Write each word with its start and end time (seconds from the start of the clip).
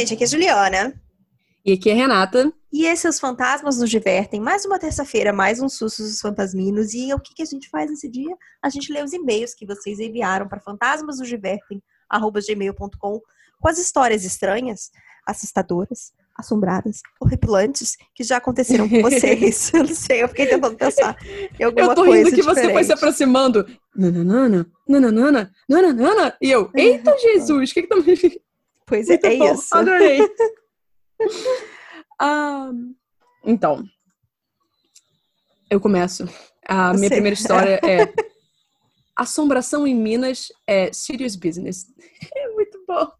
gente, 0.00 0.12
aqui 0.12 0.24
é 0.24 0.26
a 0.26 0.28
Juliana. 0.28 1.00
E 1.64 1.72
aqui 1.72 1.88
é 1.88 1.94
a 1.94 1.96
Renata. 1.96 2.52
E 2.70 2.84
esses 2.84 3.14
Os 3.14 3.20
Fantasmas 3.20 3.78
nos 3.78 3.88
Divertem. 3.88 4.38
Mais 4.40 4.66
uma 4.66 4.78
terça-feira, 4.78 5.32
mais 5.32 5.58
um 5.58 5.70
susto 5.70 6.02
dos 6.02 6.20
fantasminos. 6.20 6.92
E 6.92 7.14
o 7.14 7.18
que, 7.18 7.32
que 7.34 7.42
a 7.42 7.46
gente 7.46 7.70
faz 7.70 7.88
nesse 7.88 8.10
dia? 8.10 8.36
A 8.62 8.68
gente 8.68 8.92
lê 8.92 9.02
os 9.02 9.14
e-mails 9.14 9.54
que 9.54 9.64
vocês 9.64 9.98
enviaram 9.98 10.46
para 10.46 10.60
fantasmasnosdivertem.gmail.com 10.60 13.20
com 13.58 13.68
as 13.68 13.78
histórias 13.78 14.26
estranhas, 14.26 14.90
assustadoras, 15.26 16.12
assombradas, 16.36 17.00
horripilantes 17.18 17.96
que 18.14 18.22
já 18.22 18.36
aconteceram 18.36 18.86
com 18.86 19.00
vocês. 19.00 19.72
eu 19.72 19.84
não 19.84 19.94
sei, 19.94 20.22
eu 20.22 20.28
fiquei 20.28 20.44
tentando 20.46 20.76
pensar 20.76 21.16
em 21.58 21.64
alguma 21.64 21.86
Eu 21.86 21.94
tô 21.94 22.04
coisa 22.04 22.18
rindo 22.18 22.30
que 22.30 22.42
diferente. 22.42 22.66
você 22.66 22.72
foi 22.74 22.84
se 22.84 22.92
aproximando. 22.92 23.66
Nananana, 23.96 24.70
nananana, 24.86 25.50
nananana. 25.66 26.36
E 26.42 26.50
eu, 26.50 26.70
eita 26.74 27.16
Jesus, 27.16 27.70
o 27.70 27.74
que 27.74 27.80
que 27.80 27.88
tá 27.88 27.96
me... 27.96 28.44
Pois 28.86 29.08
é, 29.08 29.14
Muito 29.14 29.26
é 29.26 29.36
bom, 29.36 29.54
isso. 29.54 29.74
Adorei. 29.74 30.20
Ah, 32.18 32.70
então, 33.44 33.84
eu 35.70 35.78
começo. 35.78 36.24
A 36.66 36.94
minha 36.94 37.10
primeira 37.10 37.34
história 37.34 37.78
é 37.84 38.10
Assombração 39.14 39.86
em 39.86 39.94
Minas 39.94 40.48
é 40.66 40.90
serious 40.94 41.36
business. 41.36 41.86
É 42.34 42.48
muito 42.54 42.82
bom. 42.88 43.10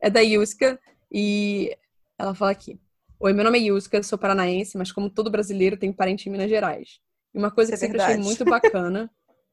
É 0.00 0.08
da 0.08 0.20
Yuska 0.20 0.78
e 1.10 1.76
ela 2.16 2.34
fala 2.36 2.52
aqui. 2.52 2.80
Oi, 3.18 3.32
meu 3.32 3.44
nome 3.44 3.58
é 3.58 3.62
Yuska, 3.62 4.00
sou 4.04 4.18
paranaense, 4.18 4.78
mas 4.78 4.92
como 4.92 5.10
todo 5.10 5.30
brasileiro, 5.30 5.76
tenho 5.76 5.92
parente 5.92 6.28
em 6.28 6.32
Minas 6.32 6.50
Gerais. 6.50 7.00
E 7.34 7.38
uma 7.38 7.50
coisa 7.50 7.74
Isso 7.74 7.80
que 7.80 7.84
é 7.84 7.88
sempre 7.88 8.00
achei 8.00 8.14
verdade. 8.14 8.28
muito 8.28 8.44
bacana 8.44 9.10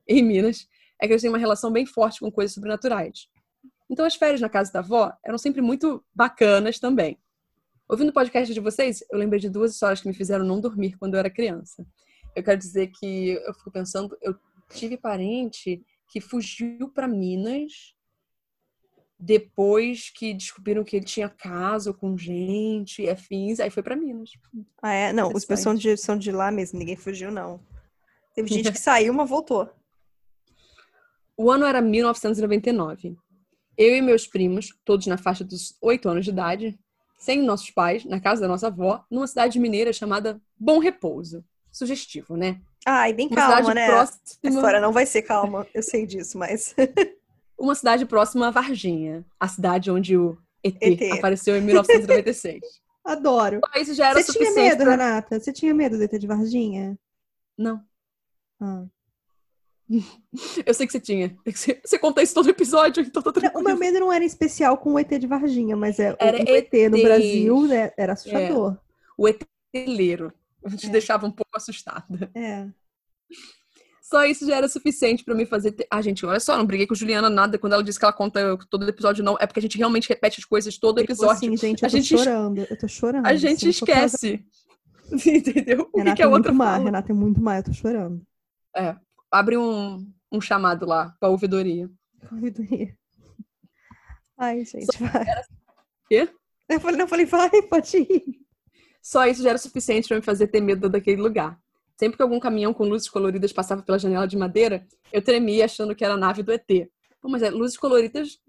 em 0.08 0.22
Minas 0.22 0.68
é 1.02 1.08
que 1.08 1.14
eles 1.14 1.22
têm 1.22 1.30
uma 1.30 1.38
relação 1.38 1.72
bem 1.72 1.86
forte 1.86 2.20
com 2.20 2.32
coisas 2.32 2.54
sobrenaturais. 2.54 3.28
Então 3.92 4.06
as 4.06 4.16
férias 4.16 4.40
na 4.40 4.48
casa 4.48 4.72
da 4.72 4.80
avó 4.80 5.12
eram 5.24 5.38
sempre 5.38 5.62
muito 5.62 6.02
bacanas 6.16 6.80
também. 6.80 7.20
Ouvindo 7.90 8.08
o 8.08 8.14
podcast 8.14 8.54
de 8.54 8.60
vocês, 8.62 9.04
eu 9.12 9.20
lembrei 9.20 9.42
de 9.42 9.50
duas 9.50 9.74
histórias 9.74 10.00
que 10.00 10.08
me 10.08 10.14
fizeram 10.14 10.46
não 10.46 10.62
dormir 10.62 10.98
quando 10.98 11.16
eu 11.16 11.20
era 11.20 11.30
criança. 11.30 11.86
Eu 12.34 12.42
quero 12.42 12.58
dizer 12.58 12.88
que 12.88 13.32
eu 13.46 13.54
fico 13.54 13.70
pensando, 13.70 14.18
eu 14.22 14.34
tive 14.70 14.96
parente 14.96 15.84
que 16.08 16.22
fugiu 16.22 16.88
para 16.88 17.06
Minas 17.06 17.94
depois 19.20 20.10
que 20.10 20.34
descobriram 20.34 20.86
que 20.86 20.96
ele 20.96 21.06
tinha 21.06 21.28
caso 21.28 21.94
com 21.94 22.18
gente 22.18 23.04
e 23.04 23.10
afins, 23.10 23.60
aí 23.60 23.70
foi 23.70 23.84
para 23.84 23.96
Minas. 23.96 24.32
Ah, 24.82 24.94
é? 24.94 25.14
Não, 25.14 25.34
os 25.34 25.44
são 25.60 25.76
de, 25.76 25.98
são 25.98 26.18
de 26.18 26.32
lá 26.32 26.50
mesmo, 26.50 26.80
ninguém 26.80 26.96
fugiu, 26.96 27.30
não. 27.30 27.60
Teve 28.34 28.48
gente 28.48 28.72
que 28.72 28.80
saiu, 28.80 29.14
mas 29.14 29.30
voltou. 29.30 29.70
O 31.36 31.52
ano 31.52 31.66
era 31.66 31.82
1999. 31.82 33.18
Eu 33.78 33.96
e 33.96 34.02
meus 34.02 34.28
primos, 34.28 34.70
todos 34.86 35.08
na 35.08 35.18
faixa 35.18 35.44
dos 35.44 35.76
8 35.82 36.08
anos 36.10 36.26
de 36.26 36.32
idade, 36.32 36.80
sem 37.18 37.42
nossos 37.42 37.70
pais, 37.72 38.04
na 38.06 38.20
casa 38.20 38.42
da 38.42 38.48
nossa 38.48 38.68
avó, 38.68 39.04
numa 39.10 39.28
cidade 39.28 39.60
mineira 39.60 39.94
chamada 39.94 40.42
Bom 40.60 40.80
Repouso. 40.80 41.44
Sugestivo, 41.72 42.36
né? 42.36 42.60
Ai, 42.86 43.14
bem 43.14 43.28
Uma 43.28 43.36
calma, 43.36 43.74
né? 43.74 43.88
próxima, 43.88 44.20
A 44.44 44.48
história 44.50 44.82
não 44.82 44.92
vai 44.92 45.06
ser 45.06 45.22
calma, 45.22 45.66
eu 45.74 45.82
sei 45.82 46.06
disso, 46.06 46.38
mas. 46.38 46.76
uma 47.58 47.76
cidade 47.76 48.06
próxima 48.06 48.48
a 48.48 48.52
Varginha, 48.52 49.24
a 49.40 49.48
cidade 49.48 49.90
onde 49.90 50.18
o 50.18 50.38
ET, 50.64 50.76
ET. 50.82 51.14
apareceu 51.14 51.56
em 51.56 51.62
1996. 51.62 52.60
Adoro. 53.06 53.62
Só 53.74 53.82
Isso 53.82 53.94
já 53.94 54.10
era 54.10 54.22
Você 54.22 54.34
tinha 54.34 54.52
medo, 54.54 54.84
pra... 54.84 54.92
Renata? 54.92 55.40
Você 55.40 55.54
tinha 55.54 55.74
medo 55.74 55.98
do 55.98 56.04
ET 56.04 56.12
de 56.20 56.28
Varginha? 56.28 57.00
Não, 57.58 57.82
Ah. 58.60 58.84
eu 60.66 60.74
sei 60.74 60.86
que 60.88 60.94
você 60.94 61.00
tinha. 61.00 61.36
Você, 61.46 61.82
você 61.84 62.00
conta 62.00 62.22
isso 62.24 62.34
todo 62.34 62.50
episódio, 62.50 63.04
então 63.04 63.22
tá 63.22 63.30
Não, 63.32 63.38
o 63.38 63.42
tranquilo. 63.42 63.64
meu 63.68 63.78
medo 63.78 64.00
não 64.00 64.12
era 64.14 64.24
especial 64.24 64.78
com 64.78 64.94
o 64.94 65.00
ET 65.00 65.10
de 65.20 65.28
Varginha, 65.28 65.76
mas 65.76 66.00
é, 66.00 66.16
Era 66.20 66.38
o 66.38 66.56
ET 66.56 66.72
no. 66.90 67.02
Brasil 67.04 67.68
né, 67.68 67.92
era 67.98 68.14
assustador. 68.14 68.78
O 69.18 69.28
ETleiro 69.28 70.34
te 70.78 70.88
É. 70.88 70.90
deixava 70.90 71.26
um 71.28 71.32
pouco 71.32 71.52
assustada. 71.56 72.32
É. 72.36 72.68
Só 74.02 74.26
isso 74.26 74.46
já 74.46 74.58
era 74.58 74.68
suficiente 74.68 75.24
pra 75.24 75.34
me 75.34 75.46
fazer. 75.46 75.72
ter- 75.72 75.88
Ah, 75.90 76.02
gente, 76.02 76.26
olha 76.26 76.40
só, 76.40 76.58
não 76.58 76.66
briguei 76.66 76.86
com 76.86 76.94
Juliana 76.96 77.30
nada 77.30 77.58
quando 77.58 77.74
ela 77.74 77.84
disse 77.84 77.98
que 77.98 78.04
ela 78.04 78.12
conta 78.14 78.58
todo 78.70 78.88
episódio, 78.88 79.24
não. 79.24 79.38
É 79.40 79.48
porque 79.48 79.60
a 79.60 79.62
gente 79.62 79.78
realmente 79.78 80.10
repete 80.10 80.40
as 80.40 80.46
coisas 80.46 80.78
todo 80.78 80.96
falou 80.96 81.04
episódio. 81.06 81.32
assim, 81.34 81.56
gente, 81.58 81.82
eu 81.82 81.88
A 81.88 81.90
tô 81.90 81.98
gente- 81.98 82.18
chorando. 82.18 82.60
Eu 82.70 82.78
tô 82.78 82.88
chorando. 82.90 83.26
a 83.26 83.36
gente 83.36 83.68
assim, 83.68 83.70
esquece. 83.70 84.46
Entendeu? 85.26 85.82
O 85.82 85.86
que, 85.92 85.98
Renata 86.00 86.16
que 86.18 86.22
a 86.22 86.26
é 86.26 86.28
muito 86.30 86.36
outra 86.48 86.54
má? 86.54 86.78
Renata 86.78 87.12
é 87.12 87.16
muito 87.16 87.42
má, 87.42 87.58
eu 87.60 87.64
tô 87.64 87.74
chorando. 87.74 88.22
É, 88.76 88.96
abre 89.32 89.58
um, 89.58 90.06
um 90.32 90.42
chamado 90.42 90.86
lá 90.86 91.16
pra 91.20 91.30
ouvidoria. 91.30 91.90
Corredoria. 92.28 92.96
Ai, 94.38 94.66
gente, 94.66 94.98
vai. 95.00 95.26
Quê? 96.10 96.30
Eu 96.68 96.80
falei, 96.80 96.98
não, 96.98 97.06
eu 97.06 97.10
falei, 97.10 97.26
vai, 97.26 97.50
pode 97.64 97.98
ir. 97.98 98.24
Só 99.02 99.26
isso 99.26 99.42
já 99.42 99.50
era 99.50 99.58
suficiente 99.58 100.08
pra 100.08 100.18
me 100.18 100.24
fazer 100.24 100.48
ter 100.48 100.62
medo 100.62 100.90
daquele 100.90 101.22
lugar. 101.22 101.60
Sempre 101.98 102.18
que 102.18 102.24
algum 102.24 102.40
caminhão 102.40 102.74
com 102.74 102.84
luzes 102.84 103.10
coloridas 103.10 103.54
passava 103.54 103.84
pela 103.84 104.00
janela 104.00 104.28
de 104.28 104.38
madeira, 104.38 104.88
eu 105.12 105.22
tremia 105.22 105.66
achando 105.66 105.96
que 105.96 106.04
era 106.04 106.16
a 106.16 106.18
nave 106.18 106.44
do 106.44 106.52
ET. 106.52 106.68
Pô, 107.22 107.30
mas 107.30 107.44
é, 107.44 107.50
luzes 107.50 107.78
coloridas, 107.78 108.40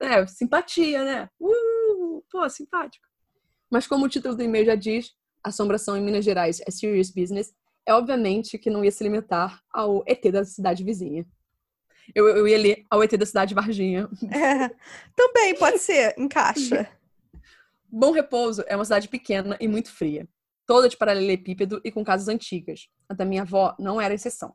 é, 0.00 0.26
simpatia, 0.26 1.04
né? 1.04 1.28
Uh, 1.38 2.24
pô, 2.30 2.48
simpático. 2.48 3.06
Mas 3.70 3.86
como 3.86 4.06
o 4.06 4.08
título 4.08 4.34
do 4.34 4.42
e-mail 4.42 4.64
já 4.64 4.74
diz, 4.74 5.12
assombração 5.42 5.96
em 5.96 6.02
Minas 6.02 6.24
Gerais 6.24 6.60
é 6.66 6.70
serious 6.70 7.10
business, 7.10 7.52
é 7.86 7.94
obviamente 7.94 8.58
que 8.58 8.70
não 8.70 8.84
ia 8.84 8.90
se 8.90 9.02
limitar 9.02 9.62
ao 9.72 10.04
ET 10.06 10.22
da 10.30 10.44
cidade 10.44 10.84
vizinha. 10.84 11.26
Eu, 12.14 12.28
eu 12.28 12.48
ia 12.48 12.58
ler 12.58 12.84
ao 12.90 13.02
ET 13.02 13.16
da 13.16 13.26
cidade 13.26 13.50
de 13.50 13.54
Varginha. 13.54 14.08
É, 14.30 14.68
também 15.14 15.54
pode 15.56 15.78
ser, 15.78 16.14
encaixa. 16.18 16.88
Bom 17.90 18.10
Repouso 18.10 18.64
é 18.66 18.74
uma 18.74 18.84
cidade 18.84 19.08
pequena 19.08 19.56
e 19.60 19.68
muito 19.68 19.92
fria, 19.92 20.26
toda 20.66 20.88
de 20.88 20.96
paralelepípedo 20.96 21.80
e 21.84 21.92
com 21.92 22.02
casas 22.02 22.28
antigas. 22.28 22.88
A 23.08 23.14
da 23.14 23.24
minha 23.24 23.42
avó 23.42 23.76
não 23.78 24.00
era 24.00 24.14
exceção. 24.14 24.54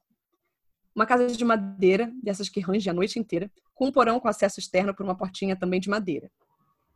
Uma 0.96 1.06
casa 1.06 1.28
de 1.28 1.46
madeira, 1.46 2.12
dessas 2.24 2.50
que 2.50 2.60
range 2.60 2.90
a 2.90 2.94
noite 2.94 3.20
inteira, 3.20 3.52
com 3.76 3.86
um 3.86 3.92
porão 3.92 4.20
com 4.20 4.28
acesso 4.28 4.60
externo 4.60 4.96
por 4.96 5.04
uma 5.04 5.16
portinha 5.16 5.56
também 5.56 5.80
de 5.80 5.90
madeira. 5.90 6.32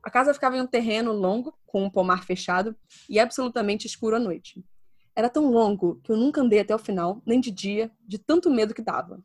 A 0.03 0.09
casa 0.09 0.33
ficava 0.33 0.57
em 0.57 0.61
um 0.61 0.67
terreno 0.67 1.11
longo, 1.11 1.55
com 1.67 1.83
um 1.83 1.89
pomar 1.89 2.25
fechado 2.25 2.75
e 3.07 3.19
absolutamente 3.19 3.85
escuro 3.85 4.15
à 4.15 4.19
noite. 4.19 4.63
Era 5.15 5.29
tão 5.29 5.51
longo 5.51 5.99
que 6.03 6.11
eu 6.11 6.17
nunca 6.17 6.41
andei 6.41 6.59
até 6.59 6.73
o 6.73 6.79
final, 6.79 7.21
nem 7.25 7.39
de 7.39 7.51
dia, 7.51 7.91
de 8.01 8.17
tanto 8.17 8.49
medo 8.49 8.73
que 8.73 8.81
dava. 8.81 9.23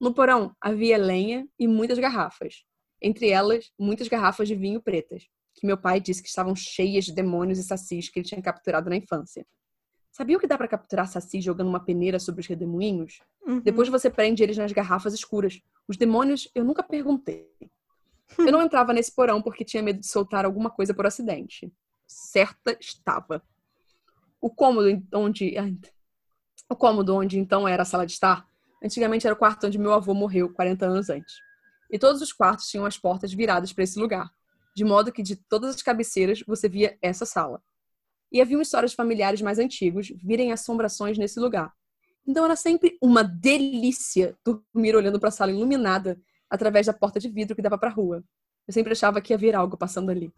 No 0.00 0.12
porão 0.12 0.54
havia 0.60 0.96
lenha 0.96 1.48
e 1.58 1.66
muitas 1.66 1.98
garrafas, 1.98 2.64
entre 3.00 3.28
elas 3.28 3.72
muitas 3.78 4.08
garrafas 4.08 4.48
de 4.48 4.54
vinho 4.54 4.80
pretas 4.80 5.28
que 5.58 5.66
meu 5.66 5.76
pai 5.76 6.00
disse 6.00 6.22
que 6.22 6.28
estavam 6.28 6.54
cheias 6.54 7.04
de 7.04 7.12
demônios 7.12 7.58
e 7.58 7.64
sacis 7.64 8.08
que 8.08 8.18
ele 8.20 8.26
tinha 8.26 8.40
capturado 8.40 8.88
na 8.88 8.96
infância. 8.96 9.46
Sabia 10.10 10.36
o 10.36 10.40
que 10.40 10.46
dá 10.46 10.56
pra 10.56 10.68
capturar 10.68 11.06
sacis 11.06 11.44
jogando 11.44 11.68
uma 11.68 11.84
peneira 11.84 12.18
sobre 12.18 12.40
os 12.40 12.46
redemoinhos? 12.46 13.20
Uhum. 13.46 13.60
Depois 13.60 13.88
você 13.88 14.08
prende 14.08 14.42
eles 14.42 14.56
nas 14.56 14.72
garrafas 14.72 15.14
escuras. 15.14 15.60
Os 15.86 15.96
demônios 15.96 16.48
eu 16.54 16.64
nunca 16.64 16.82
perguntei. 16.82 17.48
Eu 18.38 18.52
não 18.52 18.60
entrava 18.60 18.92
nesse 18.92 19.10
porão 19.14 19.40
porque 19.40 19.64
tinha 19.64 19.82
medo 19.82 20.00
de 20.00 20.06
soltar 20.06 20.44
alguma 20.44 20.68
coisa 20.68 20.92
por 20.92 21.06
acidente. 21.06 21.72
Certa 22.06 22.76
estava. 22.78 23.42
O 24.40 24.50
cômodo 24.50 25.02
onde 25.12 25.54
o 26.70 26.76
cômodo 26.76 27.14
onde 27.16 27.38
então 27.38 27.66
era 27.66 27.82
a 27.82 27.86
sala 27.86 28.06
de 28.06 28.12
estar, 28.12 28.46
antigamente 28.82 29.26
era 29.26 29.34
o 29.34 29.38
quarto 29.38 29.66
onde 29.66 29.78
meu 29.78 29.92
avô 29.92 30.14
morreu 30.14 30.52
40 30.52 30.86
anos 30.86 31.10
antes. 31.10 31.34
E 31.90 31.98
todos 31.98 32.20
os 32.20 32.32
quartos 32.32 32.68
tinham 32.68 32.84
as 32.84 32.98
portas 32.98 33.32
viradas 33.32 33.72
para 33.72 33.84
esse 33.84 33.98
lugar 33.98 34.30
de 34.78 34.84
modo 34.84 35.10
que 35.10 35.24
de 35.24 35.34
todas 35.34 35.74
as 35.74 35.82
cabeceiras 35.82 36.40
você 36.46 36.68
via 36.68 36.96
essa 37.02 37.26
sala. 37.26 37.60
E 38.30 38.40
havia 38.40 38.62
histórias 38.62 38.94
familiares 38.94 39.42
mais 39.42 39.58
antigos 39.58 40.12
virem 40.22 40.52
assombrações 40.52 41.18
nesse 41.18 41.40
lugar. 41.40 41.72
Então 42.24 42.44
era 42.44 42.54
sempre 42.54 42.96
uma 43.02 43.24
delícia 43.24 44.38
dormir 44.44 44.94
olhando 44.94 45.18
para 45.18 45.30
a 45.30 45.32
sala 45.32 45.50
iluminada 45.50 46.16
através 46.48 46.86
da 46.86 46.92
porta 46.92 47.18
de 47.18 47.28
vidro 47.28 47.56
que 47.56 47.62
dava 47.62 47.76
para 47.76 47.88
a 47.88 47.92
rua. 47.92 48.22
Eu 48.68 48.72
sempre 48.72 48.92
achava 48.92 49.20
que 49.20 49.32
ia 49.32 49.38
vir 49.38 49.56
algo 49.56 49.76
passando 49.76 50.10
ali. 50.10 50.32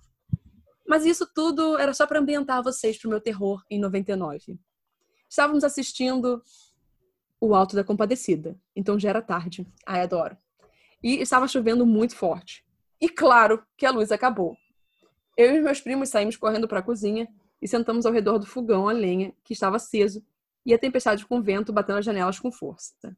Mas 0.90 1.06
isso 1.06 1.25
tudo 1.25 1.78
era 1.78 1.94
só 1.94 2.04
para 2.04 2.19
ambientar 2.19 2.64
vocês 2.64 2.98
para 2.98 3.06
o 3.06 3.10
meu 3.10 3.20
terror 3.20 3.62
em 3.70 3.78
99. 3.78 4.58
Estávamos 5.28 5.62
assistindo 5.62 6.42
O 7.40 7.54
Alto 7.54 7.76
da 7.76 7.84
Compadecida, 7.84 8.58
então 8.75 8.98
já 8.98 9.10
era 9.10 9.22
tarde. 9.22 9.64
Ai, 9.87 10.00
adoro. 10.00 10.37
E 11.00 11.20
estava 11.20 11.46
chovendo 11.46 11.87
muito 11.87 12.16
forte. 12.16 12.66
E 13.00 13.08
claro 13.08 13.64
que 13.76 13.87
a 13.87 13.92
luz 13.92 14.10
acabou. 14.10 14.56
Eu 15.37 15.54
e 15.54 15.60
meus 15.60 15.81
primos 15.81 16.08
saímos 16.08 16.37
correndo 16.37 16.66
para 16.66 16.81
a 16.81 16.82
cozinha 16.82 17.28
e 17.62 17.69
sentamos 17.69 18.04
ao 18.04 18.12
redor 18.12 18.38
do 18.38 18.46
fogão 18.46 18.88
a 18.88 18.93
lenha 18.93 19.32
que 19.44 19.52
estava 19.52 19.76
aceso 19.76 20.26
e 20.66 20.75
a 20.75 20.78
tempestade 20.78 21.25
com 21.25 21.40
vento 21.40 21.72
batendo 21.72 22.00
as 22.00 22.04
janelas 22.04 22.40
com 22.40 22.50
força. 22.50 23.16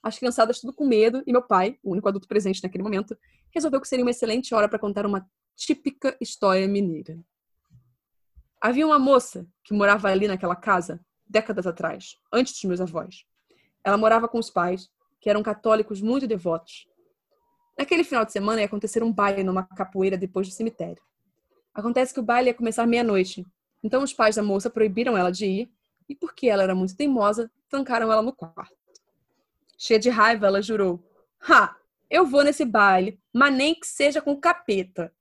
As 0.00 0.16
criançadas 0.16 0.60
tudo 0.60 0.72
com 0.72 0.86
medo 0.86 1.20
e 1.26 1.32
meu 1.32 1.42
pai, 1.42 1.80
o 1.82 1.90
único 1.90 2.08
adulto 2.08 2.28
presente 2.28 2.62
naquele 2.62 2.84
momento, 2.84 3.18
resolveu 3.50 3.80
que 3.80 3.88
seria 3.88 4.04
uma 4.04 4.12
excelente 4.12 4.54
hora 4.54 4.68
para 4.68 4.78
contar 4.78 5.04
uma 5.04 5.28
típica 5.58 6.16
história 6.20 6.68
mineira. 6.68 7.18
Havia 8.60 8.86
uma 8.86 8.98
moça 8.98 9.44
que 9.64 9.74
morava 9.74 10.08
ali 10.08 10.28
naquela 10.28 10.54
casa 10.54 11.04
décadas 11.28 11.66
atrás, 11.66 12.16
antes 12.32 12.52
dos 12.54 12.64
meus 12.64 12.80
avós. 12.80 13.24
Ela 13.84 13.98
morava 13.98 14.28
com 14.28 14.38
os 14.38 14.50
pais, 14.50 14.88
que 15.20 15.28
eram 15.28 15.42
católicos 15.42 16.00
muito 16.00 16.28
devotos. 16.28 16.86
Naquele 17.76 18.04
final 18.04 18.24
de 18.24 18.32
semana 18.32 18.60
ia 18.60 18.66
acontecer 18.66 19.02
um 19.02 19.12
baile 19.12 19.42
numa 19.42 19.64
capoeira 19.64 20.16
depois 20.16 20.46
do 20.48 20.54
cemitério. 20.54 21.02
Acontece 21.74 22.14
que 22.14 22.20
o 22.20 22.22
baile 22.22 22.50
ia 22.50 22.54
começar 22.54 22.86
meia-noite. 22.86 23.44
Então 23.82 24.02
os 24.02 24.12
pais 24.12 24.36
da 24.36 24.42
moça 24.42 24.70
proibiram 24.70 25.16
ela 25.18 25.30
de 25.30 25.46
ir 25.46 25.72
e, 26.08 26.14
porque 26.14 26.48
ela 26.48 26.62
era 26.62 26.74
muito 26.74 26.96
teimosa, 26.96 27.50
trancaram 27.68 28.12
ela 28.12 28.22
no 28.22 28.32
quarto. 28.32 28.76
Cheia 29.76 29.98
de 29.98 30.08
raiva, 30.08 30.46
ela 30.46 30.62
jurou: 30.62 31.02
Ha! 31.48 31.76
Eu 32.10 32.24
vou 32.24 32.42
nesse 32.42 32.64
baile, 32.64 33.20
mas 33.34 33.52
nem 33.52 33.74
que 33.74 33.86
seja 33.86 34.22
com 34.22 34.34
capeta. 34.40 35.12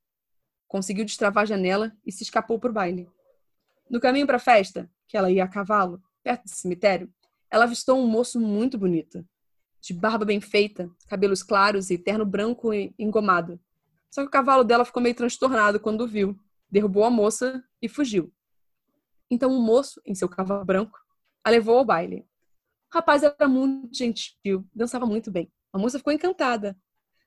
Conseguiu 0.67 1.05
destravar 1.05 1.43
a 1.43 1.45
janela 1.45 1.95
e 2.05 2.11
se 2.11 2.23
escapou 2.23 2.59
para 2.59 2.69
o 2.69 2.73
baile. 2.73 3.09
No 3.89 3.99
caminho 3.99 4.27
para 4.27 4.37
a 4.37 4.39
festa, 4.39 4.89
que 5.07 5.15
ela 5.15 5.31
ia 5.31 5.43
a 5.43 5.47
cavalo, 5.47 6.01
perto 6.21 6.43
do 6.43 6.49
cemitério, 6.49 7.09
ela 7.49 7.63
avistou 7.63 7.97
um 7.97 8.07
moço 8.07 8.39
muito 8.39 8.77
bonito, 8.77 9.25
de 9.81 9.93
barba 9.93 10.25
bem 10.25 10.41
feita, 10.41 10.89
cabelos 11.07 11.41
claros 11.41 11.89
e 11.89 11.97
terno 11.97 12.25
branco 12.25 12.73
e 12.73 12.93
engomado. 12.99 13.59
Só 14.09 14.21
que 14.21 14.27
o 14.27 14.31
cavalo 14.31 14.63
dela 14.63 14.83
ficou 14.83 15.01
meio 15.01 15.15
transtornado 15.15 15.79
quando 15.79 16.01
o 16.01 16.07
viu, 16.07 16.37
derrubou 16.69 17.05
a 17.05 17.09
moça 17.09 17.63
e 17.81 17.87
fugiu. 17.87 18.33
Então 19.29 19.51
o 19.51 19.61
moço, 19.61 20.01
em 20.05 20.15
seu 20.15 20.27
cavalo 20.27 20.65
branco, 20.65 20.97
a 21.43 21.49
levou 21.49 21.77
ao 21.77 21.85
baile. 21.85 22.25
O 22.91 22.95
rapaz 22.95 23.23
era 23.23 23.47
muito 23.47 23.95
gentil, 23.95 24.67
dançava 24.73 25.05
muito 25.05 25.31
bem. 25.31 25.51
A 25.71 25.77
moça 25.77 25.97
ficou 25.97 26.11
encantada. 26.11 26.77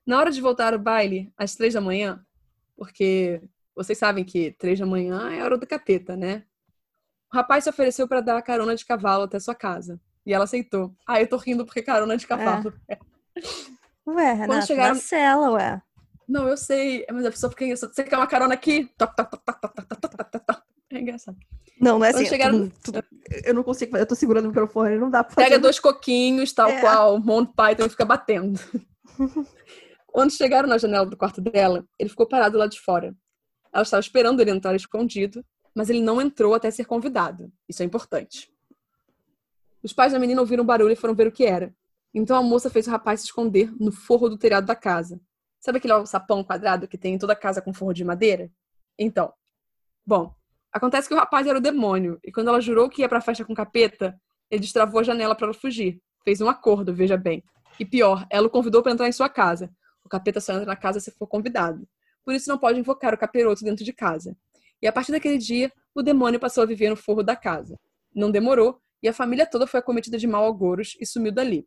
Na 0.05 0.19
hora 0.19 0.31
de 0.31 0.41
voltar 0.41 0.73
ao 0.73 0.79
baile, 0.79 1.31
às 1.37 1.55
três 1.55 1.73
da 1.73 1.81
manhã, 1.81 2.23
porque 2.81 3.39
vocês 3.75 3.95
sabem 3.95 4.23
que 4.23 4.55
três 4.57 4.79
da 4.79 4.87
manhã 4.87 5.29
é 5.31 5.43
hora 5.43 5.55
do 5.55 5.67
capeta, 5.67 6.17
né? 6.17 6.41
O 7.31 7.35
rapaz 7.37 7.63
se 7.63 7.69
ofereceu 7.69 8.07
para 8.07 8.21
dar 8.21 8.37
a 8.37 8.41
carona 8.41 8.75
de 8.75 8.83
cavalo 8.83 9.25
até 9.25 9.39
sua 9.39 9.53
casa. 9.53 10.01
E 10.25 10.33
ela 10.33 10.45
aceitou. 10.45 10.91
Ah, 11.05 11.21
eu 11.21 11.27
tô 11.27 11.37
rindo 11.37 11.63
porque 11.63 11.83
carona 11.83 12.17
de 12.17 12.25
cavalo. 12.25 12.73
É. 12.89 12.97
Ué, 14.09 14.33
Renata, 14.33 14.47
Quando 14.47 14.65
chegaram... 14.65 14.95
Marcela, 14.95 15.51
ué. 15.51 15.81
Não, 16.27 16.47
eu 16.47 16.57
sei, 16.57 17.05
mas 17.11 17.23
a 17.23 17.29
pessoa 17.29 17.51
fica 17.51 17.67
Você 17.75 18.03
quer 18.03 18.17
uma 18.17 18.25
carona 18.25 18.55
aqui? 18.55 18.89
É 20.91 20.99
engraçado. 20.99 21.37
Não, 21.79 21.99
não 21.99 22.05
é 22.05 22.09
assim. 22.09 22.25
Chegaram... 22.25 22.67
Tu, 22.67 22.91
tu, 22.91 23.03
eu 23.45 23.53
não 23.53 23.61
consigo, 23.61 23.95
eu 23.95 24.07
tô 24.07 24.15
segurando 24.15 24.45
o 24.45 24.47
microfone, 24.47 24.97
não 24.97 25.11
dá 25.11 25.23
pra 25.23 25.35
fazer. 25.35 25.49
Pega 25.49 25.59
dois 25.59 25.79
coquinhos, 25.79 26.51
tal 26.51 26.69
é. 26.69 26.81
qual, 26.81 27.19
Monty 27.19 27.53
Python 27.55 27.85
e 27.85 27.89
fica 27.89 28.05
batendo. 28.05 28.59
Quando 30.11 30.31
chegaram 30.31 30.67
na 30.67 30.77
janela 30.77 31.05
do 31.05 31.15
quarto 31.15 31.39
dela, 31.39 31.85
ele 31.97 32.09
ficou 32.09 32.27
parado 32.27 32.57
lá 32.57 32.67
de 32.67 32.79
fora. 32.79 33.15
Ela 33.73 33.83
estava 33.83 34.01
esperando 34.01 34.41
ele 34.41 34.51
entrar 34.51 34.75
escondido, 34.75 35.43
mas 35.73 35.89
ele 35.89 36.01
não 36.01 36.21
entrou 36.21 36.53
até 36.53 36.69
ser 36.69 36.85
convidado. 36.85 37.51
Isso 37.67 37.81
é 37.81 37.85
importante. 37.85 38.51
Os 39.81 39.93
pais 39.93 40.11
da 40.11 40.19
menina 40.19 40.41
ouviram 40.41 40.63
o 40.63 40.67
barulho 40.67 40.91
e 40.91 40.97
foram 40.97 41.15
ver 41.15 41.27
o 41.27 41.31
que 41.31 41.45
era. 41.45 41.73
Então 42.13 42.35
a 42.35 42.43
moça 42.43 42.69
fez 42.69 42.87
o 42.87 42.91
rapaz 42.91 43.21
se 43.21 43.27
esconder 43.27 43.73
no 43.79 43.91
forro 43.91 44.27
do 44.27 44.37
telhado 44.37 44.67
da 44.67 44.75
casa. 44.75 45.19
Sabe 45.59 45.77
aquele 45.77 46.05
sapão 46.05 46.43
quadrado 46.43 46.87
que 46.87 46.97
tem 46.97 47.13
em 47.13 47.17
toda 47.17 47.35
casa 47.35 47.61
com 47.61 47.73
forro 47.73 47.93
de 47.93 48.03
madeira? 48.03 48.51
Então. 48.99 49.31
Bom, 50.05 50.35
acontece 50.73 51.07
que 51.07 51.13
o 51.13 51.17
rapaz 51.17 51.47
era 51.47 51.57
o 51.57 51.61
demônio, 51.61 52.19
e 52.23 52.31
quando 52.31 52.49
ela 52.49 52.59
jurou 52.59 52.89
que 52.89 53.01
ia 53.01 53.07
pra 53.07 53.21
festa 53.21 53.45
com 53.45 53.53
capeta, 53.53 54.19
ele 54.49 54.61
destravou 54.61 54.99
a 54.99 55.03
janela 55.03 55.35
para 55.35 55.47
ela 55.47 55.53
fugir. 55.53 56.01
Fez 56.23 56.41
um 56.41 56.49
acordo, 56.49 56.93
veja 56.93 57.15
bem. 57.15 57.43
E 57.79 57.85
pior, 57.85 58.25
ela 58.29 58.47
o 58.47 58.49
convidou 58.49 58.83
para 58.83 58.91
entrar 58.91 59.07
em 59.07 59.11
sua 59.11 59.29
casa. 59.29 59.71
O 60.11 60.19
capeta 60.19 60.41
só 60.41 60.51
entra 60.51 60.65
na 60.65 60.75
casa 60.75 60.99
se 60.99 61.09
for 61.11 61.25
convidado. 61.25 61.87
Por 62.25 62.33
isso 62.33 62.49
não 62.49 62.57
pode 62.57 62.77
invocar 62.77 63.13
o 63.13 63.17
capiroto 63.17 63.63
dentro 63.63 63.85
de 63.85 63.93
casa. 63.93 64.35
E 64.81 64.85
a 64.85 64.91
partir 64.91 65.13
daquele 65.13 65.37
dia, 65.37 65.71
o 65.95 66.01
demônio 66.01 66.37
passou 66.37 66.63
a 66.63 66.65
viver 66.65 66.89
no 66.89 66.97
forro 66.97 67.23
da 67.23 67.33
casa. 67.33 67.79
Não 68.13 68.29
demorou, 68.29 68.77
e 69.01 69.07
a 69.07 69.13
família 69.13 69.45
toda 69.45 69.65
foi 69.65 69.79
acometida 69.79 70.17
de 70.17 70.27
mau 70.27 70.45
agoros 70.45 70.97
e 70.99 71.05
sumiu 71.05 71.31
dali. 71.31 71.65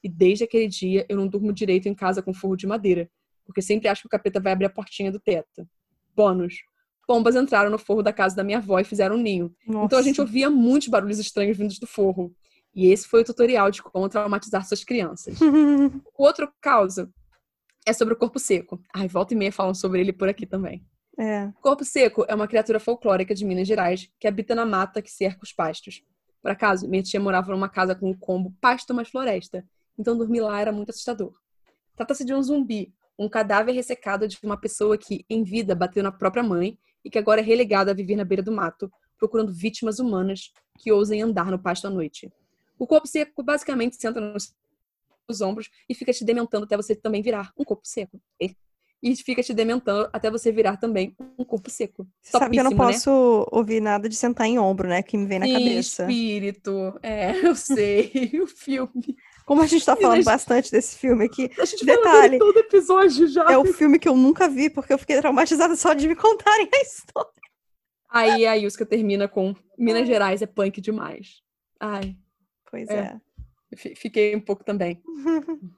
E 0.00 0.08
desde 0.08 0.44
aquele 0.44 0.68
dia 0.68 1.04
eu 1.08 1.16
não 1.16 1.26
durmo 1.26 1.52
direito 1.52 1.88
em 1.88 1.94
casa 1.94 2.22
com 2.22 2.32
forro 2.32 2.54
de 2.54 2.68
madeira, 2.68 3.10
porque 3.44 3.60
sempre 3.60 3.88
acho 3.88 4.02
que 4.02 4.06
o 4.06 4.10
capeta 4.10 4.38
vai 4.38 4.52
abrir 4.52 4.66
a 4.66 4.70
portinha 4.70 5.10
do 5.10 5.18
teto. 5.18 5.68
Bônus. 6.14 6.54
Pombas 7.04 7.34
entraram 7.34 7.68
no 7.68 7.80
forro 7.80 8.00
da 8.00 8.12
casa 8.12 8.36
da 8.36 8.44
minha 8.44 8.58
avó 8.58 8.78
e 8.78 8.84
fizeram 8.84 9.16
um 9.16 9.20
ninho. 9.20 9.52
Nossa. 9.66 9.86
Então 9.86 9.98
a 9.98 10.02
gente 10.02 10.20
ouvia 10.20 10.48
muitos 10.48 10.86
barulhos 10.86 11.18
estranhos 11.18 11.56
vindos 11.56 11.80
do 11.80 11.86
forro. 11.88 12.32
E 12.72 12.86
esse 12.86 13.08
foi 13.08 13.22
o 13.22 13.24
tutorial 13.24 13.72
de 13.72 13.82
como 13.82 14.08
traumatizar 14.08 14.64
suas 14.64 14.84
crianças. 14.84 15.36
o 16.16 16.22
outro 16.22 16.48
caso 16.60 17.12
é 17.86 17.92
sobre 17.92 18.14
o 18.14 18.16
corpo 18.16 18.38
seco. 18.38 18.80
Ai, 18.94 19.08
volta 19.08 19.34
e 19.34 19.36
meia 19.36 19.52
falam 19.52 19.74
sobre 19.74 20.00
ele 20.00 20.12
por 20.12 20.28
aqui 20.28 20.46
também. 20.46 20.84
É. 21.18 21.50
Corpo 21.60 21.84
seco 21.84 22.24
é 22.28 22.34
uma 22.34 22.48
criatura 22.48 22.80
folclórica 22.80 23.34
de 23.34 23.44
Minas 23.44 23.68
Gerais 23.68 24.10
que 24.18 24.26
habita 24.26 24.54
na 24.54 24.64
mata 24.64 25.02
que 25.02 25.10
cerca 25.10 25.42
os 25.42 25.52
pastos. 25.52 26.02
Por 26.40 26.50
acaso, 26.50 26.88
minha 26.88 27.02
tia 27.02 27.20
morava 27.20 27.52
numa 27.52 27.68
casa 27.68 27.94
com 27.94 28.10
um 28.10 28.14
combo 28.14 28.54
pasto 28.60 28.92
mais 28.94 29.08
floresta, 29.08 29.64
então 29.98 30.16
dormir 30.16 30.40
lá 30.40 30.60
era 30.60 30.72
muito 30.72 30.90
assustador. 30.90 31.32
Trata-se 31.94 32.24
de 32.24 32.34
um 32.34 32.42
zumbi, 32.42 32.92
um 33.18 33.28
cadáver 33.28 33.72
ressecado 33.72 34.26
de 34.26 34.38
uma 34.42 34.56
pessoa 34.56 34.98
que, 34.98 35.24
em 35.28 35.44
vida, 35.44 35.74
bateu 35.74 36.02
na 36.02 36.10
própria 36.10 36.42
mãe 36.42 36.78
e 37.04 37.10
que 37.10 37.18
agora 37.18 37.40
é 37.40 37.44
relegada 37.44 37.90
a 37.90 37.94
viver 37.94 38.16
na 38.16 38.24
beira 38.24 38.42
do 38.42 38.50
mato, 38.50 38.90
procurando 39.18 39.52
vítimas 39.52 39.98
humanas 39.98 40.52
que 40.78 40.90
ousem 40.90 41.22
andar 41.22 41.50
no 41.50 41.58
pasto 41.58 41.86
à 41.86 41.90
noite. 41.90 42.32
O 42.78 42.86
corpo 42.86 43.06
seco 43.06 43.42
basicamente 43.42 43.96
senta 43.96 44.20
nos 44.20 44.52
os 45.32 45.40
ombros 45.40 45.68
e 45.88 45.94
fica 45.94 46.12
te 46.12 46.24
dementando 46.24 46.64
até 46.64 46.76
você 46.76 46.94
também 46.94 47.22
virar 47.22 47.52
um 47.58 47.64
corpo 47.64 47.82
seco. 47.84 48.20
E 49.02 49.16
fica 49.16 49.42
te 49.42 49.52
dementando 49.52 50.08
até 50.12 50.30
você 50.30 50.52
virar 50.52 50.76
também 50.76 51.16
um 51.36 51.44
corpo 51.44 51.68
seco. 51.68 52.06
Você 52.20 52.38
sabe 52.38 52.54
que 52.54 52.60
eu 52.60 52.64
não 52.64 52.70
né? 52.70 52.76
posso 52.76 53.10
né? 53.10 53.46
ouvir 53.50 53.80
nada 53.80 54.08
de 54.08 54.14
sentar 54.14 54.46
em 54.46 54.60
ombro, 54.60 54.88
né? 54.88 55.02
Que 55.02 55.16
me 55.16 55.26
vem 55.26 55.40
na 55.40 55.46
Sim, 55.46 55.52
cabeça. 55.54 56.02
Espírito. 56.04 56.98
É, 57.02 57.32
eu 57.44 57.56
sei. 57.56 58.30
o 58.40 58.46
filme. 58.46 59.16
Como 59.44 59.60
a 59.60 59.66
gente 59.66 59.84
tá 59.84 59.96
falando 59.96 60.18
gente... 60.18 60.24
bastante 60.24 60.70
desse 60.70 60.96
filme 60.96 61.24
aqui. 61.24 61.50
A 61.58 61.64
gente 61.64 61.84
detalhe, 61.84 62.38
todo 62.38 62.56
episódio 62.56 63.26
já. 63.26 63.50
É 63.50 63.58
o 63.58 63.64
filme 63.64 63.98
que 63.98 64.08
eu 64.08 64.16
nunca 64.16 64.48
vi, 64.48 64.70
porque 64.70 64.92
eu 64.92 64.98
fiquei 64.98 65.18
traumatizada 65.18 65.74
só 65.74 65.94
de 65.94 66.06
me 66.06 66.14
contarem 66.14 66.68
a 66.72 66.80
história. 66.80 67.32
Aí 68.08 68.46
a 68.46 68.54
Yuska 68.54 68.86
termina 68.86 69.26
com 69.26 69.52
Minas 69.76 70.06
Gerais 70.06 70.42
é 70.42 70.46
punk 70.46 70.80
demais. 70.80 71.42
Ai. 71.80 72.14
Pois 72.70 72.88
é. 72.88 72.98
é. 72.98 73.20
Fiquei 73.76 74.34
um 74.36 74.40
pouco 74.40 74.64
também. 74.64 75.02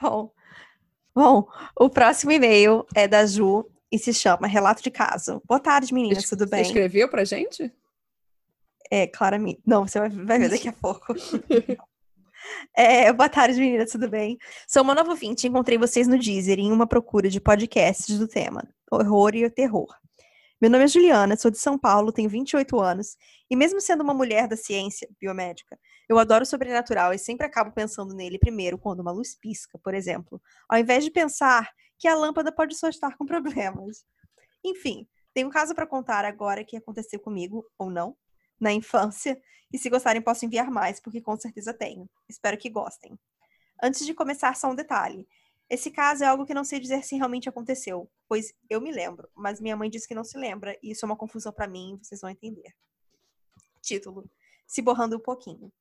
Bom. 0.00 0.32
Bom, 1.14 1.46
o 1.78 1.90
próximo 1.90 2.32
e-mail 2.32 2.86
é 2.94 3.08
da 3.08 3.26
Ju 3.26 3.68
e 3.90 3.98
se 3.98 4.14
chama 4.14 4.46
Relato 4.46 4.82
de 4.82 4.90
Caso. 4.90 5.42
Boa 5.46 5.60
tarde, 5.60 5.92
meninas, 5.92 6.28
tudo 6.28 6.48
bem? 6.48 6.64
Você 6.64 6.70
escreveu 6.70 7.08
pra 7.08 7.24
gente? 7.24 7.72
É, 8.90 9.06
claramente. 9.06 9.60
Não, 9.66 9.86
você 9.86 9.98
vai, 9.98 10.38
ver 10.38 10.48
daqui 10.48 10.68
a 10.68 10.72
pouco. 10.72 11.14
é, 12.74 13.12
boa 13.12 13.28
tarde, 13.28 13.58
meninas, 13.58 13.90
tudo 13.90 14.08
bem? 14.08 14.38
Sou 14.68 14.82
uma 14.82 14.94
nova 14.94 15.10
ouvinte 15.10 15.46
encontrei 15.46 15.76
vocês 15.76 16.06
no 16.06 16.18
Deezer 16.18 16.58
em 16.58 16.72
uma 16.72 16.86
procura 16.86 17.28
de 17.28 17.40
podcasts 17.40 18.18
do 18.18 18.28
tema 18.28 18.66
horror 18.90 19.34
e 19.34 19.48
terror. 19.48 19.88
Meu 20.60 20.70
nome 20.70 20.84
é 20.84 20.88
Juliana, 20.88 21.36
sou 21.36 21.50
de 21.50 21.58
São 21.58 21.78
Paulo, 21.78 22.12
tenho 22.12 22.28
28 22.28 22.78
anos, 22.80 23.16
e 23.48 23.56
mesmo 23.56 23.80
sendo 23.80 24.02
uma 24.02 24.12
mulher 24.12 24.46
da 24.46 24.56
ciência 24.56 25.08
biomédica, 25.18 25.78
eu 26.10 26.18
adoro 26.18 26.42
o 26.42 26.46
sobrenatural 26.46 27.14
e 27.14 27.18
sempre 27.20 27.46
acabo 27.46 27.70
pensando 27.70 28.12
nele 28.12 28.36
primeiro 28.36 28.76
quando 28.76 28.98
uma 28.98 29.12
luz 29.12 29.36
pisca, 29.36 29.78
por 29.78 29.94
exemplo, 29.94 30.42
ao 30.68 30.76
invés 30.76 31.04
de 31.04 31.10
pensar 31.10 31.72
que 31.96 32.08
a 32.08 32.16
lâmpada 32.16 32.50
pode 32.50 32.74
só 32.74 32.88
estar 32.88 33.16
com 33.16 33.24
problemas. 33.24 34.04
Enfim, 34.64 35.08
tenho 35.32 35.46
um 35.46 35.50
caso 35.52 35.72
para 35.72 35.86
contar 35.86 36.24
agora 36.24 36.64
que 36.64 36.76
aconteceu 36.76 37.20
comigo, 37.20 37.64
ou 37.78 37.88
não, 37.88 38.16
na 38.60 38.72
infância, 38.72 39.40
e 39.72 39.78
se 39.78 39.88
gostarem 39.88 40.20
posso 40.20 40.44
enviar 40.44 40.68
mais, 40.68 40.98
porque 40.98 41.20
com 41.20 41.36
certeza 41.36 41.72
tenho. 41.72 42.10
Espero 42.28 42.58
que 42.58 42.68
gostem. 42.68 43.16
Antes 43.80 44.04
de 44.04 44.12
começar, 44.12 44.56
só 44.56 44.68
um 44.68 44.74
detalhe. 44.74 45.28
Esse 45.70 45.92
caso 45.92 46.24
é 46.24 46.26
algo 46.26 46.44
que 46.44 46.52
não 46.52 46.64
sei 46.64 46.80
dizer 46.80 47.04
se 47.04 47.14
realmente 47.14 47.48
aconteceu, 47.48 48.10
pois 48.28 48.52
eu 48.68 48.80
me 48.80 48.90
lembro, 48.90 49.28
mas 49.32 49.60
minha 49.60 49.76
mãe 49.76 49.88
disse 49.88 50.08
que 50.08 50.14
não 50.16 50.24
se 50.24 50.36
lembra, 50.36 50.76
e 50.82 50.90
isso 50.90 51.04
é 51.04 51.06
uma 51.06 51.16
confusão 51.16 51.52
para 51.52 51.68
mim, 51.68 52.00
vocês 52.02 52.20
vão 52.20 52.30
entender. 52.30 52.74
Título: 53.80 54.28
Se 54.66 54.82
borrando 54.82 55.16
um 55.16 55.20
pouquinho. 55.20 55.72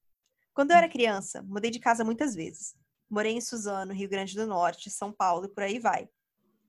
Quando 0.53 0.71
eu 0.71 0.77
era 0.77 0.89
criança, 0.89 1.41
mudei 1.43 1.71
de 1.71 1.79
casa 1.79 2.03
muitas 2.03 2.35
vezes. 2.35 2.75
Morei 3.09 3.33
em 3.33 3.41
Suzano, 3.41 3.93
Rio 3.93 4.09
Grande 4.09 4.35
do 4.35 4.45
Norte, 4.45 4.89
São 4.89 5.11
Paulo 5.11 5.45
e 5.45 5.49
por 5.49 5.63
aí 5.63 5.79
vai. 5.79 6.07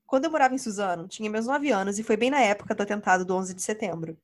Quando 0.07 0.25
eu 0.25 0.31
morava 0.31 0.55
em 0.55 0.59
Suzano, 0.59 1.07
tinha 1.07 1.31
meus 1.31 1.47
9 1.47 1.71
anos 1.71 1.99
e 1.99 2.03
foi 2.03 2.17
bem 2.17 2.31
na 2.31 2.41
época 2.41 2.75
do 2.75 2.83
atentado 2.83 3.25
do 3.25 3.35
11 3.37 3.55
de 3.55 3.63
setembro. 3.63 4.19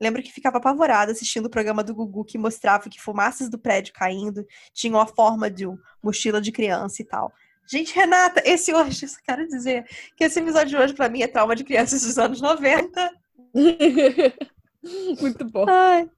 Lembro 0.00 0.22
que 0.22 0.32
ficava 0.32 0.56
apavorada 0.56 1.12
assistindo 1.12 1.46
o 1.46 1.50
programa 1.50 1.84
do 1.84 1.94
Gugu 1.94 2.24
que 2.24 2.38
mostrava 2.38 2.88
que 2.88 3.00
fumaças 3.00 3.50
do 3.50 3.58
prédio 3.58 3.92
caindo 3.92 4.46
tinham 4.72 4.98
a 4.98 5.06
forma 5.06 5.50
de 5.50 5.66
uma 5.66 5.78
mochila 6.02 6.40
de 6.40 6.50
criança 6.50 7.02
e 7.02 7.04
tal. 7.04 7.32
Gente, 7.70 7.94
Renata, 7.94 8.42
esse 8.44 8.74
hoje, 8.74 9.04
eu 9.04 9.08
só 9.08 9.18
quero 9.22 9.46
dizer 9.46 9.84
que 10.16 10.24
esse 10.24 10.40
episódio 10.40 10.70
de 10.70 10.76
hoje 10.76 10.94
para 10.94 11.08
mim 11.08 11.22
é 11.22 11.28
trauma 11.28 11.54
de 11.54 11.62
crianças 11.62 12.02
dos 12.02 12.18
anos 12.18 12.40
90. 12.40 13.12
Muito 15.20 15.44
bom. 15.44 15.66
Ai. 15.68 16.10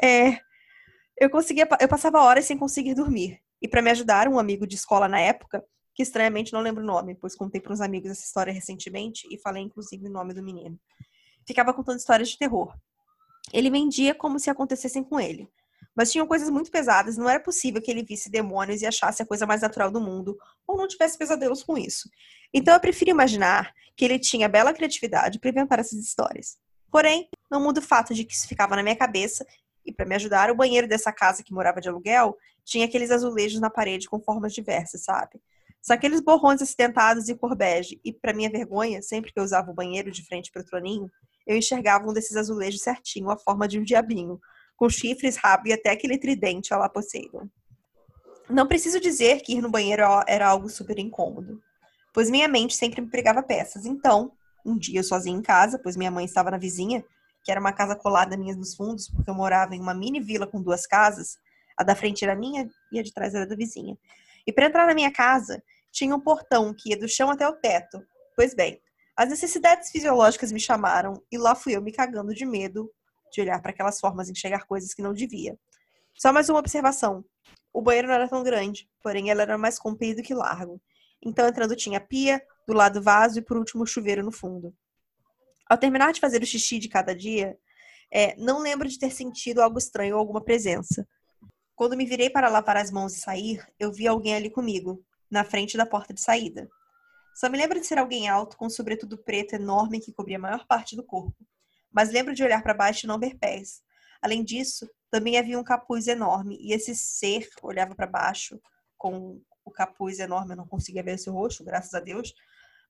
É, 0.00 0.38
eu 1.20 1.30
conseguia, 1.30 1.68
eu 1.80 1.88
passava 1.88 2.22
horas 2.22 2.44
sem 2.44 2.56
conseguir 2.56 2.94
dormir. 2.94 3.40
E 3.60 3.68
para 3.68 3.82
me 3.82 3.90
ajudar, 3.90 4.28
um 4.28 4.38
amigo 4.38 4.66
de 4.66 4.76
escola 4.76 5.08
na 5.08 5.20
época, 5.20 5.64
que 5.94 6.02
estranhamente 6.02 6.52
não 6.52 6.60
lembro 6.60 6.82
o 6.82 6.86
nome, 6.86 7.16
pois 7.16 7.34
contei 7.34 7.60
para 7.60 7.72
uns 7.72 7.80
amigos 7.80 8.10
essa 8.10 8.24
história 8.24 8.52
recentemente 8.52 9.26
e 9.30 9.38
falei 9.40 9.62
inclusive 9.62 10.06
o 10.06 10.10
nome 10.10 10.32
do 10.32 10.42
menino. 10.42 10.78
Ficava 11.46 11.74
contando 11.74 11.98
histórias 11.98 12.28
de 12.28 12.38
terror. 12.38 12.72
Ele 13.52 13.70
vendia 13.70 14.14
como 14.14 14.38
se 14.38 14.48
acontecessem 14.48 15.02
com 15.02 15.18
ele. 15.18 15.48
Mas 15.96 16.12
tinham 16.12 16.26
coisas 16.26 16.48
muito 16.50 16.70
pesadas, 16.70 17.16
não 17.16 17.28
era 17.28 17.40
possível 17.40 17.82
que 17.82 17.90
ele 17.90 18.04
visse 18.04 18.30
demônios 18.30 18.82
e 18.82 18.86
achasse 18.86 19.20
a 19.20 19.26
coisa 19.26 19.44
mais 19.44 19.62
natural 19.62 19.90
do 19.90 20.00
mundo, 20.00 20.38
ou 20.64 20.76
não 20.76 20.86
tivesse 20.86 21.18
pesadelos 21.18 21.64
com 21.64 21.76
isso. 21.76 22.08
Então 22.54 22.72
eu 22.72 22.78
prefiro 22.78 23.10
imaginar 23.10 23.74
que 23.96 24.04
ele 24.04 24.20
tinha 24.20 24.48
bela 24.48 24.72
criatividade 24.72 25.40
para 25.40 25.50
inventar 25.50 25.80
essas 25.80 25.98
histórias. 25.98 26.56
Porém, 26.88 27.28
não 27.50 27.60
muda 27.60 27.80
o 27.80 27.82
fato 27.82 28.14
de 28.14 28.24
que 28.24 28.32
isso 28.32 28.46
ficava 28.46 28.76
na 28.76 28.82
minha 28.82 28.94
cabeça, 28.94 29.44
e 29.88 29.92
para 29.92 30.06
me 30.06 30.14
ajudar, 30.14 30.50
o 30.50 30.54
banheiro 30.54 30.86
dessa 30.86 31.12
casa 31.12 31.42
que 31.42 31.52
morava 31.52 31.80
de 31.80 31.88
aluguel 31.88 32.36
tinha 32.64 32.84
aqueles 32.84 33.10
azulejos 33.10 33.60
na 33.60 33.70
parede 33.70 34.08
com 34.08 34.20
formas 34.20 34.52
diversas, 34.52 35.04
sabe? 35.04 35.40
Só 35.80 35.94
aqueles 35.94 36.20
borrões 36.20 36.60
acidentados 36.60 37.28
em 37.28 37.36
cor 37.36 37.56
bege, 37.56 38.00
e 38.04 38.12
para 38.12 38.34
minha 38.34 38.50
vergonha, 38.50 39.00
sempre 39.00 39.32
que 39.32 39.40
eu 39.40 39.44
usava 39.44 39.70
o 39.70 39.74
banheiro 39.74 40.10
de 40.10 40.24
frente 40.26 40.50
para 40.52 40.62
o 40.62 40.64
troninho, 40.64 41.10
eu 41.46 41.56
enxergava 41.56 42.08
um 42.08 42.12
desses 42.12 42.36
azulejos 42.36 42.82
certinho, 42.82 43.30
a 43.30 43.38
forma 43.38 43.66
de 43.66 43.78
um 43.78 43.82
diabinho, 43.82 44.38
com 44.76 44.88
chifres, 44.88 45.36
rabo 45.36 45.68
e 45.68 45.72
até 45.72 45.90
aquele 45.90 46.18
tridente 46.18 46.74
lá 46.74 46.88
Poseidon. 46.88 47.48
Não 48.50 48.66
preciso 48.66 49.00
dizer 49.00 49.40
que 49.40 49.54
ir 49.54 49.62
no 49.62 49.70
banheiro 49.70 50.02
era 50.26 50.46
algo 50.46 50.68
super 50.68 50.98
incômodo, 50.98 51.60
pois 52.12 52.30
minha 52.30 52.48
mente 52.48 52.76
sempre 52.76 53.00
me 53.00 53.08
pregava 53.08 53.42
peças. 53.42 53.86
Então, 53.86 54.32
um 54.64 54.76
dia 54.76 55.02
sozinha 55.02 55.36
em 55.36 55.42
casa, 55.42 55.78
pois 55.78 55.96
minha 55.96 56.10
mãe 56.10 56.24
estava 56.24 56.50
na 56.50 56.58
vizinha, 56.58 57.04
que 57.48 57.52
era 57.52 57.58
uma 57.62 57.72
casa 57.72 57.96
colada 57.96 58.36
minha 58.36 58.54
nos 58.54 58.74
fundos, 58.74 59.08
porque 59.08 59.30
eu 59.30 59.34
morava 59.34 59.74
em 59.74 59.80
uma 59.80 59.94
mini 59.94 60.20
vila 60.20 60.46
com 60.46 60.60
duas 60.60 60.86
casas, 60.86 61.38
a 61.78 61.82
da 61.82 61.94
frente 61.94 62.22
era 62.22 62.36
minha 62.36 62.68
e 62.92 62.98
a 62.98 63.02
de 63.02 63.10
trás 63.10 63.34
era 63.34 63.46
da 63.46 63.56
vizinha. 63.56 63.96
E 64.46 64.52
para 64.52 64.66
entrar 64.66 64.86
na 64.86 64.92
minha 64.92 65.10
casa, 65.10 65.62
tinha 65.90 66.14
um 66.14 66.20
portão 66.20 66.74
que 66.74 66.90
ia 66.90 66.98
do 66.98 67.08
chão 67.08 67.30
até 67.30 67.48
o 67.48 67.54
teto. 67.54 68.04
Pois 68.36 68.52
bem, 68.52 68.78
as 69.16 69.30
necessidades 69.30 69.90
fisiológicas 69.90 70.52
me 70.52 70.60
chamaram 70.60 71.22
e 71.32 71.38
lá 71.38 71.54
fui 71.54 71.74
eu 71.74 71.80
me 71.80 71.90
cagando 71.90 72.34
de 72.34 72.44
medo 72.44 72.92
de 73.32 73.40
olhar 73.40 73.62
para 73.62 73.70
aquelas 73.70 73.98
formas 73.98 74.28
e 74.28 74.32
enxergar 74.32 74.66
coisas 74.66 74.92
que 74.92 75.00
não 75.00 75.14
devia. 75.14 75.58
Só 76.18 76.34
mais 76.34 76.50
uma 76.50 76.58
observação. 76.58 77.24
O 77.72 77.80
banheiro 77.80 78.08
não 78.08 78.14
era 78.14 78.28
tão 78.28 78.42
grande, 78.42 78.86
porém 79.02 79.30
ele 79.30 79.40
era 79.40 79.56
mais 79.56 79.78
comprido 79.78 80.22
que 80.22 80.34
largo. 80.34 80.78
Então, 81.24 81.48
entrando 81.48 81.74
tinha 81.74 81.98
pia, 81.98 82.42
do 82.66 82.74
lado 82.74 83.00
vaso 83.00 83.38
e 83.38 83.42
por 83.42 83.56
último 83.56 83.86
chuveiro 83.86 84.22
no 84.22 84.30
fundo. 84.30 84.74
Ao 85.68 85.76
terminar 85.76 86.12
de 86.12 86.20
fazer 86.20 86.42
o 86.42 86.46
xixi 86.46 86.78
de 86.78 86.88
cada 86.88 87.14
dia, 87.14 87.58
é, 88.10 88.34
não 88.36 88.60
lembro 88.60 88.88
de 88.88 88.98
ter 88.98 89.10
sentido 89.10 89.60
algo 89.60 89.78
estranho 89.78 90.14
ou 90.14 90.20
alguma 90.20 90.42
presença. 90.42 91.06
Quando 91.76 91.96
me 91.96 92.06
virei 92.06 92.30
para 92.30 92.48
lavar 92.48 92.76
as 92.76 92.90
mãos 92.90 93.14
e 93.14 93.20
sair, 93.20 93.64
eu 93.78 93.92
vi 93.92 94.08
alguém 94.08 94.34
ali 94.34 94.50
comigo, 94.50 95.04
na 95.30 95.44
frente 95.44 95.76
da 95.76 95.84
porta 95.84 96.14
de 96.14 96.20
saída. 96.20 96.68
Só 97.36 97.48
me 97.48 97.58
lembro 97.58 97.78
de 97.78 97.86
ser 97.86 97.98
alguém 97.98 98.28
alto, 98.28 98.56
com 98.56 98.66
um 98.66 98.70
sobretudo 98.70 99.18
preto 99.18 99.52
enorme 99.54 100.00
que 100.00 100.12
cobria 100.12 100.38
a 100.38 100.40
maior 100.40 100.66
parte 100.66 100.96
do 100.96 101.04
corpo. 101.04 101.36
Mas 101.92 102.10
lembro 102.10 102.34
de 102.34 102.42
olhar 102.42 102.62
para 102.62 102.74
baixo 102.74 103.04
e 103.04 103.06
não 103.06 103.18
ver 103.18 103.36
pés. 103.36 103.82
Além 104.20 104.42
disso, 104.42 104.90
também 105.10 105.38
havia 105.38 105.58
um 105.58 105.62
capuz 105.62 106.08
enorme, 106.08 106.58
e 106.60 106.72
esse 106.72 106.94
ser 106.96 107.48
olhava 107.62 107.94
para 107.94 108.06
baixo 108.06 108.60
com 108.96 109.40
o 109.64 109.70
capuz 109.70 110.18
enorme, 110.18 110.52
eu 110.52 110.56
não 110.56 110.66
conseguia 110.66 111.02
ver 111.02 111.18
seu 111.18 111.32
rosto, 111.32 111.62
graças 111.62 111.94
a 111.94 112.00
Deus. 112.00 112.34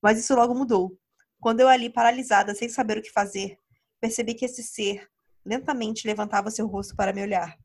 Mas 0.00 0.18
isso 0.18 0.34
logo 0.34 0.54
mudou. 0.54 0.96
Quando 1.40 1.60
eu 1.60 1.68
ali 1.68 1.90
paralisada, 1.90 2.54
sem 2.54 2.68
saber 2.68 2.98
o 2.98 3.02
que 3.02 3.10
fazer, 3.10 3.58
percebi 4.00 4.34
que 4.34 4.44
esse 4.44 4.62
ser 4.62 5.08
lentamente 5.44 6.06
levantava 6.06 6.50
seu 6.50 6.66
rosto 6.66 6.94
para 6.96 7.12
me 7.12 7.22
olhar 7.22 7.56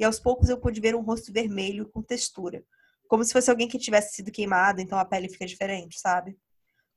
e 0.00 0.04
aos 0.04 0.18
poucos 0.18 0.48
eu 0.48 0.58
pude 0.58 0.80
ver 0.80 0.94
um 0.94 1.02
rosto 1.02 1.30
vermelho 1.30 1.86
com 1.90 2.02
textura, 2.02 2.64
como 3.06 3.22
se 3.22 3.34
fosse 3.34 3.50
alguém 3.50 3.68
que 3.68 3.78
tivesse 3.78 4.14
sido 4.14 4.32
queimado, 4.32 4.80
então 4.80 4.98
a 4.98 5.04
pele 5.04 5.28
fica 5.28 5.44
diferente, 5.44 6.00
sabe? 6.00 6.38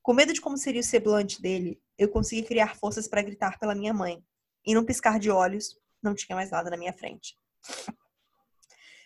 Com 0.02 0.14
medo 0.14 0.32
de 0.32 0.40
como 0.40 0.56
seria 0.56 0.80
o 0.80 0.84
semblante 0.84 1.40
dele, 1.40 1.78
eu 1.98 2.08
consegui 2.08 2.42
criar 2.42 2.76
forças 2.76 3.06
para 3.06 3.20
gritar 3.20 3.58
pela 3.58 3.74
minha 3.74 3.92
mãe. 3.92 4.24
E 4.66 4.74
num 4.74 4.84
piscar 4.84 5.18
de 5.18 5.30
olhos, 5.30 5.78
não 6.02 6.14
tinha 6.14 6.34
mais 6.34 6.50
nada 6.50 6.70
na 6.70 6.78
minha 6.78 6.94
frente. 6.94 7.36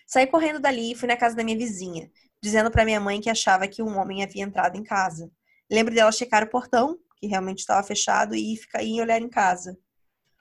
Saí 0.07 0.29
correndo 0.29 0.61
dali 0.61 0.93
e 0.93 0.95
fui 0.95 1.09
na 1.09 1.17
casa 1.17 1.35
da 1.35 1.43
minha 1.43 1.59
vizinha, 1.59 2.09
dizendo 2.41 2.71
para 2.71 2.85
minha 2.85 3.01
mãe 3.01 3.21
que 3.21 3.31
achava 3.31 3.67
que 3.67 3.83
um 3.83 3.99
homem 3.99 4.23
havia 4.23 4.45
entrado 4.45 4.77
em 4.77 4.85
casa. 4.85 5.31
Lembro 5.69 5.95
dela 5.95 6.13
checar 6.13 6.45
o 6.45 6.51
portão, 6.51 6.99
que 7.19 7.27
realmente 7.27 7.59
estava 7.59 7.87
fechado, 7.87 8.35
e 8.35 8.57
ficar, 8.57 8.83
e 8.83 9.01
olhar 9.01 9.21
em 9.21 9.29
casa. 9.29 9.77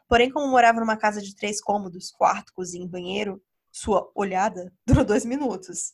Porém, 0.07 0.29
como 0.29 0.47
morava 0.47 0.79
numa 0.79 0.95
casa 0.95 1.21
de 1.21 1.35
três 1.35 1.59
cômodos, 1.61 2.11
quarto, 2.11 2.53
cozinha 2.53 2.85
e 2.85 2.89
banheiro, 2.89 3.41
sua 3.71 4.09
olhada 4.15 4.71
durou 4.85 5.03
dois 5.03 5.25
minutos. 5.25 5.93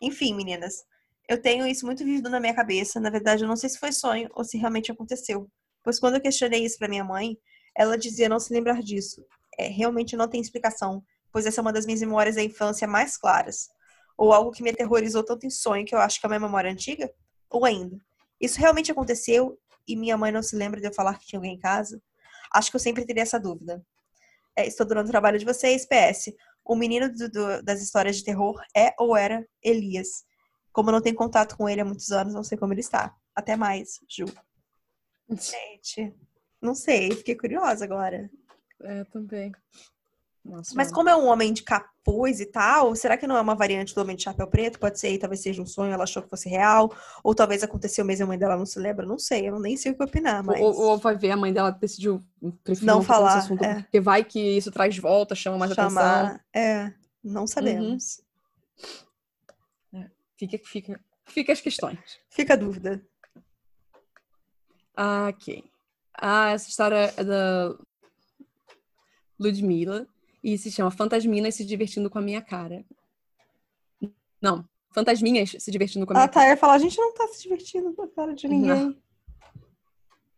Enfim, 0.00 0.34
meninas, 0.34 0.84
eu 1.28 1.40
tenho 1.40 1.66
isso 1.66 1.86
muito 1.86 2.04
vivido 2.04 2.28
na 2.28 2.40
minha 2.40 2.54
cabeça. 2.54 3.00
Na 3.00 3.10
verdade, 3.10 3.44
eu 3.44 3.48
não 3.48 3.56
sei 3.56 3.70
se 3.70 3.78
foi 3.78 3.92
sonho 3.92 4.28
ou 4.34 4.44
se 4.44 4.58
realmente 4.58 4.92
aconteceu. 4.92 5.48
Pois 5.82 5.98
quando 5.98 6.14
eu 6.14 6.20
questionei 6.20 6.64
isso 6.64 6.78
para 6.78 6.88
minha 6.88 7.04
mãe, 7.04 7.38
ela 7.74 7.96
dizia 7.96 8.28
não 8.28 8.38
se 8.38 8.52
lembrar 8.52 8.82
disso. 8.82 9.24
É, 9.58 9.68
realmente 9.68 10.16
não 10.16 10.28
tem 10.28 10.40
explicação, 10.40 11.02
pois 11.32 11.46
essa 11.46 11.60
é 11.60 11.62
uma 11.62 11.72
das 11.72 11.86
minhas 11.86 12.00
memórias 12.00 12.36
da 12.36 12.42
infância 12.42 12.86
mais 12.86 13.16
claras. 13.16 13.68
Ou 14.16 14.32
algo 14.32 14.50
que 14.50 14.62
me 14.62 14.70
aterrorizou 14.70 15.24
tanto 15.24 15.46
em 15.46 15.50
sonho 15.50 15.84
que 15.84 15.94
eu 15.94 15.98
acho 15.98 16.20
que 16.20 16.26
é 16.26 16.28
uma 16.28 16.38
memória 16.38 16.70
antiga? 16.70 17.10
Ou 17.50 17.64
ainda, 17.64 17.96
isso 18.40 18.58
realmente 18.58 18.92
aconteceu 18.92 19.58
e 19.86 19.96
minha 19.96 20.16
mãe 20.16 20.32
não 20.32 20.42
se 20.42 20.56
lembra 20.56 20.80
de 20.80 20.86
eu 20.86 20.94
falar 20.94 21.18
que 21.18 21.26
tinha 21.26 21.38
alguém 21.38 21.54
em 21.54 21.60
casa? 21.60 22.00
Acho 22.52 22.70
que 22.70 22.76
eu 22.76 22.80
sempre 22.80 23.04
teria 23.04 23.22
essa 23.22 23.38
dúvida. 23.38 23.84
É, 24.56 24.66
estou 24.66 24.86
durando 24.86 25.06
o 25.06 25.10
trabalho 25.10 25.38
de 25.38 25.44
vocês. 25.44 25.86
PS. 25.86 26.32
O 26.64 26.76
menino 26.76 27.12
do, 27.12 27.28
do, 27.28 27.62
das 27.62 27.82
histórias 27.82 28.16
de 28.16 28.24
terror 28.24 28.60
é 28.74 28.94
ou 28.98 29.16
era 29.16 29.46
Elias. 29.62 30.24
Como 30.72 30.88
eu 30.88 30.92
não 30.92 31.02
tenho 31.02 31.16
contato 31.16 31.56
com 31.56 31.68
ele 31.68 31.80
há 31.80 31.84
muitos 31.84 32.10
anos, 32.10 32.34
não 32.34 32.44
sei 32.44 32.56
como 32.56 32.72
ele 32.72 32.80
está. 32.80 33.14
Até 33.34 33.56
mais, 33.56 34.00
Ju. 34.08 34.24
Gente, 35.28 36.14
não 36.60 36.74
sei, 36.74 37.10
fiquei 37.12 37.34
curiosa 37.34 37.84
agora. 37.84 38.30
É, 38.82 39.04
também. 39.04 39.52
Nossa, 40.44 40.74
Mas 40.76 40.92
como 40.92 41.08
é 41.08 41.16
um 41.16 41.26
homem 41.26 41.54
de 41.54 41.62
capuz 41.62 42.38
e 42.38 42.44
tal, 42.44 42.94
será 42.94 43.16
que 43.16 43.26
não 43.26 43.36
é 43.36 43.40
uma 43.40 43.54
variante 43.54 43.94
do 43.94 44.00
homem 44.02 44.14
de 44.14 44.24
chapéu 44.24 44.46
preto? 44.46 44.78
Pode 44.78 45.00
ser, 45.00 45.16
talvez 45.16 45.40
seja 45.40 45.62
um 45.62 45.66
sonho, 45.66 45.90
ela 45.90 46.04
achou 46.04 46.22
que 46.22 46.28
fosse 46.28 46.50
real, 46.50 46.94
ou 47.22 47.34
talvez 47.34 47.62
aconteceu 47.62 48.04
mesmo, 48.04 48.24
a 48.24 48.28
mãe 48.28 48.38
dela 48.38 48.56
não 48.56 48.66
se 48.66 48.78
lembra, 48.78 49.06
não 49.06 49.18
sei, 49.18 49.48
eu 49.48 49.58
nem 49.58 49.74
sei 49.74 49.92
o 49.92 49.96
que 49.96 50.02
opinar, 50.02 50.44
mas... 50.44 50.60
Ou, 50.60 50.74
ou 50.74 50.98
vai 50.98 51.16
ver, 51.16 51.30
a 51.30 51.36
mãe 51.36 51.50
dela 51.50 51.70
decidiu 51.70 52.20
não, 52.42 52.52
não 52.82 53.02
falar, 53.02 53.38
assunto, 53.38 53.64
é. 53.64 53.82
porque 53.82 54.00
vai 54.00 54.22
que 54.22 54.38
isso 54.38 54.70
traz 54.70 54.98
volta, 54.98 55.34
chama 55.34 55.56
mais 55.56 55.72
Chamar, 55.72 56.26
atenção. 56.26 56.40
É, 56.54 56.92
não 57.22 57.46
sabemos. 57.46 58.20
Uhum. 59.94 60.02
É, 60.02 60.10
fica, 60.36 60.58
fica, 60.62 61.00
fica 61.24 61.52
as 61.54 61.60
questões. 61.62 61.98
Fica 62.28 62.52
a 62.52 62.56
dúvida. 62.56 63.02
Ah, 64.94 65.28
ok. 65.30 65.64
Ah, 66.12 66.50
essa 66.50 66.68
história 66.68 67.14
é 67.16 67.24
da 67.24 67.74
Ludmilla 69.40 70.06
e 70.44 70.58
se 70.58 70.70
chama 70.70 70.90
Fantasminas 70.90 71.54
se 71.54 71.64
divertindo 71.64 72.10
com 72.10 72.18
a 72.18 72.22
minha 72.22 72.42
cara. 72.42 72.84
Não, 74.40 74.68
Fantasminhas 74.90 75.56
se 75.58 75.70
divertindo 75.70 76.04
com 76.04 76.12
a 76.12 76.16
minha 76.16 76.24
ah, 76.26 76.28
tá, 76.28 76.34
cara. 76.34 76.44
Ah, 76.44 76.46
tá, 76.46 76.50
eu 76.50 76.54
ia 76.54 76.60
falar, 76.60 76.74
a 76.74 76.78
gente 76.78 76.98
não 76.98 77.14
tá 77.14 77.26
se 77.28 77.42
divertindo 77.42 77.94
com 77.94 78.02
a 78.02 78.08
cara 78.08 78.34
de 78.34 78.46
ninguém. 78.46 78.68
Não. 78.68 78.96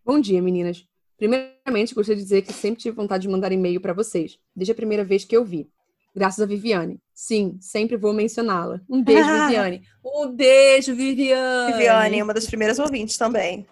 Bom 0.05 0.21
dia, 0.21 0.41
meninas. 0.41 0.87
Primeiramente, 1.19 1.93
gostaria 1.93 2.17
de 2.17 2.23
dizer 2.23 2.43
que 2.43 2.53
sempre 2.53 2.81
tive 2.81 2.95
vontade 2.95 3.23
de 3.23 3.29
mandar 3.29 3.51
e-mail 3.51 3.81
para 3.81 3.93
vocês, 3.93 4.39
desde 4.55 4.71
a 4.71 4.75
primeira 4.77 5.03
vez 5.03 5.25
que 5.25 5.37
eu 5.37 5.45
vi. 5.45 5.69
Graças 6.15 6.41
a 6.41 6.47
Viviane. 6.47 7.01
Sim, 7.13 7.59
sempre 7.61 7.97
vou 7.97 8.13
mencioná-la. 8.13 8.81
Um 8.89 9.03
beijo, 9.03 9.27
Viviane. 9.29 9.83
Um 10.05 10.29
beijo, 10.29 10.95
Viviane. 10.95 11.73
Viviane, 11.73 12.23
uma 12.23 12.33
das 12.33 12.47
primeiras 12.47 12.79
ouvintes 12.79 13.19
também. 13.19 13.67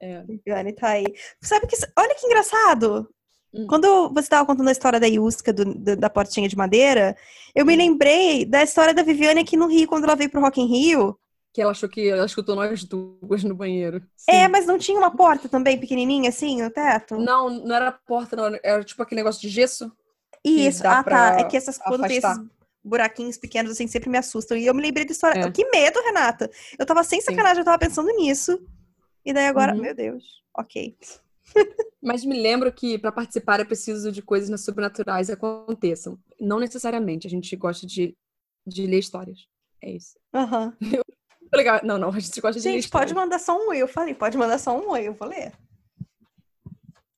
É. 0.00 0.22
Viviane 0.22 0.72
tá 0.72 0.88
aí. 0.88 1.04
Sabe 1.40 1.66
que. 1.66 1.76
Olha 1.96 2.14
que 2.14 2.26
engraçado. 2.26 3.13
Hum. 3.54 3.66
Quando 3.68 4.08
você 4.08 4.20
estava 4.20 4.44
contando 4.44 4.68
a 4.68 4.72
história 4.72 4.98
da 4.98 5.06
Yuska, 5.06 5.52
do, 5.52 5.64
do, 5.64 5.96
da 5.96 6.10
portinha 6.10 6.48
de 6.48 6.56
madeira, 6.56 7.16
eu 7.54 7.64
me 7.64 7.74
hum. 7.74 7.78
lembrei 7.78 8.44
da 8.44 8.62
história 8.62 8.92
da 8.92 9.02
Viviane 9.02 9.40
aqui 9.40 9.56
no 9.56 9.68
Rio, 9.68 9.86
quando 9.86 10.04
ela 10.04 10.16
veio 10.16 10.30
pro 10.30 10.40
Rock 10.40 10.60
in 10.60 10.66
Rio. 10.66 11.18
Que 11.52 11.62
ela 11.62 11.70
achou 11.70 11.88
que 11.88 12.08
ela 12.08 12.26
escutou 12.26 12.56
nós 12.56 12.82
duas 12.82 13.44
no 13.44 13.54
banheiro. 13.54 14.02
Sim. 14.16 14.32
É, 14.32 14.48
mas 14.48 14.66
não 14.66 14.76
tinha 14.76 14.98
uma 14.98 15.14
porta 15.14 15.48
também, 15.48 15.78
pequenininha, 15.78 16.30
assim, 16.30 16.60
no 16.60 16.68
teto? 16.68 17.16
Não, 17.16 17.48
não 17.48 17.76
era 17.76 17.92
porta, 17.92 18.34
não. 18.34 18.58
Era 18.60 18.82
tipo 18.82 19.00
aquele 19.00 19.20
negócio 19.20 19.40
de 19.40 19.48
gesso. 19.48 19.92
Isso, 20.44 20.84
ah 20.84 21.04
tá. 21.04 21.38
É 21.38 21.44
que 21.44 21.56
essas, 21.56 21.78
quando 21.78 22.06
tem 22.08 22.16
esses 22.16 22.38
buraquinhos 22.82 23.38
pequenos, 23.38 23.70
assim, 23.70 23.86
sempre 23.86 24.10
me 24.10 24.18
assustam. 24.18 24.56
E 24.56 24.66
eu 24.66 24.74
me 24.74 24.82
lembrei 24.82 25.06
da 25.06 25.12
história. 25.12 25.40
É. 25.40 25.50
Que 25.50 25.64
medo, 25.70 26.00
Renata! 26.02 26.50
Eu 26.76 26.84
tava 26.84 27.04
sem 27.04 27.20
sacanagem, 27.20 27.54
Sim. 27.54 27.60
eu 27.60 27.64
tava 27.64 27.78
pensando 27.78 28.10
nisso. 28.16 28.60
E 29.24 29.32
daí 29.32 29.46
agora, 29.46 29.74
uhum. 29.74 29.80
meu 29.80 29.94
Deus, 29.94 30.24
ok. 30.52 30.96
Mas 32.02 32.24
me 32.24 32.40
lembro 32.40 32.72
que 32.72 32.98
para 32.98 33.12
participar 33.12 33.60
é 33.60 33.64
preciso 33.64 34.12
de 34.12 34.20
coisas 34.20 34.60
sobrenaturais 34.60 35.30
aconteçam. 35.30 36.18
Não 36.40 36.60
necessariamente. 36.60 37.26
A 37.26 37.30
gente 37.30 37.54
gosta 37.56 37.86
de, 37.86 38.16
de 38.66 38.86
ler 38.86 38.98
histórias. 38.98 39.46
É 39.82 39.90
isso. 39.90 40.18
Aham. 40.32 40.76
Uhum. 40.82 41.58
Legal. 41.58 41.80
Não, 41.84 41.98
não, 41.98 42.08
a 42.08 42.18
gente 42.18 42.40
gosta 42.40 42.58
de 42.58 42.64
gente, 42.64 42.74
ler 42.74 42.82
Gente, 42.82 42.90
pode 42.90 43.14
mandar 43.14 43.38
só 43.38 43.56
um 43.56 43.68
oi. 43.68 43.78
Eu 43.78 43.86
falei, 43.86 44.12
pode 44.12 44.36
mandar 44.36 44.58
só 44.58 44.76
um 44.76 44.90
oi, 44.90 45.06
eu 45.06 45.14
vou 45.14 45.28
ler. 45.28 45.52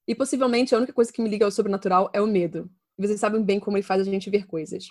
E 0.06 0.14
possivelmente 0.14 0.74
a 0.74 0.78
única 0.78 0.92
coisa 0.92 1.12
que 1.12 1.22
me 1.22 1.28
liga 1.28 1.44
ao 1.44 1.50
sobrenatural 1.50 2.10
é 2.12 2.20
o 2.20 2.26
medo. 2.26 2.70
E 2.98 3.06
vocês 3.06 3.18
sabem 3.18 3.42
bem 3.42 3.58
como 3.58 3.76
ele 3.76 3.82
faz 3.82 4.00
a 4.00 4.04
gente 4.04 4.28
ver 4.28 4.46
coisas. 4.46 4.88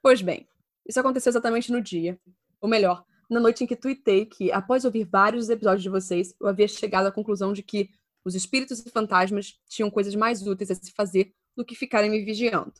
Pois 0.00 0.22
bem, 0.22 0.46
isso 0.86 1.00
aconteceu 1.00 1.30
exatamente 1.30 1.72
no 1.72 1.82
dia. 1.82 2.18
Ou 2.60 2.68
melhor, 2.68 3.04
na 3.28 3.40
noite 3.40 3.62
em 3.62 3.66
que 3.66 3.76
tuitei 3.76 4.24
que, 4.24 4.50
após 4.50 4.84
ouvir 4.84 5.04
vários 5.04 5.50
episódios 5.50 5.82
de 5.82 5.90
vocês, 5.90 6.34
eu 6.40 6.46
havia 6.46 6.66
chegado 6.66 7.06
à 7.06 7.12
conclusão 7.12 7.52
de 7.52 7.62
que 7.62 7.90
os 8.24 8.34
espíritos 8.34 8.84
e 8.84 8.90
fantasmas 8.90 9.58
tinham 9.68 9.90
coisas 9.90 10.14
mais 10.14 10.46
úteis 10.46 10.70
a 10.70 10.74
se 10.74 10.92
fazer 10.92 11.34
do 11.56 11.64
que 11.64 11.74
ficarem 11.74 12.10
me 12.10 12.24
vigiando. 12.24 12.74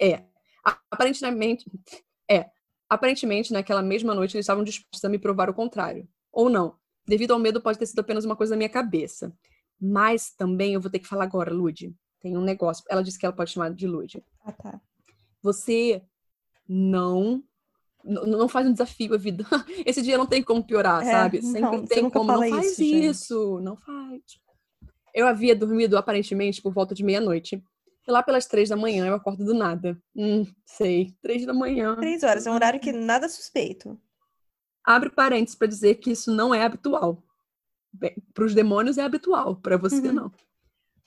É, 0.00 0.24
Aparentemente, 0.90 1.70
é. 2.30 2.50
Aparentemente, 2.88 3.52
naquela 3.52 3.82
mesma 3.82 4.14
noite, 4.14 4.36
eles 4.36 4.44
estavam 4.44 4.64
dispostos 4.64 5.04
a 5.04 5.08
me 5.08 5.18
provar 5.18 5.50
o 5.50 5.54
contrário. 5.54 6.08
Ou 6.32 6.48
não. 6.48 6.76
Devido 7.06 7.32
ao 7.32 7.38
medo, 7.38 7.60
pode 7.60 7.78
ter 7.78 7.86
sido 7.86 7.98
apenas 7.98 8.24
uma 8.24 8.36
coisa 8.36 8.52
da 8.52 8.56
minha 8.56 8.68
cabeça. 8.68 9.36
Mas 9.80 10.30
também 10.30 10.74
eu 10.74 10.80
vou 10.80 10.90
ter 10.90 10.98
que 10.98 11.06
falar 11.06 11.24
agora, 11.24 11.52
Lud. 11.52 11.94
Tem 12.20 12.36
um 12.36 12.42
negócio. 12.42 12.84
Ela 12.88 13.02
disse 13.02 13.18
que 13.18 13.26
ela 13.26 13.34
pode 13.34 13.50
chamar 13.50 13.74
de 13.74 13.86
Lud. 13.86 14.24
Ah, 14.42 14.52
tá. 14.52 14.80
Você 15.42 16.02
não 16.66 17.42
não 18.04 18.48
faz 18.48 18.66
um 18.66 18.72
desafio 18.72 19.14
a 19.14 19.18
vida. 19.18 19.44
Esse 19.86 20.02
dia 20.02 20.18
não 20.18 20.26
tem 20.26 20.42
como 20.42 20.62
piorar, 20.62 21.02
É, 21.02 21.10
sabe? 21.10 21.40
Sempre 21.42 21.60
não, 21.60 21.84
tem 21.86 22.10
como. 22.10 22.32
Não 22.32 22.48
faz 22.48 22.78
isso, 22.78 22.82
isso, 22.82 23.60
não 23.60 23.76
faz. 23.76 24.20
Eu 25.14 25.26
havia 25.26 25.54
dormido 25.56 25.96
aparentemente 25.96 26.60
por 26.60 26.72
volta 26.72 26.94
de 26.94 27.02
meia-noite. 27.04 27.62
E 28.06 28.10
lá 28.10 28.22
pelas 28.22 28.46
três 28.46 28.68
da 28.68 28.76
manhã 28.76 29.06
eu 29.06 29.14
acordo 29.14 29.44
do 29.44 29.54
nada. 29.54 29.98
Hum, 30.14 30.44
sei. 30.66 31.14
Três 31.22 31.46
da 31.46 31.54
manhã. 31.54 31.96
Três 31.96 32.22
horas, 32.22 32.46
é 32.46 32.50
um 32.50 32.54
horário 32.54 32.78
que 32.80 32.92
nada 32.92 33.28
suspeito. 33.28 33.98
Abre 34.84 35.08
parênteses 35.08 35.54
para 35.56 35.66
dizer 35.68 35.94
que 35.94 36.10
isso 36.10 36.30
não 36.34 36.54
é 36.54 36.62
habitual. 36.62 37.22
Para 38.34 38.44
os 38.44 38.54
demônios 38.54 38.98
é 38.98 39.02
habitual, 39.02 39.56
para 39.56 39.78
você 39.78 40.08
Uhum. 40.08 40.12
não. 40.12 40.32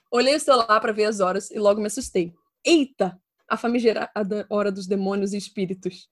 Olhei 0.09 0.35
o 0.35 0.39
celular 0.39 0.79
para 0.79 0.93
ver 0.93 1.03
as 1.05 1.19
horas 1.19 1.51
e 1.51 1.59
logo 1.59 1.79
me 1.81 1.87
assustei. 1.87 2.33
Eita! 2.65 3.21
A 3.47 3.55
famigerada 3.57 4.47
hora 4.49 4.71
dos 4.71 4.87
demônios 4.87 5.33
e 5.33 5.37
espíritos. 5.37 6.09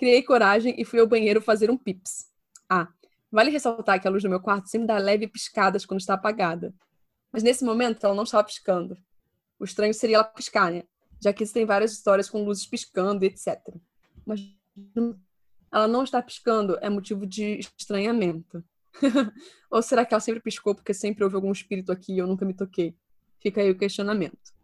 Criei 0.00 0.22
coragem 0.22 0.74
e 0.78 0.84
fui 0.86 0.98
ao 0.98 1.06
banheiro 1.06 1.42
fazer 1.42 1.70
um 1.70 1.76
pips. 1.76 2.24
Ah, 2.66 2.88
vale 3.30 3.50
ressaltar 3.50 4.00
que 4.00 4.08
a 4.08 4.10
luz 4.10 4.22
do 4.22 4.30
meu 4.30 4.40
quarto 4.40 4.70
sempre 4.70 4.86
dá 4.86 4.96
leve 4.96 5.28
piscadas 5.28 5.84
quando 5.84 6.00
está 6.00 6.14
apagada. 6.14 6.74
Mas 7.30 7.42
nesse 7.42 7.62
momento 7.62 8.06
ela 8.06 8.14
não 8.14 8.22
estava 8.22 8.42
piscando. 8.42 8.96
O 9.58 9.64
estranho 9.64 9.92
seria 9.92 10.16
ela 10.16 10.24
piscar, 10.24 10.72
né? 10.72 10.84
Já 11.22 11.34
que 11.34 11.42
existem 11.42 11.66
várias 11.66 11.92
histórias 11.92 12.30
com 12.30 12.42
luzes 12.42 12.64
piscando 12.64 13.26
etc. 13.26 13.60
Mas 14.24 14.40
ela 15.70 15.86
não 15.86 16.02
está 16.02 16.22
piscando 16.22 16.78
é 16.80 16.88
motivo 16.88 17.26
de 17.26 17.58
estranhamento. 17.58 18.64
Ou 19.70 19.82
será 19.82 20.06
que 20.06 20.14
ela 20.14 20.20
sempre 20.22 20.40
piscou 20.40 20.74
porque 20.74 20.94
sempre 20.94 21.24
houve 21.24 21.36
algum 21.36 21.52
espírito 21.52 21.92
aqui 21.92 22.14
e 22.14 22.18
eu 22.20 22.26
nunca 22.26 22.46
me 22.46 22.54
toquei? 22.54 22.96
Fica 23.38 23.60
aí 23.60 23.70
o 23.70 23.76
questionamento. 23.76 24.54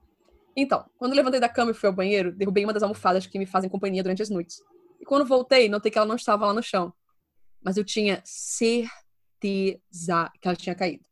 Então, 0.56 0.88
quando 0.96 1.14
levantei 1.14 1.40
da 1.40 1.48
cama 1.50 1.72
e 1.72 1.74
fui 1.74 1.90
ao 1.90 1.94
banheiro, 1.94 2.32
derrubei 2.32 2.64
uma 2.64 2.72
das 2.72 2.82
almofadas 2.82 3.26
que 3.26 3.38
me 3.38 3.44
fazem 3.44 3.68
companhia 3.68 4.02
durante 4.02 4.22
as 4.22 4.30
noites. 4.30 4.62
Quando 5.06 5.24
voltei, 5.24 5.68
notei 5.68 5.90
que 5.90 5.96
ela 5.96 6.06
não 6.06 6.16
estava 6.16 6.46
lá 6.46 6.52
no 6.52 6.62
chão. 6.62 6.92
Mas 7.62 7.76
eu 7.76 7.84
tinha 7.84 8.20
certeza 8.24 8.90
que 10.40 10.48
ela 10.48 10.56
tinha 10.56 10.74
caído. 10.74 11.04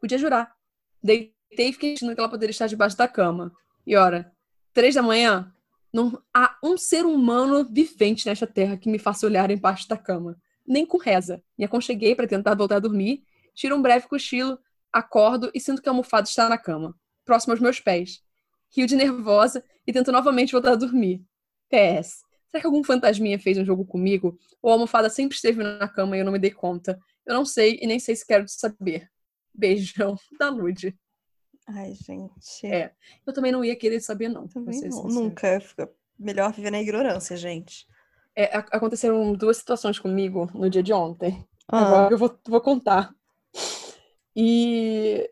Podia 0.00 0.16
jurar. 0.16 0.54
Deitei 1.02 1.68
e 1.68 1.72
fiquei 1.72 1.94
achando 1.94 2.14
que 2.14 2.20
ela 2.20 2.28
poderia 2.28 2.52
estar 2.52 2.68
debaixo 2.68 2.96
da 2.96 3.08
cama. 3.08 3.52
E 3.86 3.96
ora, 3.96 4.32
três 4.72 4.94
da 4.94 5.02
manhã, 5.02 5.52
não 5.92 6.22
há 6.32 6.56
um 6.62 6.78
ser 6.78 7.04
humano 7.04 7.68
vivente 7.70 8.26
nesta 8.26 8.46
terra 8.46 8.76
que 8.76 8.88
me 8.88 8.98
faça 8.98 9.26
olhar 9.26 9.50
embaixo 9.50 9.88
da 9.88 9.96
cama. 9.96 10.40
Nem 10.66 10.86
com 10.86 10.96
reza. 10.96 11.42
Me 11.58 11.64
aconcheguei 11.64 12.14
para 12.14 12.28
tentar 12.28 12.54
voltar 12.54 12.76
a 12.76 12.80
dormir, 12.80 13.24
tiro 13.54 13.76
um 13.76 13.82
breve 13.82 14.06
cochilo, 14.06 14.58
acordo 14.92 15.50
e 15.52 15.60
sinto 15.60 15.82
que 15.82 15.88
a 15.88 15.92
almofada 15.92 16.28
está 16.28 16.48
na 16.48 16.56
cama, 16.56 16.94
próximo 17.24 17.52
aos 17.52 17.60
meus 17.60 17.80
pés. 17.80 18.22
Rio 18.74 18.86
de 18.86 18.94
nervosa 18.94 19.64
e 19.84 19.92
tento 19.92 20.12
novamente 20.12 20.52
voltar 20.52 20.72
a 20.72 20.76
dormir. 20.76 21.24
PS. 21.68 22.22
Será 22.52 22.60
que 22.60 22.66
algum 22.66 22.84
fantasminha 22.84 23.38
fez 23.40 23.56
um 23.56 23.64
jogo 23.64 23.82
comigo? 23.84 24.38
Ou 24.60 24.70
a 24.70 24.74
almofada 24.74 25.08
sempre 25.08 25.34
esteve 25.34 25.62
na 25.64 25.88
cama 25.88 26.16
e 26.16 26.20
eu 26.20 26.24
não 26.24 26.32
me 26.32 26.38
dei 26.38 26.50
conta? 26.50 27.00
Eu 27.26 27.34
não 27.34 27.46
sei 27.46 27.78
e 27.80 27.86
nem 27.86 27.98
sei 27.98 28.14
se 28.14 28.26
quero 28.26 28.44
saber. 28.46 29.10
Beijão 29.54 30.16
da 30.38 30.50
Lud. 30.50 30.94
Ai, 31.66 31.94
gente. 31.94 32.66
É, 32.66 32.92
Eu 33.26 33.32
também 33.32 33.50
não 33.50 33.64
ia 33.64 33.74
querer 33.74 34.00
saber, 34.00 34.28
não. 34.28 34.46
Também 34.46 34.78
não- 34.82 35.04
nunca. 35.04 35.60
Fica 35.60 35.90
melhor 36.18 36.52
viver 36.52 36.70
na 36.70 36.80
ignorância, 36.82 37.36
gente. 37.36 37.86
É, 38.36 38.54
aconteceram 38.56 39.32
duas 39.32 39.56
situações 39.56 39.98
comigo 39.98 40.50
no 40.54 40.68
dia 40.68 40.82
de 40.82 40.92
ontem. 40.92 41.42
Ah, 41.68 41.86
Agora 41.86 42.12
eu 42.12 42.18
vou, 42.18 42.38
vou 42.48 42.60
contar. 42.60 43.14
E 44.36 45.28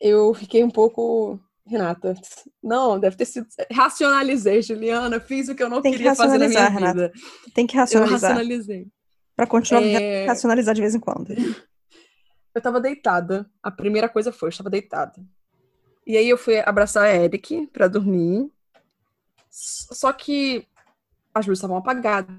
eu 0.00 0.34
fiquei 0.34 0.62
um 0.64 0.70
pouco. 0.70 1.40
Renata, 1.70 2.14
não, 2.62 2.98
deve 2.98 3.16
ter 3.16 3.24
sido. 3.24 3.46
Racionalizei, 3.72 4.60
Juliana. 4.60 5.20
Fiz 5.20 5.48
o 5.48 5.54
que 5.54 5.62
eu 5.62 5.68
não 5.70 5.80
Tem 5.80 5.92
que 5.92 5.98
queria 5.98 6.14
fazer 6.16 6.36
na 6.38 6.48
minha 6.48 6.60
racionalizar, 6.60 6.94
vida. 7.08 7.12
tem 7.54 7.66
que 7.66 7.76
Eu 7.76 7.80
racionalizar. 7.80 8.30
racionalizei. 8.32 8.88
Pra 9.36 9.46
continuar 9.46 9.82
É, 9.82 10.22
que 10.22 10.26
racionalizar 10.28 10.74
de 10.74 10.80
vez 10.80 10.94
em 10.94 11.00
quando. 11.00 11.28
eu 12.54 12.60
tava 12.60 12.80
deitada. 12.80 13.48
A 13.62 13.70
primeira 13.70 14.08
coisa 14.08 14.32
foi, 14.32 14.48
eu 14.48 14.50
estava 14.50 14.68
deitada. 14.68 15.14
E 16.06 16.16
aí 16.16 16.28
eu 16.28 16.36
fui 16.36 16.58
abraçar 16.58 17.04
a 17.04 17.14
Eric 17.14 17.68
pra 17.68 17.86
dormir. 17.86 18.50
Só 19.48 20.12
que 20.12 20.66
as 21.34 21.46
luzes 21.46 21.58
estavam 21.58 21.76
apagadas. 21.76 22.34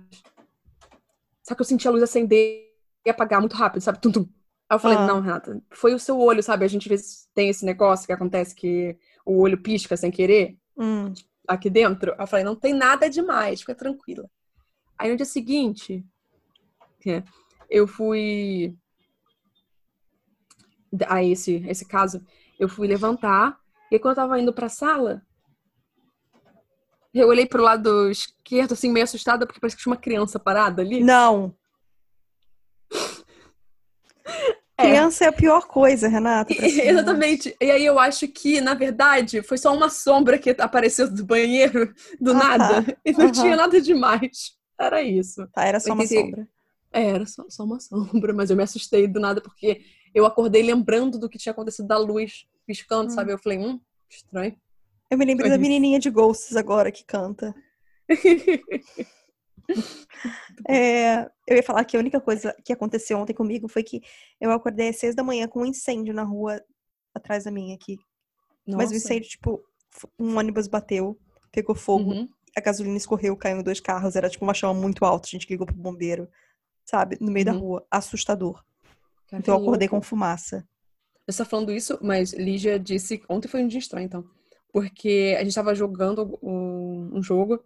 Só 1.43 1.55
que 1.55 1.61
eu 1.61 1.65
senti 1.65 1.87
a 1.87 1.91
luz 1.91 2.03
acender 2.03 2.65
e 3.05 3.09
apagar 3.09 3.39
muito 3.39 3.55
rápido, 3.55 3.81
sabe? 3.81 3.99
Tum, 4.01 4.11
tum. 4.11 4.27
Aí 4.69 4.75
eu 4.75 4.79
falei, 4.79 4.97
Ah. 4.97 5.05
não, 5.07 5.19
Renata, 5.21 5.61
foi 5.71 5.93
o 5.93 5.99
seu 5.99 6.17
olho, 6.19 6.41
sabe? 6.43 6.63
A 6.63 6.67
gente 6.67 6.83
às 6.83 6.89
vezes 6.89 7.29
tem 7.33 7.49
esse 7.49 7.65
negócio 7.65 8.05
que 8.05 8.13
acontece 8.13 8.53
que 8.55 8.97
o 9.25 9.39
olho 9.39 9.62
pisca 9.62 9.95
sem 9.95 10.12
querer 10.12 10.57
Hum, 10.77 11.13
aqui 11.47 11.69
dentro. 11.69 12.13
Aí 12.13 12.21
eu 12.21 12.27
falei, 12.27 12.45
não 12.45 12.55
tem 12.55 12.73
nada 12.73 13.10
demais, 13.10 13.62
fica 13.62 13.75
tranquila. 13.75 14.29
Aí 14.97 15.10
no 15.10 15.17
dia 15.17 15.25
seguinte, 15.25 16.03
é, 17.05 17.23
eu 17.69 17.88
fui. 17.88 18.75
A 21.07 21.23
esse, 21.23 21.63
esse 21.67 21.86
caso, 21.86 22.21
eu 22.60 22.67
fui 22.67 22.88
levantar, 22.88 23.57
e 23.89 23.95
aí 23.95 23.99
quando 23.99 24.12
eu 24.12 24.23
tava 24.23 24.39
indo 24.39 24.51
pra 24.51 24.67
sala, 24.67 25.21
eu 27.13 27.29
olhei 27.29 27.45
pro 27.45 27.63
lado 27.63 28.10
esquerdo, 28.10 28.73
assim, 28.73 28.91
meio 28.91 29.05
assustada, 29.05 29.45
porque 29.45 29.60
parece 29.60 29.77
que 29.77 29.84
tinha 29.84 29.93
uma 29.93 30.01
criança 30.01 30.38
parada 30.38 30.81
ali. 30.81 31.01
Não. 31.01 31.55
É. 34.70 34.70
Criança 34.81 35.25
é 35.25 35.27
a 35.27 35.31
pior 35.31 35.67
coisa, 35.67 36.07
Renata. 36.07 36.53
Exatamente. 36.57 37.55
E 37.61 37.71
aí 37.71 37.85
eu 37.85 37.97
acho 37.99 38.27
que, 38.27 38.59
na 38.61 38.73
verdade, 38.73 39.41
foi 39.43 39.57
só 39.57 39.73
uma 39.75 39.89
sombra 39.89 40.37
que 40.37 40.49
apareceu 40.59 41.09
do 41.09 41.25
banheiro 41.25 41.93
do 42.19 42.31
Aham, 42.31 42.39
nada. 42.57 42.97
E 43.05 43.11
não 43.13 43.25
aham. 43.25 43.31
tinha 43.31 43.55
nada 43.55 43.81
demais. 43.81 44.55
Era 44.79 45.01
isso. 45.01 45.47
Tá, 45.53 45.63
era 45.65 45.79
só 45.79 45.93
uma 45.93 46.03
tentei- 46.03 46.21
sombra. 46.21 46.47
É, 46.93 47.03
era 47.11 47.25
só, 47.25 47.45
só 47.49 47.63
uma 47.63 47.79
sombra, 47.81 48.33
mas 48.33 48.49
eu 48.49 48.57
me 48.57 48.63
assustei 48.63 49.07
do 49.07 49.19
nada 49.19 49.39
porque 49.41 49.81
eu 50.13 50.25
acordei 50.25 50.61
lembrando 50.63 51.17
do 51.17 51.29
que 51.29 51.37
tinha 51.37 51.51
acontecido 51.53 51.87
da 51.87 51.97
luz 51.97 52.45
piscando, 52.67 53.07
Hum. 53.11 53.15
sabe? 53.15 53.31
Eu 53.31 53.37
falei, 53.37 53.57
hum, 53.59 53.79
estranho. 54.09 54.55
Eu 55.09 55.17
me 55.17 55.25
lembrei 55.25 55.49
da 55.49 55.57
menininha 55.57 55.99
de 55.99 56.09
Ghosts 56.09 56.55
agora 56.55 56.91
que 56.91 57.03
canta. 57.05 57.53
É, 60.67 61.24
eu 61.47 61.58
ia 61.58 61.63
falar 61.63 61.84
que 61.86 61.97
a 61.97 62.00
única 62.00 62.21
coisa 62.21 62.56
que 62.63 62.71
aconteceu 62.71 63.17
ontem 63.17 63.34
comigo 63.34 63.67
foi 63.67 63.82
que 63.84 64.02
eu 64.39 64.52
acordei 64.52 64.89
às 64.89 64.97
seis 64.97 65.15
da 65.15 65.24
manhã 65.24 65.47
com 65.47 65.62
um 65.62 65.65
incêndio 65.65 66.13
na 66.13 66.24
rua 66.24 66.62
atrás 67.15 67.45
da 67.45 67.52
minha 67.52 67.74
aqui. 67.76 67.97
Mas 68.67 68.76
o 68.89 68.93
Nossa. 68.93 68.95
incêndio, 68.97 69.30
tipo, 69.30 69.63
um 70.19 70.38
ônibus 70.38 70.67
bateu, 70.67 71.17
pegou 71.52 71.74
fogo, 71.76 72.12
Uhum. 72.12 72.30
a 72.56 72.62
gasolina 72.62 72.95
escorreu, 72.95 73.36
caiu 73.36 73.60
em 73.60 73.63
dois 73.63 73.80
carros, 73.80 74.15
era 74.15 74.30
tipo 74.30 74.45
uma 74.45 74.54
chama 74.54 74.74
muito 74.74 75.04
alta, 75.04 75.28
a 75.28 75.32
gente 75.32 75.50
ligou 75.50 75.65
pro 75.65 75.76
bombeiro, 75.76 76.30
sabe? 76.86 77.17
No 77.19 77.32
meio 77.32 77.45
da 77.45 77.54
Uhum. 77.54 77.60
rua. 77.60 77.88
Assustador. 77.89 78.63
Cara, 79.28 79.41
Então 79.41 79.56
eu 79.56 79.62
acordei 79.62 79.88
com 79.88 80.02
fumaça. 80.02 80.67
Você 81.28 81.39
tá 81.39 81.45
falando 81.45 81.71
isso, 81.71 81.97
mas 82.02 82.34
Lígia 82.34 82.78
disse. 82.80 83.24
Ontem 83.28 83.47
foi 83.47 83.63
um 83.63 83.67
dia 83.67 83.80
estranho, 83.80 84.06
então. 84.06 84.24
Porque 84.71 85.36
a 85.39 85.43
gente 85.43 85.56
tava 85.56 85.74
jogando 85.74 86.38
um, 86.41 87.17
um 87.17 87.24
jogo 87.24 87.63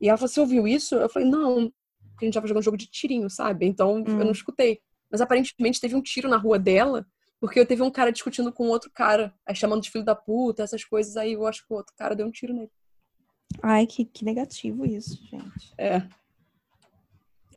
e 0.00 0.08
ela 0.08 0.16
falou: 0.18 0.28
Você 0.28 0.40
ouviu 0.40 0.66
isso? 0.66 0.94
Eu 0.94 1.08
falei: 1.08 1.28
Não, 1.28 1.72
porque 2.10 2.24
a 2.24 2.26
gente 2.26 2.34
tava 2.34 2.46
jogando 2.46 2.60
um 2.60 2.64
jogo 2.64 2.76
de 2.76 2.86
tirinho, 2.86 3.28
sabe? 3.30 3.66
Então 3.66 3.98
eu 3.98 4.14
Hum. 4.14 4.18
não 4.24 4.32
escutei. 4.32 4.80
Mas 5.10 5.20
aparentemente 5.20 5.80
teve 5.80 5.94
um 5.94 6.02
tiro 6.02 6.28
na 6.28 6.36
rua 6.36 6.58
dela, 6.58 7.06
porque 7.40 7.58
eu 7.58 7.66
teve 7.66 7.82
um 7.82 7.90
cara 7.90 8.10
discutindo 8.12 8.52
com 8.52 8.68
outro 8.68 8.90
cara, 8.92 9.32
aí 9.46 9.54
chamando 9.54 9.82
de 9.82 9.90
filho 9.90 10.04
da 10.04 10.14
puta, 10.14 10.62
essas 10.62 10.84
coisas. 10.84 11.16
Aí 11.16 11.32
eu 11.32 11.46
acho 11.46 11.66
que 11.66 11.72
o 11.72 11.76
outro 11.76 11.94
cara 11.96 12.14
deu 12.14 12.26
um 12.26 12.30
tiro 12.30 12.52
nele. 12.52 12.70
Ai, 13.62 13.86
que, 13.86 14.04
que 14.04 14.24
negativo 14.24 14.84
isso, 14.84 15.18
gente. 15.30 15.72
É. 15.78 16.02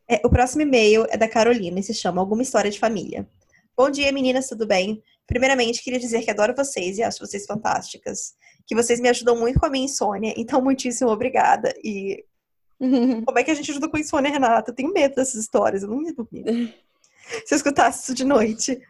É, 0.07 0.21
o 0.25 0.29
próximo 0.29 0.61
e-mail 0.61 1.05
é 1.09 1.17
da 1.17 1.27
Carolina 1.27 1.79
e 1.79 1.83
se 1.83 1.93
chama 1.93 2.21
Alguma 2.21 2.41
História 2.41 2.69
de 2.69 2.79
Família. 2.79 3.27
Bom 3.75 3.89
dia, 3.89 4.11
meninas, 4.11 4.47
tudo 4.47 4.67
bem? 4.67 5.01
Primeiramente, 5.25 5.81
queria 5.81 5.99
dizer 5.99 6.23
que 6.23 6.31
adoro 6.31 6.53
vocês 6.55 6.97
e 6.97 7.03
acho 7.03 7.25
vocês 7.25 7.45
fantásticas. 7.45 8.33
Que 8.67 8.75
vocês 8.75 8.99
me 8.99 9.09
ajudam 9.09 9.37
muito 9.37 9.59
com 9.59 9.65
a 9.65 9.69
minha 9.69 9.85
insônia, 9.85 10.33
então 10.37 10.61
muitíssimo 10.61 11.09
obrigada. 11.09 11.73
E 11.83 12.25
como 13.25 13.39
é 13.39 13.43
que 13.43 13.51
a 13.51 13.53
gente 13.53 13.71
ajuda 13.71 13.87
com 13.89 13.97
insônia, 13.97 14.31
Renata? 14.31 14.71
Eu 14.71 14.75
tenho 14.75 14.91
medo 14.93 15.15
dessas 15.15 15.35
histórias, 15.35 15.83
eu 15.83 15.89
não 15.89 16.01
ia 16.01 16.13
dormir. 16.13 16.43
Se 17.45 17.53
eu 17.53 17.57
escutasse 17.57 18.03
isso 18.03 18.13
de 18.15 18.25
noite. 18.25 18.81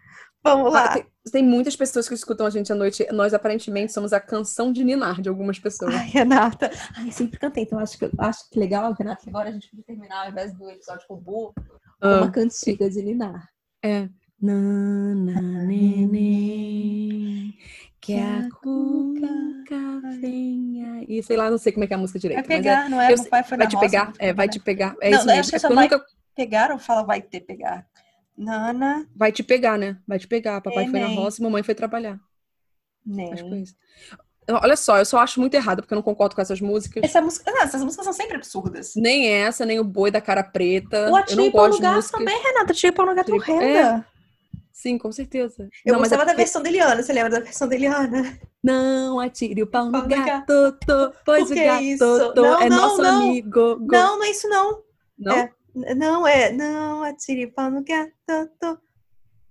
Vamos 0.43 0.73
lá. 0.73 0.85
Ah, 0.85 0.93
tem, 0.93 1.05
tem 1.31 1.43
muitas 1.43 1.75
pessoas 1.75 2.07
que 2.07 2.15
escutam 2.15 2.47
a 2.47 2.49
gente 2.49 2.71
à 2.71 2.75
noite. 2.75 3.05
Nós 3.11 3.31
aparentemente 3.31 3.93
somos 3.93 4.11
a 4.11 4.19
canção 4.19 4.73
de 4.73 4.83
ninar 4.83 5.21
de 5.21 5.29
algumas 5.29 5.59
pessoas. 5.59 5.93
Ai, 5.93 6.07
Renata. 6.07 6.71
Ai, 6.95 7.09
eu 7.09 7.11
sempre 7.11 7.37
cantei, 7.37 7.61
então 7.63 7.77
acho 7.77 7.99
que, 7.99 8.09
acho 8.17 8.49
que 8.49 8.57
legal, 8.59 8.91
Renata, 8.93 9.21
que 9.21 9.29
agora 9.29 9.49
a 9.49 9.51
gente 9.51 9.69
podia 9.69 9.85
terminar, 9.85 10.23
ao 10.25 10.31
invés 10.31 10.51
do 10.57 10.67
episódio 10.69 11.05
com 11.07 11.13
o 11.13 11.17
Bu, 11.17 11.53
Ah. 12.01 12.21
uma 12.21 12.31
cantiga 12.31 12.89
de 12.89 13.03
Ninar. 13.03 13.47
É. 13.83 14.09
Nana, 14.41 15.39
neném, 15.65 17.55
que 18.01 18.17
a 18.19 18.49
cuca 18.61 20.01
venha 20.19 21.05
e 21.07 21.21
sei 21.23 21.37
lá, 21.37 21.49
não 21.51 21.57
sei 21.57 21.71
como 21.71 21.83
é 21.83 21.87
que 21.87 21.93
é 21.93 21.95
a 21.95 21.99
música 21.99 22.17
direito. 22.19 22.47
Vai 22.47 22.57
pegar, 22.57 22.85
é, 22.85 22.89
não 22.89 22.99
é? 23.01 23.13
Eu, 23.13 23.23
pai 23.25 23.43
foi 23.43 23.57
vai 23.57 23.65
na 23.65 23.69
te 23.69 23.75
roça, 23.75 23.89
pegar, 23.89 24.13
é, 24.19 24.33
vai 24.33 24.49
te 24.49 24.59
pegar. 24.59 24.95
É 25.01 25.09
não, 25.11 25.17
isso 25.19 25.27
não, 25.27 25.35
mesmo. 25.35 25.39
acho 25.41 25.49
que 25.67 25.73
É 25.73 25.75
vai 25.75 25.83
nunca... 25.85 26.05
pegar 26.35 26.71
ou 26.71 26.79
fala 26.79 27.03
vai 27.03 27.21
ter 27.21 27.41
pegar? 27.41 27.85
Nana. 28.37 29.05
Vai 29.15 29.31
te 29.31 29.43
pegar, 29.43 29.77
né? 29.77 29.97
Vai 30.07 30.17
te 30.17 30.27
pegar. 30.27 30.61
Papai 30.61 30.85
É, 30.85 30.87
foi 30.89 30.99
na 30.99 31.07
roça 31.07 31.39
e 31.39 31.43
mamãe 31.43 31.61
foi 31.63 31.75
trabalhar. 31.75 32.19
Nem. 33.05 33.31
Acho 33.33 33.43
que 33.43 33.49
foi 33.49 33.59
isso. 33.59 33.75
Olha 34.49 34.75
só, 34.75 34.97
eu 34.97 35.05
só 35.05 35.19
acho 35.19 35.39
muito 35.39 35.53
errado, 35.53 35.81
porque 35.81 35.93
eu 35.93 35.95
não 35.97 36.01
concordo 36.01 36.35
com 36.35 36.41
essas 36.41 36.59
músicas. 36.59 37.03
Essa 37.03 37.21
música, 37.21 37.51
não, 37.51 37.61
essas 37.61 37.83
músicas 37.83 38.03
são 38.03 38.13
sempre 38.13 38.35
absurdas. 38.37 38.93
Nem 38.95 39.27
essa, 39.29 39.65
nem 39.65 39.79
o 39.79 39.83
boi 39.83 40.09
da 40.09 40.19
cara 40.19 40.43
preta. 40.43 41.05
O 41.05 41.09
eu 41.09 41.15
Atire 41.15 41.37
não 41.37 41.51
Pau 41.51 41.61
gosto 41.67 41.71
no 41.73 41.75
de 41.77 41.81
Gato 41.83 41.95
músicas. 41.97 42.19
também, 42.19 42.41
Renata. 42.43 42.71
Atire 42.71 42.87
e 42.87 42.91
Pau 42.91 43.05
no 43.05 43.15
Gato 43.15 43.35
Atire- 43.35 43.51
horrenda. 43.51 44.07
Sim, 44.73 44.97
com 44.97 45.11
certeza. 45.11 45.67
Eu 45.85 45.93
não, 45.93 45.99
mas 45.99 46.11
é 46.11 46.15
gostava 46.15 46.21
da 46.25 46.31
porque- 46.31 46.37
versão 46.43 46.61
da 46.63 46.69
Eliana. 46.69 47.03
Você 47.03 47.13
lembra 47.13 47.29
da 47.29 47.39
versão 47.39 47.67
da 47.67 47.75
Eliana? 47.75 48.39
Não 48.63 49.19
atire 49.19 49.63
o 49.63 49.67
pau 49.67 49.85
no 49.91 50.07
gato, 50.07 50.71
tô, 50.85 51.11
pois 51.25 51.49
O 51.49 51.53
é 51.53 51.65
gato 51.65 51.83
isso? 51.83 52.33
tô, 52.33 52.41
Não, 52.41 52.61
é 52.61 52.69
não, 52.69 52.77
nosso 52.77 53.01
não. 53.01 53.21
amigo. 53.23 53.49
go- 53.79 53.87
Não, 53.91 54.17
não 54.17 54.23
é 54.23 54.29
isso 54.31 54.47
não. 54.47 54.81
Não? 55.17 55.35
É. 55.35 55.51
Não, 55.95 56.27
é. 56.27 56.51
Não, 56.51 57.03
atire 57.03 57.45
o 57.45 57.51
pau 57.53 57.69
no 57.71 57.83
gato. 57.83 58.11
tô, 58.59 58.77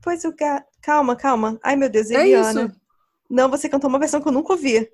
Pois 0.03 0.25
o 0.25 0.33
gato. 0.35 0.67
Calma, 0.83 1.15
calma. 1.17 1.59
Ai, 1.63 1.77
meu 1.77 1.89
Deus, 1.91 2.11
É 2.11 2.15
Eliana. 2.15 2.63
isso. 2.65 2.81
Não, 3.29 3.49
você 3.51 3.69
cantou 3.69 3.89
uma 3.91 3.99
versão 3.99 4.21
que 4.21 4.29
eu 4.29 4.33
nunca 4.33 4.53
ouvi. 4.55 4.89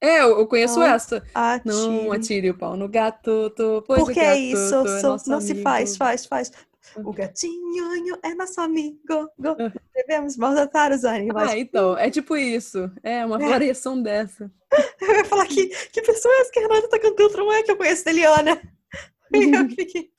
É, 0.00 0.20
eu, 0.20 0.38
eu 0.38 0.46
conheço 0.46 0.78
Não. 0.78 0.86
essa. 0.86 1.22
Atire. 1.34 1.74
Não 1.74 2.12
atire 2.12 2.50
o 2.50 2.58
pau 2.58 2.76
no 2.76 2.86
gato, 2.88 3.48
tô, 3.56 3.80
pois 3.82 4.00
Porque 4.04 4.20
o 4.20 4.22
gato 4.22 4.34
é 4.34 4.38
isso, 4.38 4.70
tô, 4.70 4.86
é 4.86 5.02
não 5.26 5.40
se 5.40 5.52
amigo. 5.52 5.62
faz, 5.62 5.96
faz, 5.96 6.26
faz. 6.26 6.52
O 6.96 7.12
gatinho 7.12 8.18
é 8.22 8.34
nosso 8.34 8.60
amigo. 8.60 8.98
Go. 9.06 9.30
Ah. 9.58 9.72
Devemos 9.94 10.36
maltratar 10.36 10.92
os 10.92 11.04
animais. 11.04 11.50
Ah, 11.50 11.58
então, 11.58 11.96
é 11.98 12.10
tipo 12.10 12.36
isso. 12.36 12.90
É 13.02 13.24
uma 13.26 13.42
É. 13.42 13.48
variação 13.48 14.00
dessa. 14.00 14.50
Eu 15.00 15.14
ia 15.16 15.24
falar 15.24 15.46
que, 15.46 15.66
que 15.66 16.02
pessoa 16.02 16.32
é 16.34 16.40
essa 16.40 16.50
que 16.50 16.58
a 16.58 16.62
Renata 16.62 16.88
tá 16.88 16.98
cantando? 16.98 17.36
Não 17.36 17.52
é 17.52 17.62
que 17.62 17.70
eu 17.70 17.76
conheço 17.76 18.04
da 18.04 18.10
Eliana. 18.10 18.60
Eu 19.32 19.68
fiquei... 19.70 20.10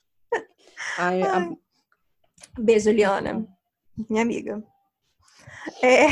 Ai, 0.97 1.21
a- 1.21 1.37
Ai. 1.37 1.57
Beijo, 2.59 2.89
Eliana. 2.89 3.47
Minha 4.09 4.21
amiga. 4.21 4.63
É, 5.81 6.07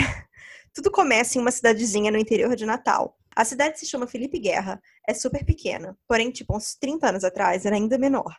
tudo 0.73 0.89
começa 0.91 1.37
em 1.37 1.41
uma 1.41 1.51
cidadezinha 1.51 2.11
no 2.11 2.17
interior 2.17 2.55
de 2.55 2.65
Natal. 2.65 3.17
A 3.35 3.43
cidade 3.45 3.79
se 3.79 3.85
chama 3.85 4.07
Felipe 4.07 4.39
Guerra. 4.39 4.81
É 5.07 5.13
super 5.13 5.43
pequena, 5.45 5.97
porém, 6.07 6.31
tipo, 6.31 6.55
uns 6.55 6.75
30 6.75 7.09
anos 7.09 7.23
atrás 7.23 7.65
era 7.65 7.75
ainda 7.75 7.97
menor. 7.97 8.35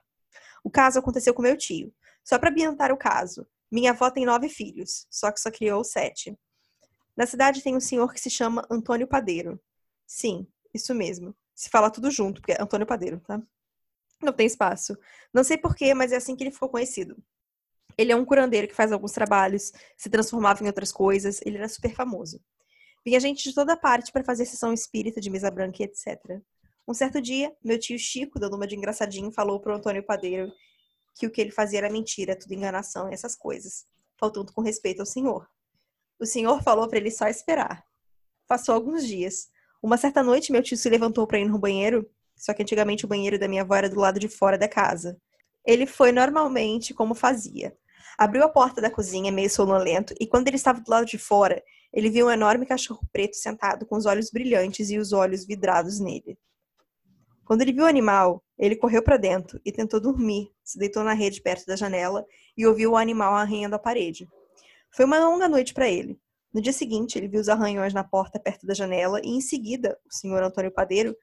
O 0.64 0.70
caso 0.70 0.98
aconteceu 0.98 1.32
com 1.32 1.42
meu 1.42 1.56
tio. 1.56 1.92
Só 2.26 2.40
para 2.40 2.50
ambientar 2.50 2.90
o 2.90 2.96
caso, 2.96 3.46
minha 3.70 3.92
avó 3.92 4.10
tem 4.10 4.26
nove 4.26 4.48
filhos, 4.48 5.06
só 5.08 5.30
que 5.30 5.40
só 5.40 5.48
criou 5.48 5.84
sete. 5.84 6.36
Na 7.16 7.24
cidade 7.24 7.62
tem 7.62 7.76
um 7.76 7.80
senhor 7.80 8.12
que 8.12 8.20
se 8.20 8.28
chama 8.28 8.66
Antônio 8.68 9.06
Padeiro. 9.06 9.60
Sim, 10.04 10.44
isso 10.74 10.92
mesmo. 10.92 11.36
Se 11.54 11.70
fala 11.70 11.88
tudo 11.88 12.10
junto, 12.10 12.40
porque 12.40 12.52
é 12.52 12.60
Antônio 12.60 12.84
Padeiro, 12.84 13.20
tá? 13.20 13.40
Não 14.20 14.32
tem 14.32 14.44
espaço. 14.44 14.98
Não 15.32 15.44
sei 15.44 15.56
porquê, 15.56 15.94
mas 15.94 16.10
é 16.10 16.16
assim 16.16 16.34
que 16.34 16.42
ele 16.42 16.50
ficou 16.50 16.68
conhecido. 16.68 17.16
Ele 17.96 18.10
é 18.10 18.16
um 18.16 18.24
curandeiro 18.24 18.66
que 18.66 18.74
faz 18.74 18.90
alguns 18.90 19.12
trabalhos, 19.12 19.72
se 19.96 20.10
transformava 20.10 20.64
em 20.64 20.66
outras 20.66 20.90
coisas, 20.90 21.40
ele 21.46 21.58
era 21.58 21.68
super 21.68 21.94
famoso. 21.94 22.40
Vinha 23.04 23.20
gente 23.20 23.44
de 23.44 23.54
toda 23.54 23.76
parte 23.76 24.10
para 24.10 24.24
fazer 24.24 24.46
sessão 24.46 24.72
espírita 24.72 25.20
de 25.20 25.30
mesa 25.30 25.48
branca 25.48 25.80
e 25.80 25.84
etc. 25.84 26.42
Um 26.88 26.92
certo 26.92 27.22
dia, 27.22 27.54
meu 27.62 27.78
tio 27.78 27.96
Chico, 27.96 28.40
dando 28.40 28.56
uma 28.56 28.66
de 28.66 28.74
engraçadinho, 28.74 29.30
falou 29.30 29.60
pro 29.60 29.76
Antônio 29.76 30.02
Padeiro 30.02 30.52
que 31.16 31.26
o 31.26 31.30
que 31.30 31.40
ele 31.40 31.50
fazia 31.50 31.78
era 31.78 31.90
mentira, 31.90 32.36
tudo 32.36 32.52
enganação 32.52 33.10
e 33.10 33.14
essas 33.14 33.34
coisas, 33.34 33.86
faltando 34.20 34.52
com 34.52 34.60
respeito 34.60 35.00
ao 35.00 35.06
senhor. 35.06 35.48
O 36.20 36.26
senhor 36.26 36.62
falou 36.62 36.86
para 36.88 36.98
ele 36.98 37.10
só 37.10 37.26
esperar. 37.26 37.82
Passou 38.46 38.74
alguns 38.74 39.06
dias. 39.06 39.48
Uma 39.82 39.96
certa 39.96 40.22
noite, 40.22 40.52
meu 40.52 40.62
tio 40.62 40.76
se 40.76 40.88
levantou 40.90 41.26
para 41.26 41.38
ir 41.38 41.48
no 41.48 41.58
banheiro, 41.58 42.08
só 42.36 42.52
que 42.52 42.62
antigamente 42.62 43.06
o 43.06 43.08
banheiro 43.08 43.38
da 43.38 43.48
minha 43.48 43.62
avó 43.62 43.74
era 43.74 43.88
do 43.88 43.98
lado 43.98 44.20
de 44.20 44.28
fora 44.28 44.58
da 44.58 44.68
casa. 44.68 45.18
Ele 45.64 45.86
foi 45.86 46.12
normalmente 46.12 46.92
como 46.92 47.14
fazia. 47.14 47.76
Abriu 48.18 48.44
a 48.44 48.48
porta 48.48 48.80
da 48.80 48.90
cozinha, 48.90 49.32
meio 49.32 49.50
sonolento, 49.50 50.14
e 50.20 50.26
quando 50.26 50.48
ele 50.48 50.56
estava 50.56 50.80
do 50.80 50.90
lado 50.90 51.06
de 51.06 51.18
fora, 51.18 51.62
ele 51.92 52.10
viu 52.10 52.26
um 52.26 52.30
enorme 52.30 52.66
cachorro 52.66 53.06
preto 53.10 53.36
sentado 53.36 53.86
com 53.86 53.96
os 53.96 54.06
olhos 54.06 54.30
brilhantes 54.30 54.90
e 54.90 54.98
os 54.98 55.12
olhos 55.12 55.46
vidrados 55.46 55.98
nele. 55.98 56.38
Quando 57.46 57.62
ele 57.62 57.72
viu 57.72 57.84
o 57.84 57.86
animal, 57.86 58.42
ele 58.58 58.74
correu 58.74 59.00
para 59.00 59.16
dentro 59.16 59.60
e 59.64 59.70
tentou 59.70 60.00
dormir, 60.00 60.50
se 60.64 60.76
deitou 60.76 61.04
na 61.04 61.12
rede 61.12 61.40
perto 61.40 61.64
da 61.64 61.76
janela 61.76 62.26
e 62.56 62.66
ouviu 62.66 62.90
o 62.90 62.96
animal 62.96 63.34
arranhando 63.34 63.76
a 63.76 63.78
parede. 63.78 64.28
Foi 64.90 65.04
uma 65.04 65.20
longa 65.20 65.48
noite 65.48 65.72
para 65.72 65.88
ele. 65.88 66.18
No 66.52 66.60
dia 66.60 66.72
seguinte, 66.72 67.16
ele 67.16 67.28
viu 67.28 67.40
os 67.40 67.48
arranhões 67.48 67.94
na 67.94 68.02
porta 68.02 68.40
perto 68.40 68.66
da 68.66 68.74
janela 68.74 69.20
e, 69.22 69.28
em 69.28 69.40
seguida, 69.40 69.96
o 70.10 70.12
senhor 70.12 70.42
Antônio 70.42 70.72
Padeiro 70.72 71.16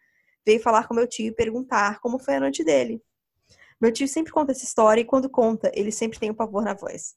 veio 0.45 0.61
falar 0.61 0.87
com 0.87 0.93
meu 0.93 1.05
tio 1.05 1.27
e 1.27 1.31
perguntar 1.35 1.99
como 1.99 2.17
foi 2.17 2.35
a 2.35 2.39
noite 2.39 2.63
dele. 2.63 3.01
Meu 3.81 3.91
tio 3.91 4.07
sempre 4.07 4.31
conta 4.31 4.53
essa 4.53 4.63
história 4.63 5.01
e, 5.01 5.05
quando 5.05 5.29
conta, 5.29 5.71
ele 5.75 5.91
sempre 5.91 6.19
tem 6.19 6.31
um 6.31 6.35
pavor 6.35 6.63
na 6.63 6.73
voz. 6.73 7.15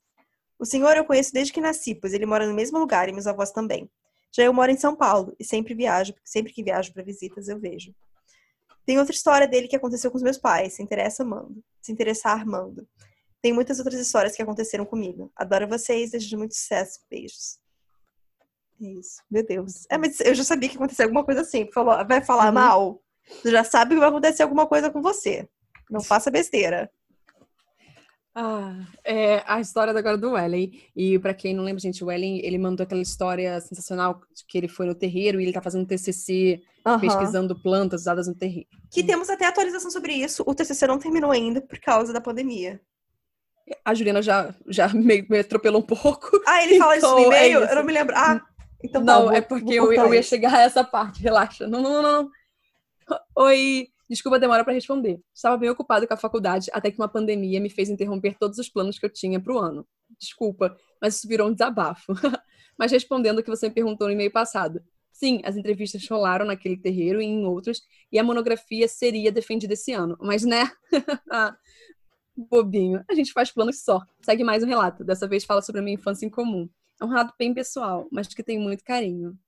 O 0.58 0.66
senhor 0.66 0.96
eu 0.96 1.04
conheço 1.04 1.32
desde 1.32 1.52
que 1.52 1.60
nasci, 1.60 1.94
pois 1.94 2.12
ele 2.12 2.26
mora 2.26 2.44
no 2.44 2.54
mesmo 2.54 2.76
lugar 2.76 3.08
e 3.08 3.12
meus 3.12 3.28
avós 3.28 3.52
também. 3.52 3.88
Já 4.34 4.42
eu 4.42 4.52
moro 4.52 4.72
em 4.72 4.76
São 4.76 4.96
Paulo 4.96 5.32
e 5.38 5.44
sempre 5.44 5.74
viajo, 5.74 6.12
sempre 6.24 6.52
que 6.52 6.64
viajo 6.64 6.92
para 6.92 7.04
visitas 7.04 7.46
eu 7.46 7.60
vejo. 7.60 7.94
Tem 8.86 8.98
outra 8.98 9.14
história 9.14 9.48
dele 9.48 9.66
que 9.68 9.76
aconteceu 9.76 10.10
com 10.10 10.16
os 10.16 10.22
meus 10.22 10.38
pais. 10.38 10.74
Se 10.74 10.82
interessa, 10.82 11.24
mando. 11.24 11.62
Se 11.82 11.90
interessar, 11.92 12.46
mando. 12.46 12.88
Tem 13.42 13.52
muitas 13.52 13.78
outras 13.78 13.98
histórias 14.00 14.34
que 14.36 14.42
aconteceram 14.42 14.84
comigo. 14.86 15.30
Adoro 15.36 15.68
vocês, 15.68 16.12
desejo 16.12 16.38
muito 16.38 16.54
sucesso. 16.54 17.00
Beijos. 17.10 17.58
É 18.80 18.86
isso. 18.86 19.22
Meu 19.30 19.44
Deus. 19.44 19.86
É, 19.90 19.98
mas 19.98 20.20
eu 20.20 20.34
já 20.34 20.44
sabia 20.44 20.68
que 20.68 20.76
ia 20.76 20.78
acontecer 20.78 21.02
alguma 21.02 21.24
coisa 21.24 21.40
assim. 21.40 21.68
Falou, 21.72 22.06
vai 22.06 22.22
falar 22.24 22.46
Uhum. 22.46 22.52
mal? 22.54 23.02
Tu 23.42 23.50
já 23.50 23.64
sabe 23.64 23.94
que 23.94 24.00
vai 24.00 24.08
acontecer 24.08 24.42
alguma 24.44 24.66
coisa 24.66 24.90
com 24.90 25.02
você. 25.02 25.48
Não 25.90 26.00
faça 26.00 26.30
besteira. 26.30 26.90
Ah, 28.38 28.74
é 29.02 29.42
a 29.46 29.60
história 29.62 29.96
agora 29.98 30.18
do 30.18 30.36
Ellen. 30.36 30.70
E 30.94 31.18
pra 31.18 31.32
quem 31.32 31.54
não 31.54 31.64
lembra, 31.64 31.80
gente, 31.80 32.04
o 32.04 32.10
Ellen, 32.10 32.38
ele 32.44 32.58
mandou 32.58 32.84
aquela 32.84 33.00
história 33.00 33.58
sensacional 33.62 34.20
de 34.34 34.44
que 34.46 34.58
ele 34.58 34.68
foi 34.68 34.84
no 34.84 34.94
terreiro 34.94 35.40
e 35.40 35.44
ele 35.44 35.52
tá 35.54 35.62
fazendo 35.62 35.86
TCC, 35.86 36.60
Aham. 36.84 37.00
pesquisando 37.00 37.58
plantas 37.62 38.02
usadas 38.02 38.28
no 38.28 38.34
terreiro. 38.34 38.68
Que 38.92 39.02
temos 39.02 39.30
até 39.30 39.46
atualização 39.46 39.90
sobre 39.90 40.12
isso. 40.12 40.44
O 40.46 40.54
TCC 40.54 40.86
não 40.86 40.98
terminou 40.98 41.30
ainda 41.30 41.62
por 41.62 41.78
causa 41.80 42.12
da 42.12 42.20
pandemia. 42.20 42.78
A 43.82 43.94
Juliana 43.94 44.20
já, 44.20 44.54
já 44.68 44.86
meio 44.88 45.26
me 45.30 45.38
atropelou 45.38 45.80
um 45.80 45.86
pouco. 45.86 46.28
Ah, 46.46 46.62
ele 46.62 46.76
fala 46.78 46.96
isso 46.98 47.06
no 47.10 47.18
Então, 47.18 47.32
é 47.32 47.48
e-mail? 47.48 47.62
isso. 47.64 47.70
eu 47.72 47.76
não 47.76 47.84
me 47.84 47.92
lembro. 47.94 48.14
Ah, 48.16 48.40
então 48.84 49.02
tá, 49.02 49.12
não, 49.14 49.22
vou- 49.28 49.32
é 49.32 49.40
porque 49.40 49.72
eu, 49.72 49.90
eu 49.92 50.12
ia 50.14 50.22
chegar 50.22 50.52
a 50.54 50.60
essa 50.60 50.84
parte, 50.84 51.22
relaxa. 51.24 51.66
Não, 51.66 51.80
não, 51.80 52.02
não, 52.02 52.12
não. 52.22 52.30
Oi, 53.36 53.88
desculpa 54.08 54.36
a 54.36 54.40
demora 54.40 54.64
para 54.64 54.72
responder. 54.72 55.20
Estava 55.34 55.56
bem 55.56 55.70
ocupado 55.70 56.06
com 56.06 56.14
a 56.14 56.16
faculdade 56.16 56.70
até 56.72 56.90
que 56.90 56.98
uma 56.98 57.08
pandemia 57.08 57.60
me 57.60 57.70
fez 57.70 57.88
interromper 57.88 58.36
todos 58.38 58.58
os 58.58 58.68
planos 58.68 58.98
que 58.98 59.06
eu 59.06 59.10
tinha 59.10 59.40
para 59.40 59.54
o 59.54 59.58
ano. 59.58 59.86
Desculpa, 60.18 60.76
mas 61.00 61.16
isso 61.16 61.28
virou 61.28 61.48
um 61.48 61.52
desabafo. 61.52 62.12
mas 62.78 62.92
respondendo 62.92 63.38
o 63.38 63.42
que 63.42 63.50
você 63.50 63.68
me 63.68 63.74
perguntou 63.74 64.06
no 64.06 64.12
e-mail 64.12 64.30
passado. 64.30 64.80
Sim, 65.12 65.40
as 65.44 65.56
entrevistas 65.56 66.06
rolaram 66.08 66.44
naquele 66.44 66.76
terreiro 66.76 67.22
e 67.22 67.24
em 67.24 67.46
outros, 67.46 67.80
e 68.12 68.18
a 68.18 68.22
monografia 68.22 68.86
seria 68.86 69.32
defendida 69.32 69.72
esse 69.72 69.92
ano. 69.92 70.16
Mas, 70.20 70.44
né? 70.44 70.70
Ah, 71.30 71.56
Bobinho. 72.36 73.02
A 73.08 73.14
gente 73.14 73.32
faz 73.32 73.50
planos 73.50 73.82
só. 73.82 74.00
Segue 74.20 74.44
mais 74.44 74.62
um 74.62 74.66
relato. 74.66 75.02
Dessa 75.02 75.26
vez 75.26 75.44
fala 75.44 75.62
sobre 75.62 75.80
a 75.80 75.84
minha 75.84 75.94
infância 75.94 76.26
em 76.26 76.30
comum. 76.30 76.68
É 77.00 77.04
um 77.04 77.08
relato 77.08 77.34
bem 77.38 77.54
pessoal, 77.54 78.06
mas 78.12 78.28
que 78.28 78.42
tem 78.42 78.58
muito 78.58 78.84
carinho. 78.84 79.38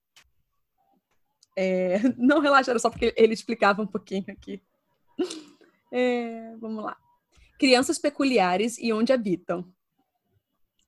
É, 1.60 1.98
não 2.16 2.38
relaxa, 2.38 2.70
era 2.70 2.78
só 2.78 2.88
porque 2.88 3.12
ele 3.16 3.34
explicava 3.34 3.82
um 3.82 3.86
pouquinho 3.86 4.24
aqui. 4.28 4.62
É, 5.90 6.54
vamos 6.60 6.84
lá. 6.84 6.96
Crianças 7.58 7.98
peculiares 7.98 8.78
e 8.78 8.92
onde 8.92 9.12
habitam. 9.12 9.68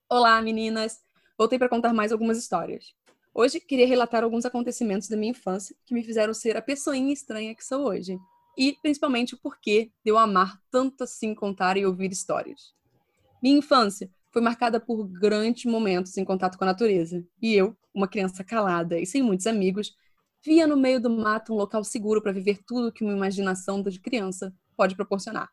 Olá, 0.09 0.41
meninas! 0.41 1.01
Voltei 1.37 1.59
para 1.59 1.69
contar 1.69 1.93
mais 1.93 2.13
algumas 2.13 2.39
histórias. 2.39 2.95
Hoje 3.35 3.59
queria 3.59 3.87
relatar 3.87 4.23
alguns 4.23 4.45
acontecimentos 4.45 5.09
da 5.09 5.17
minha 5.17 5.33
infância 5.33 5.75
que 5.85 5.93
me 5.93 6.05
fizeram 6.05 6.33
ser 6.33 6.57
a 6.57 6.63
pessoinha 6.63 7.13
estranha 7.13 7.53
que 7.53 7.65
sou 7.65 7.89
hoje. 7.89 8.17
E, 8.57 8.77
principalmente, 8.81 9.35
o 9.35 9.39
porquê 9.39 9.91
de 10.05 10.13
eu 10.13 10.19
amar 10.19 10.61
tanto 10.71 11.03
assim 11.03 11.35
contar 11.35 11.77
e 11.79 11.85
ouvir 11.85 12.13
histórias. 12.13 12.73
Minha 13.43 13.59
infância 13.59 14.09
foi 14.31 14.41
marcada 14.41 14.79
por 14.79 15.09
grandes 15.09 15.65
momentos 15.65 16.17
em 16.17 16.25
contato 16.25 16.57
com 16.57 16.63
a 16.63 16.69
natureza. 16.69 17.27
E 17.43 17.55
eu, 17.55 17.77
uma 17.93 18.07
criança 18.07 18.45
calada 18.45 19.01
e 19.01 19.07
sem 19.07 19.21
muitos 19.21 19.49
amigos, 19.49 19.97
via 20.43 20.67
no 20.67 20.77
meio 20.77 21.01
do 21.01 21.11
mato 21.11 21.53
um 21.53 21.57
local 21.57 21.85
seguro 21.85 22.23
para 22.23 22.33
viver 22.33 22.61
tudo 22.67 22.93
que 22.93 23.05
uma 23.05 23.13
imaginação 23.13 23.83
de 23.83 24.01
criança 24.01 24.55
pode 24.77 24.97
proporcionar. 24.97 25.51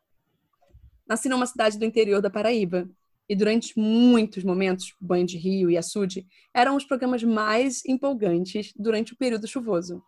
Nasci 1.06 1.28
numa 1.28 1.46
cidade 1.46 1.78
do 1.78 1.84
interior 1.84 2.20
da 2.20 2.30
Paraíba, 2.30 2.88
e 3.28 3.36
durante 3.36 3.78
muitos 3.78 4.42
momentos, 4.42 4.94
Banho 4.98 5.26
de 5.26 5.36
Rio 5.36 5.70
e 5.70 5.76
Açude 5.76 6.26
eram 6.54 6.76
os 6.76 6.84
programas 6.84 7.22
mais 7.22 7.84
empolgantes 7.84 8.72
durante 8.74 9.12
o 9.12 9.16
período 9.16 9.46
chuvoso. 9.46 10.02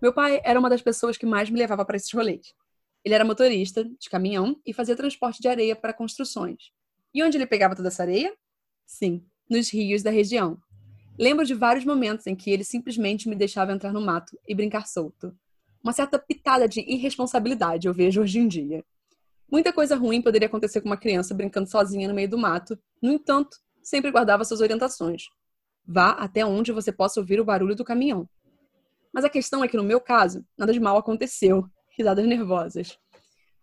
Meu 0.00 0.12
pai 0.12 0.40
era 0.44 0.58
uma 0.58 0.70
das 0.70 0.80
pessoas 0.80 1.16
que 1.16 1.26
mais 1.26 1.50
me 1.50 1.58
levava 1.58 1.84
para 1.84 1.96
esses 1.96 2.12
rolês. 2.12 2.54
Ele 3.04 3.14
era 3.14 3.24
motorista 3.24 3.84
de 3.84 4.08
caminhão 4.08 4.60
e 4.64 4.72
fazia 4.72 4.94
transporte 4.94 5.40
de 5.40 5.48
areia 5.48 5.74
para 5.74 5.92
construções. 5.92 6.70
E 7.12 7.22
onde 7.22 7.36
ele 7.36 7.46
pegava 7.46 7.74
toda 7.74 7.88
essa 7.88 8.02
areia? 8.02 8.32
Sim, 8.84 9.24
nos 9.50 9.70
rios 9.70 10.02
da 10.02 10.10
região. 10.10 10.58
Lembro 11.18 11.46
de 11.46 11.54
vários 11.54 11.84
momentos 11.84 12.26
em 12.26 12.36
que 12.36 12.50
ele 12.50 12.62
simplesmente 12.62 13.28
me 13.28 13.34
deixava 13.34 13.72
entrar 13.72 13.92
no 13.92 14.00
mato 14.00 14.38
e 14.46 14.54
brincar 14.54 14.86
solto. 14.86 15.34
Uma 15.82 15.92
certa 15.92 16.18
pitada 16.18 16.68
de 16.68 16.80
irresponsabilidade 16.80 17.86
eu 17.86 17.94
vejo 17.94 18.20
hoje 18.20 18.38
em 18.38 18.46
dia. 18.46 18.84
Muita 19.50 19.72
coisa 19.72 19.96
ruim 19.96 20.20
poderia 20.20 20.46
acontecer 20.46 20.80
com 20.80 20.88
uma 20.88 20.96
criança 20.96 21.32
brincando 21.32 21.70
sozinha 21.70 22.08
no 22.08 22.14
meio 22.14 22.28
do 22.28 22.36
mato, 22.36 22.78
no 23.00 23.12
entanto, 23.12 23.56
sempre 23.82 24.10
guardava 24.10 24.44
suas 24.44 24.60
orientações. 24.60 25.28
Vá 25.86 26.10
até 26.10 26.44
onde 26.44 26.72
você 26.72 26.92
possa 26.92 27.20
ouvir 27.20 27.40
o 27.40 27.44
barulho 27.44 27.76
do 27.76 27.84
caminhão. 27.84 28.28
Mas 29.12 29.24
a 29.24 29.30
questão 29.30 29.64
é 29.64 29.68
que, 29.68 29.76
no 29.76 29.84
meu 29.84 30.00
caso, 30.00 30.44
nada 30.58 30.72
de 30.72 30.80
mal 30.80 30.98
aconteceu. 30.98 31.64
Risadas 31.96 32.26
nervosas. 32.26 32.98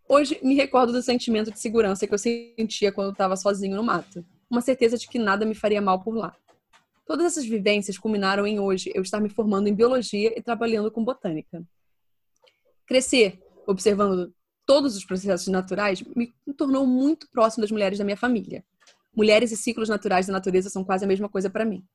Hoje, 0.10 0.40
me 0.42 0.56
recordo 0.56 0.92
do 0.92 1.02
sentimento 1.02 1.52
de 1.52 1.60
segurança 1.60 2.08
que 2.08 2.14
eu 2.14 2.18
sentia 2.18 2.92
quando 2.92 3.12
estava 3.12 3.36
sozinho 3.36 3.76
no 3.76 3.84
mato. 3.84 4.26
Uma 4.50 4.62
certeza 4.62 4.98
de 4.98 5.08
que 5.08 5.20
nada 5.20 5.46
me 5.46 5.54
faria 5.54 5.82
mal 5.82 6.02
por 6.02 6.16
lá. 6.16 6.36
Todas 7.06 7.26
essas 7.26 7.46
vivências 7.46 7.98
culminaram 7.98 8.48
em 8.48 8.60
hoje 8.60 8.92
eu 8.96 9.02
estar 9.02 9.20
me 9.20 9.30
formando 9.30 9.68
em 9.68 9.76
biologia 9.76 10.34
e 10.38 10.42
trabalhando 10.42 10.90
com 10.90 11.04
botânica. 11.04 11.64
Crescer, 12.86 13.42
observando 13.68 14.34
todos 14.66 14.96
os 14.96 15.06
processos 15.06 15.48
naturais, 15.48 16.02
me 16.16 16.34
tornou 16.58 16.88
muito 16.88 17.30
próximo 17.30 17.62
das 17.62 17.72
mulheres 17.72 17.98
da 17.98 18.06
minha 18.06 18.18
família. 18.18 18.64
Mulheres 19.16 19.52
e 19.52 19.58
ciclos 19.58 19.90
naturais 19.90 20.28
da 20.28 20.34
natureza 20.34 20.70
são 20.70 20.84
quase 20.84 21.04
a 21.04 21.08
mesma 21.08 21.30
coisa 21.30 21.50
para 21.50 21.66
mim. 21.66 21.86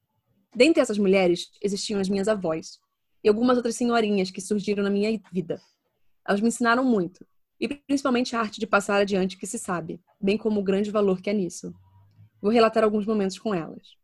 Dentre 0.55 0.83
essas 0.83 0.99
mulheres, 0.99 1.51
existiam 1.63 2.01
as 2.01 2.09
minhas 2.09 2.29
avós 2.29 2.79
e 3.25 3.29
algumas 3.29 3.57
outras 3.57 3.77
senhorinhas 3.77 4.31
que 4.31 4.41
surgiram 4.41 4.83
na 4.83 4.91
minha 4.91 5.21
vida. 5.33 5.61
Elas 6.27 6.41
me 6.41 6.49
ensinaram 6.49 6.85
muito, 6.85 7.27
e 7.61 7.67
principalmente 7.67 8.37
a 8.37 8.41
arte 8.41 8.61
de 8.61 8.67
passar 8.67 9.01
adiante 9.01 9.37
que 9.37 9.47
se 9.47 9.59
sabe, 9.59 10.01
bem 10.21 10.37
como 10.37 10.61
o 10.61 10.63
grande 10.63 10.91
valor 10.91 11.21
que 11.21 11.31
é 11.31 11.33
nisso. 11.33 11.75
Vou 12.41 12.53
relatar 12.53 12.85
alguns 12.85 13.05
momentos 13.05 13.39
com 13.39 13.53
elas. 13.53 13.98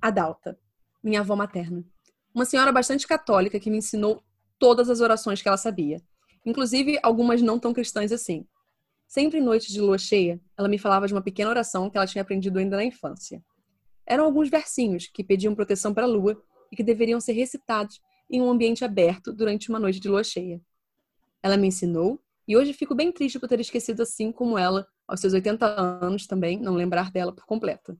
Adalta, 0.00 0.58
minha 1.02 1.20
avó 1.20 1.34
materna. 1.34 1.84
Uma 2.34 2.44
senhora 2.44 2.70
bastante 2.70 3.06
católica 3.06 3.58
que 3.58 3.70
me 3.70 3.78
ensinou 3.78 4.22
todas 4.58 4.90
as 4.90 5.00
orações 5.00 5.40
que 5.40 5.48
ela 5.48 5.56
sabia, 5.56 6.02
inclusive 6.44 6.98
algumas 7.02 7.40
não 7.42 7.58
tão 7.58 7.72
cristãs 7.72 8.12
assim. 8.12 8.46
Sempre 9.08 9.38
em 9.38 9.42
noites 9.42 9.72
de 9.72 9.80
lua 9.80 9.98
cheia, 9.98 10.40
ela 10.56 10.68
me 10.68 10.78
falava 10.78 11.06
de 11.06 11.14
uma 11.14 11.22
pequena 11.22 11.50
oração 11.50 11.88
que 11.88 11.96
ela 11.96 12.06
tinha 12.06 12.22
aprendido 12.22 12.58
ainda 12.58 12.76
na 12.76 12.84
infância. 12.84 13.42
Eram 14.04 14.24
alguns 14.24 14.48
versinhos 14.48 15.06
que 15.06 15.24
pediam 15.24 15.54
proteção 15.54 15.94
para 15.94 16.04
a 16.04 16.08
lua 16.08 16.40
e 16.70 16.76
que 16.76 16.82
deveriam 16.82 17.20
ser 17.20 17.32
recitados 17.32 18.00
em 18.30 18.40
um 18.42 18.50
ambiente 18.50 18.84
aberto 18.84 19.32
durante 19.32 19.68
uma 19.68 19.78
noite 19.78 20.00
de 20.00 20.08
lua 20.08 20.24
cheia. 20.24 20.60
Ela 21.42 21.56
me 21.56 21.68
ensinou 21.68 22.20
e 22.46 22.56
hoje 22.56 22.72
fico 22.72 22.94
bem 22.94 23.10
triste 23.10 23.38
por 23.38 23.48
ter 23.48 23.60
esquecido 23.60 24.02
assim 24.02 24.30
como 24.30 24.58
ela, 24.58 24.86
aos 25.06 25.20
seus 25.20 25.32
80 25.32 25.66
anos 25.66 26.26
também, 26.26 26.60
não 26.60 26.74
lembrar 26.74 27.10
dela 27.10 27.32
por 27.32 27.44
completo. 27.46 27.98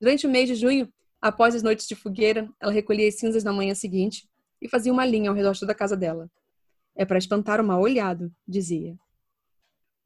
Durante 0.00 0.26
o 0.26 0.30
mês 0.30 0.48
de 0.48 0.54
junho, 0.54 0.92
após 1.20 1.54
as 1.54 1.62
noites 1.62 1.86
de 1.86 1.94
fogueira, 1.94 2.48
ela 2.60 2.72
recolhia 2.72 3.08
as 3.08 3.16
cinzas 3.16 3.44
na 3.44 3.52
manhã 3.52 3.74
seguinte 3.74 4.28
e 4.60 4.68
fazia 4.68 4.92
uma 4.92 5.04
linha 5.04 5.30
ao 5.30 5.36
redor 5.36 5.54
da 5.66 5.74
casa 5.74 5.96
dela. 5.96 6.30
É 6.94 7.04
para 7.04 7.18
espantar 7.18 7.60
o 7.60 7.64
mal 7.64 7.80
olhado, 7.80 8.32
dizia. 8.46 8.98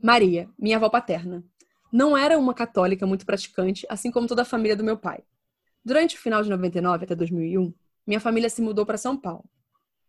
Maria, 0.03 0.49
minha 0.59 0.77
avó 0.77 0.89
paterna. 0.89 1.45
Não 1.93 2.17
era 2.17 2.39
uma 2.39 2.55
católica 2.55 3.07
muito 3.07 3.25
praticante, 3.25 3.87
assim 3.89 4.11
como 4.11 4.27
toda 4.27 4.43
a 4.43 4.47
família 4.47 4.77
do 4.77 4.85
meu 4.85 4.97
pai. 4.97 5.23
Durante 5.85 6.17
o 6.17 6.19
final 6.19 6.43
de 6.43 6.51
99 6.51 7.05
até 7.05 7.15
2001, 7.15 7.73
minha 8.07 8.21
família 8.21 8.51
se 8.51 8.61
mudou 8.61 8.85
para 8.85 8.99
São 8.99 9.17
Paulo. 9.17 9.45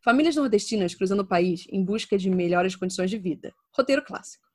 Famílias 0.02 0.36
nordestinas 0.36 0.94
cruzando 0.94 1.22
o 1.22 1.26
país 1.26 1.66
em 1.70 1.84
busca 1.84 2.18
de 2.18 2.30
melhores 2.30 2.76
condições 2.76 3.10
de 3.10 3.18
vida. 3.18 3.54
Roteiro 3.72 4.04
clássico. 4.04 4.46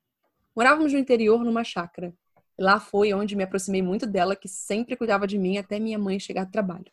Morávamos 0.54 0.92
no 0.92 0.98
interior 0.98 1.44
numa 1.44 1.64
chácara. 1.64 2.12
Lá 2.58 2.80
foi 2.80 3.12
onde 3.12 3.36
me 3.36 3.44
aproximei 3.44 3.80
muito 3.80 4.06
dela, 4.06 4.34
que 4.34 4.48
sempre 4.48 4.96
cuidava 4.96 5.26
de 5.26 5.38
mim 5.38 5.58
até 5.58 5.78
minha 5.78 5.98
mãe 5.98 6.18
chegar 6.18 6.44
do 6.44 6.50
trabalho. 6.50 6.90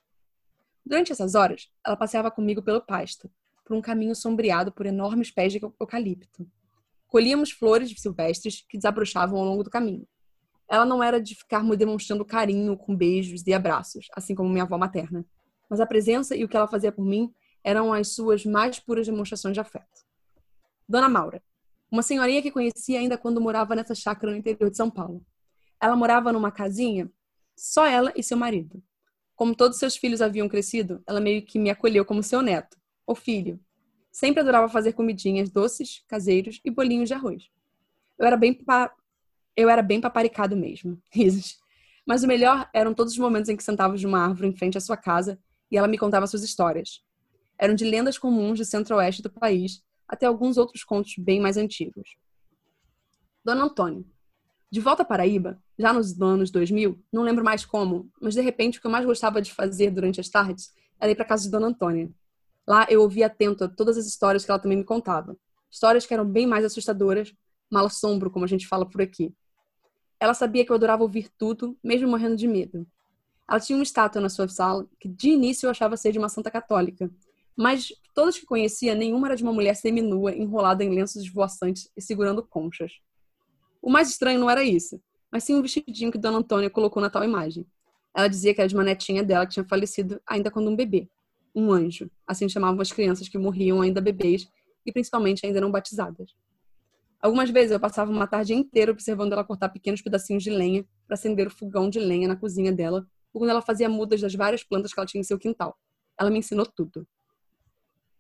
Durante 0.86 1.12
essas 1.12 1.34
horas, 1.34 1.70
ela 1.86 1.98
passeava 1.98 2.30
comigo 2.30 2.62
pelo 2.62 2.82
pasto, 2.82 3.30
por 3.66 3.76
um 3.76 3.82
caminho 3.82 4.16
sombreado 4.16 4.72
por 4.72 4.86
enormes 4.86 5.32
pés 5.32 5.52
de 5.52 5.60
eucalipto. 5.60 6.48
Colhíamos 7.08 7.52
flores 7.52 7.94
silvestres 7.98 8.64
que 8.70 8.78
desabrochavam 8.78 9.40
ao 9.40 9.46
longo 9.46 9.64
do 9.64 9.70
caminho. 9.70 10.08
Ela 10.70 10.86
não 10.86 11.02
era 11.02 11.20
de 11.20 11.34
ficar 11.36 11.64
me 11.64 11.76
demonstrando 11.76 12.24
carinho 12.24 12.78
com 12.78 12.96
beijos 12.96 13.46
e 13.46 13.54
abraços, 13.54 14.08
assim 14.16 14.36
como 14.36 14.50
minha 14.50 14.64
avó 14.64 14.78
materna 14.78 15.26
mas 15.70 15.80
a 15.80 15.86
presença 15.86 16.36
e 16.36 16.44
o 16.44 16.48
que 16.48 16.56
ela 16.56 16.68
fazia 16.68 16.92
por 16.92 17.06
mim 17.06 17.34
eram 17.64 17.92
as 17.92 18.10
suas 18.10 18.46
mais 18.46 18.80
puras 18.80 19.08
demonstrações 19.08 19.54
de 19.54 19.60
afeto. 19.60 20.06
Dona 20.88 21.10
Maura, 21.10 21.42
uma 21.92 22.04
senhorinha 22.04 22.42
que 22.42 22.52
conheci 22.52 22.96
ainda 22.96 23.18
quando 23.18 23.42
morava 23.42 23.76
nessa 23.76 23.96
chácara 23.96 24.32
no 24.32 24.38
interior 24.38 24.70
de 24.70 24.78
São 24.78 24.90
Paulo. 24.90 25.26
Ela 25.86 25.96
morava 25.96 26.34
numa 26.34 26.52
casinha, 26.52 27.12
só 27.56 27.86
ela 27.86 28.12
e 28.16 28.24
seu 28.24 28.36
marido. 28.36 28.82
Como 29.36 29.54
todos 29.54 29.78
seus 29.78 29.96
filhos 29.96 30.20
haviam 30.20 30.50
crescido, 30.50 31.04
ela 31.06 31.20
meio 31.20 31.46
que 31.46 31.60
me 31.60 31.70
acolheu 31.70 32.04
como 32.04 32.24
seu 32.24 32.42
neto, 32.42 32.76
ou 33.06 33.14
filho. 33.14 33.60
Sempre 34.12 34.40
adorava 34.40 34.68
fazer 34.68 34.94
comidinhas 34.94 35.52
doces, 35.52 36.04
caseiros 36.08 36.60
e 36.66 36.72
bolinhos 36.72 37.08
de 37.08 37.14
arroz. 37.14 37.52
Eu 38.18 38.26
era 38.26 38.36
bem 38.36 38.52
pa... 38.52 38.92
eu 39.56 39.70
era 39.70 39.84
bem 39.84 40.02
paparicado 40.02 40.58
mesmo. 40.58 41.00
Risos. 41.14 41.60
Mas 42.04 42.24
o 42.24 42.28
melhor 42.28 42.68
eram 42.74 42.92
todos 42.92 43.14
os 43.14 43.20
momentos 43.20 43.48
em 43.48 43.56
que 43.56 43.64
sentávamos 43.64 44.02
numa 44.02 44.26
árvore 44.26 44.48
em 44.48 44.58
frente 44.58 44.80
à 44.80 44.82
sua 44.82 44.98
casa 44.98 45.40
e 45.70 45.78
ela 45.78 45.88
me 45.88 46.00
contava 46.00 46.26
suas 46.26 46.42
histórias. 46.42 47.04
Eram 47.60 47.76
de 47.76 47.86
lendas 47.86 48.18
comuns 48.18 48.58
do 48.58 48.66
centro-oeste 48.66 49.22
do 49.22 49.30
país 49.30 49.84
até 50.08 50.26
alguns 50.26 50.58
outros 50.58 50.84
contos 50.84 51.14
bem 51.20 51.40
mais 51.40 51.58
antigos. 51.58 52.18
Dona 53.44 53.66
Antônia. 53.66 54.15
De 54.76 54.82
volta 54.82 55.04
à 55.04 55.06
Paraíba, 55.06 55.58
já 55.80 55.94
nos 55.94 56.22
anos 56.22 56.52
2000, 56.52 57.02
não 57.10 57.24
lembro 57.24 57.46
mais 57.46 57.64
como, 57.64 58.12
mas 58.22 58.34
de 58.34 58.42
repente 58.42 58.78
o 58.78 58.82
que 58.82 58.88
eu 58.88 58.92
mais 58.92 59.06
gostava 59.06 59.42
de 59.42 59.54
fazer 59.54 59.90
durante 59.90 60.20
as 60.20 60.28
tardes 60.28 60.74
era 61.00 61.10
ir 61.10 61.16
para 61.16 61.24
casa 61.24 61.44
de 61.44 61.50
Dona 61.50 61.68
Antônia. 61.68 62.12
Lá 62.68 62.86
eu 62.90 63.02
ouvia 63.02 63.28
atento 63.28 63.64
a 63.64 63.70
todas 63.70 63.98
as 63.98 64.06
histórias 64.06 64.44
que 64.44 64.52
ela 64.52 64.60
também 64.60 64.78
me 64.78 64.84
contava. 64.84 65.38
Histórias 65.72 66.06
que 66.06 66.14
eram 66.14 66.26
bem 66.26 66.46
mais 66.46 66.66
assustadoras, 66.66 67.34
mal 67.72 67.86
assombro, 67.86 68.30
como 68.30 68.44
a 68.44 68.48
gente 68.50 68.68
fala 68.68 68.86
por 68.86 69.02
aqui. 69.02 69.34
Ela 70.20 70.34
sabia 70.34 70.66
que 70.66 70.74
eu 70.74 70.76
adorava 70.76 71.04
ouvir 71.04 71.30
tudo, 71.38 71.78
mesmo 71.82 72.10
morrendo 72.10 72.36
de 72.36 72.46
medo. 72.46 72.86
Ela 73.50 73.62
tinha 73.62 73.78
uma 73.78 73.84
estátua 73.84 74.22
na 74.22 74.28
sua 74.28 74.50
sala 74.50 74.86
que 75.00 75.08
de 75.08 75.30
início 75.30 75.68
eu 75.68 75.72
achava 75.72 75.96
ser 75.96 76.12
de 76.12 76.20
uma 76.20 76.28
santa 76.28 76.52
católica, 76.52 77.10
mas 77.56 77.94
todas 78.14 78.38
que 78.38 78.46
conhecia, 78.46 78.94
nenhuma 78.94 79.30
era 79.30 79.38
de 79.38 79.44
uma 79.44 79.54
mulher 79.54 79.78
seminua, 79.78 80.36
enrolada 80.36 80.84
em 80.84 80.94
lenços 80.94 81.24
esvoaçantes 81.24 81.90
e 81.96 82.02
segurando 82.02 82.44
conchas. 82.44 83.00
O 83.86 83.90
mais 83.92 84.10
estranho 84.10 84.40
não 84.40 84.50
era 84.50 84.64
isso, 84.64 85.00
mas 85.32 85.44
sim 85.44 85.54
um 85.54 85.62
vestidinho 85.62 86.12
que 86.12 86.18
Dona 86.18 86.40
Antônia 86.40 86.72
colocou 86.72 87.00
na 87.00 87.08
tal 87.08 87.24
imagem. 87.24 87.68
Ela 88.16 88.28
dizia 88.28 88.52
que 88.52 88.60
era 88.60 88.68
de 88.68 88.74
uma 88.74 88.84
netinha 88.84 89.24
dela 89.24 89.46
que 89.46 89.54
tinha 89.54 89.64
falecido 89.64 90.20
ainda 90.26 90.50
quando 90.50 90.72
um 90.72 90.76
bebê. 90.76 91.08
Um 91.54 91.72
anjo, 91.72 92.10
assim 92.26 92.50
chamavam 92.50 92.82
as 92.82 92.92
crianças 92.92 93.30
que 93.30 93.38
morriam 93.38 93.84
ainda 93.84 94.02
bebês 94.02 94.50
e 94.84 94.92
principalmente 94.92 95.46
ainda 95.46 95.62
não 95.62 95.70
batizadas. 95.70 96.36
Algumas 97.22 97.52
vezes 97.52 97.74
eu 97.74 97.80
passava 97.80 98.10
uma 98.10 98.26
tarde 98.26 98.56
inteira 98.56 98.92
observando 98.92 99.34
ela 99.34 99.44
cortar 99.44 99.70
pequenos 99.70 100.02
pedacinhos 100.02 100.42
de 100.42 100.50
lenha 100.50 100.84
para 101.06 101.14
acender 101.14 101.46
o 101.46 101.52
fogão 101.52 101.88
de 101.88 102.00
lenha 102.00 102.28
na 102.28 102.36
cozinha 102.36 102.72
dela 102.72 103.08
quando 103.32 103.52
ela 103.52 103.62
fazia 103.62 103.88
mudas 103.88 104.20
das 104.20 104.34
várias 104.34 104.64
plantas 104.64 104.96
que 104.96 105.00
ela 105.00 105.06
tinha 105.06 105.22
em 105.22 105.24
seu 105.24 105.38
quintal. 105.38 105.78
Ela 106.20 106.32
me 106.32 106.40
ensinou 106.40 106.66
tudo. 106.66 107.08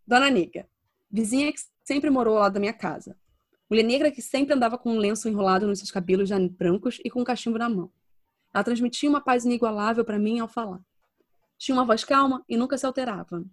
Dona 0.06 0.30
Negra, 0.30 0.70
vizinha 1.10 1.52
que 1.52 1.60
sempre 1.84 2.12
morou 2.12 2.36
lado 2.36 2.54
da 2.54 2.60
minha 2.60 2.74
casa. 2.74 3.18
Mulher 3.70 3.84
negra 3.84 4.12
que 4.12 4.22
sempre 4.22 4.54
andava 4.54 4.78
com 4.78 4.92
um 4.92 4.98
lenço 4.98 5.28
enrolado 5.28 5.68
nos 5.68 5.80
seus 5.80 5.92
cabelos 5.92 6.30
já 6.30 6.38
brancos 6.40 7.00
e 7.04 7.10
com 7.10 7.22
um 7.22 7.24
cachimbo 7.24 7.58
na 7.58 7.70
mão. 7.70 7.92
Ela 8.54 8.64
transmitia 8.64 9.10
uma 9.10 9.22
paz 9.22 9.46
inigualável 9.46 10.06
para 10.06 10.20
mim 10.20 10.40
ao 10.40 10.48
falar. 10.48 10.80
Tinha 11.58 11.76
uma 11.76 11.86
voz 11.86 12.04
calma 12.04 12.44
e 12.48 12.56
nunca 12.56 12.78
se 12.78 12.86
alterava. 12.86 13.44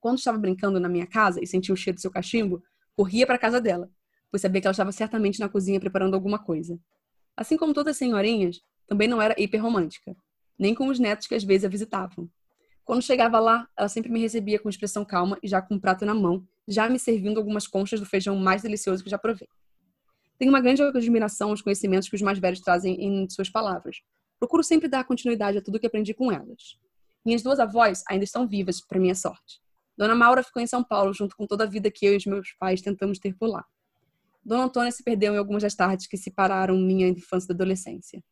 Quando 0.00 0.18
estava 0.18 0.38
brincando 0.38 0.80
na 0.80 0.88
minha 0.88 1.06
casa 1.06 1.42
e 1.42 1.46
sentia 1.46 1.74
o 1.74 1.76
cheiro 1.76 1.96
do 1.96 2.00
seu 2.00 2.10
cachimbo, 2.10 2.62
corria 2.96 3.26
para 3.26 3.36
a 3.36 3.38
casa 3.38 3.60
dela, 3.60 3.90
pois 4.30 4.40
sabia 4.40 4.60
que 4.60 4.66
ela 4.66 4.72
estava 4.72 4.92
certamente 4.92 5.40
na 5.40 5.48
cozinha 5.48 5.80
preparando 5.80 6.14
alguma 6.14 6.38
coisa. 6.38 6.78
Assim 7.36 7.56
como 7.56 7.74
todas 7.74 7.92
as 7.92 7.98
senhorinhas, 7.98 8.60
também 8.86 9.06
não 9.06 9.20
era 9.20 9.34
hiper 9.40 9.62
romântica 9.62 10.16
nem 10.58 10.74
com 10.74 10.88
os 10.88 10.98
netos 10.98 11.26
que 11.26 11.34
às 11.34 11.44
vezes 11.44 11.64
a 11.64 11.68
visitavam. 11.68 12.28
Quando 12.84 13.02
chegava 13.02 13.38
lá, 13.38 13.68
ela 13.76 13.88
sempre 13.88 14.10
me 14.10 14.18
recebia 14.18 14.58
com 14.58 14.68
expressão 14.68 15.04
calma 15.04 15.38
e 15.42 15.48
já 15.48 15.62
com 15.62 15.74
um 15.74 15.78
prato 15.78 16.04
na 16.04 16.14
mão, 16.14 16.46
já 16.68 16.88
me 16.88 16.98
servindo 16.98 17.38
algumas 17.38 17.66
conchas 17.66 17.98
do 17.98 18.04
feijão 18.04 18.36
mais 18.36 18.60
delicioso 18.60 19.02
que 19.02 19.08
já 19.08 19.16
provei. 19.18 19.48
Tenho 20.38 20.52
uma 20.52 20.60
grande 20.60 20.82
admiração 20.82 21.50
aos 21.50 21.62
conhecimentos 21.62 22.08
que 22.08 22.14
os 22.14 22.22
mais 22.22 22.38
velhos 22.38 22.60
trazem 22.60 23.02
em 23.02 23.28
suas 23.28 23.48
palavras. 23.48 24.02
Procuro 24.38 24.62
sempre 24.62 24.86
dar 24.86 25.04
continuidade 25.04 25.58
a 25.58 25.62
tudo 25.62 25.80
que 25.80 25.86
aprendi 25.86 26.12
com 26.12 26.30
elas. 26.30 26.78
Minhas 27.24 27.42
duas 27.42 27.58
avós 27.58 28.04
ainda 28.08 28.22
estão 28.22 28.46
vivas, 28.46 28.80
para 28.80 29.00
minha 29.00 29.14
sorte. 29.14 29.60
Dona 29.96 30.14
Maura 30.14 30.44
ficou 30.44 30.62
em 30.62 30.66
São 30.66 30.84
Paulo, 30.84 31.12
junto 31.12 31.34
com 31.34 31.46
toda 31.46 31.64
a 31.64 31.66
vida 31.66 31.90
que 31.90 32.06
eu 32.06 32.12
e 32.12 32.16
os 32.16 32.26
meus 32.26 32.52
pais 32.52 32.80
tentamos 32.80 33.18
ter 33.18 33.34
por 33.34 33.48
lá. 33.48 33.64
Dona 34.44 34.64
Antônia 34.64 34.92
se 34.92 35.02
perdeu 35.02 35.34
em 35.34 35.38
algumas 35.38 35.62
das 35.62 35.74
tardes 35.74 36.06
que 36.06 36.16
separaram 36.16 36.76
minha 36.76 37.08
infância 37.08 37.50
e 37.50 37.54
adolescência. 37.54 38.22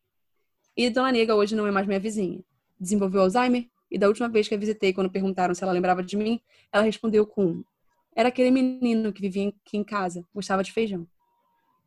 E 0.77 0.89
Dona 0.89 1.11
Nega 1.11 1.35
hoje 1.35 1.55
não 1.55 1.67
é 1.67 1.71
mais 1.71 1.85
minha 1.85 1.99
vizinha. 1.99 2.39
Desenvolveu 2.79 3.21
Alzheimer 3.21 3.67
e 3.91 3.97
da 3.97 4.07
última 4.07 4.29
vez 4.29 4.47
que 4.47 4.55
a 4.55 4.57
visitei, 4.57 4.93
quando 4.93 5.09
perguntaram 5.09 5.53
se 5.53 5.63
ela 5.63 5.73
lembrava 5.73 6.01
de 6.01 6.15
mim, 6.15 6.39
ela 6.71 6.83
respondeu 6.83 7.25
com: 7.25 7.63
Era 8.17 8.29
aquele 8.29 8.49
menino 8.49 9.13
que 9.13 9.21
vivia 9.21 9.49
aqui 9.49 9.77
em 9.77 9.83
casa, 9.83 10.25
gostava 10.33 10.63
de 10.63 10.71
feijão. 10.71 11.07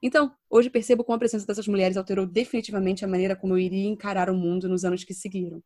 Então, 0.01 0.33
hoje 0.49 0.71
percebo 0.71 1.03
como 1.03 1.17
a 1.17 1.19
presença 1.19 1.45
dessas 1.45 1.67
mulheres 1.67 1.97
alterou 1.97 2.25
definitivamente 2.25 3.05
a 3.05 3.09
maneira 3.09 3.35
como 3.35 3.55
eu 3.55 3.59
iria 3.59 3.89
encarar 3.89 4.31
o 4.31 4.35
mundo 4.35 4.69
nos 4.69 4.85
anos 4.85 5.03
que 5.03 5.13
seguiram. 5.13 5.61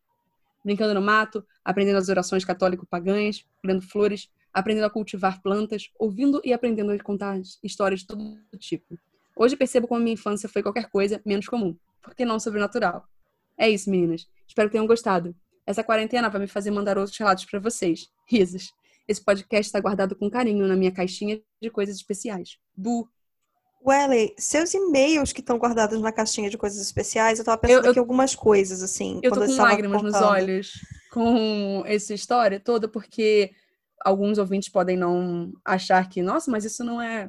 Brincando 0.64 0.94
no 0.94 1.02
mato, 1.02 1.44
aprendendo 1.62 1.98
as 1.98 2.08
orações 2.08 2.46
católico-pagãs, 2.46 3.44
olhando 3.62 3.82
flores, 3.82 4.30
aprendendo 4.54 4.86
a 4.86 4.90
cultivar 4.90 5.42
plantas, 5.42 5.90
ouvindo 5.98 6.40
e 6.42 6.54
aprendendo 6.54 6.92
a 6.92 6.98
contar 6.98 7.38
histórias 7.62 8.00
de 8.00 8.06
todo 8.06 8.40
tipo. 8.58 8.98
Hoje 9.36 9.56
percebo 9.56 9.86
como 9.86 10.00
minha 10.00 10.14
infância 10.14 10.48
foi 10.48 10.62
qualquer 10.62 10.88
coisa 10.88 11.20
menos 11.26 11.46
comum, 11.46 11.76
porque 12.02 12.24
não 12.24 12.40
sobrenatural. 12.40 13.06
É 13.58 13.68
isso, 13.68 13.90
meninas. 13.90 14.26
Espero 14.48 14.70
que 14.70 14.72
tenham 14.72 14.86
gostado. 14.86 15.36
Essa 15.66 15.84
quarentena 15.84 16.30
vai 16.30 16.40
me 16.40 16.46
fazer 16.46 16.70
mandar 16.70 16.96
outros 16.96 17.18
relatos 17.18 17.44
para 17.44 17.60
vocês. 17.60 18.08
Risos. 18.26 18.72
Esse 19.06 19.22
podcast 19.22 19.66
está 19.68 19.80
guardado 19.80 20.16
com 20.16 20.30
carinho 20.30 20.66
na 20.66 20.76
minha 20.76 20.90
caixinha 20.92 21.40
de 21.60 21.70
coisas 21.70 21.96
especiais. 21.96 22.58
Bu. 22.76 23.08
Welly, 23.86 24.34
seus 24.38 24.72
e-mails 24.72 25.30
que 25.30 25.40
estão 25.40 25.58
guardados 25.58 26.00
na 26.00 26.10
caixinha 26.10 26.48
de 26.48 26.56
coisas 26.56 26.80
especiais, 26.80 27.38
eu 27.38 27.44
tava 27.44 27.58
pensando 27.58 27.80
Eu- 27.80 27.84
eu- 27.84 27.90
aqui 27.90 27.98
algumas 27.98 28.34
coisas, 28.34 28.82
assim. 28.82 29.20
Eu 29.22 29.30
tô 29.30 29.40
com 29.40 29.44
estava 29.44 29.68
lágrimas 29.70 30.02
nos 30.02 30.12
contando. 30.14 30.30
olhos 30.30 30.72
com 31.12 31.82
essa 31.86 32.14
história 32.14 32.58
toda, 32.58 32.88
porque 32.88 33.52
alguns 34.02 34.38
ouvintes 34.38 34.70
podem 34.70 34.96
não 34.96 35.52
achar 35.62 36.08
que, 36.08 36.22
nossa, 36.22 36.50
mas 36.50 36.64
isso 36.64 36.82
não 36.82 37.00
é 37.00 37.28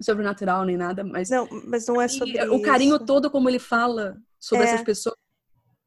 sobrenatural 0.00 0.64
nem 0.66 0.76
nada, 0.76 1.02
mas 1.02 1.30
Não, 1.30 1.48
mas 1.66 1.86
não 1.86 2.00
é 2.00 2.06
sobre 2.06 2.38
o 2.50 2.60
carinho 2.60 2.96
isso. 2.96 3.06
todo 3.06 3.30
como 3.30 3.48
ele 3.48 3.58
fala 3.58 4.16
sobre 4.38 4.66
É. 4.66 4.68
essas 4.68 4.82
pessoas 4.82 5.16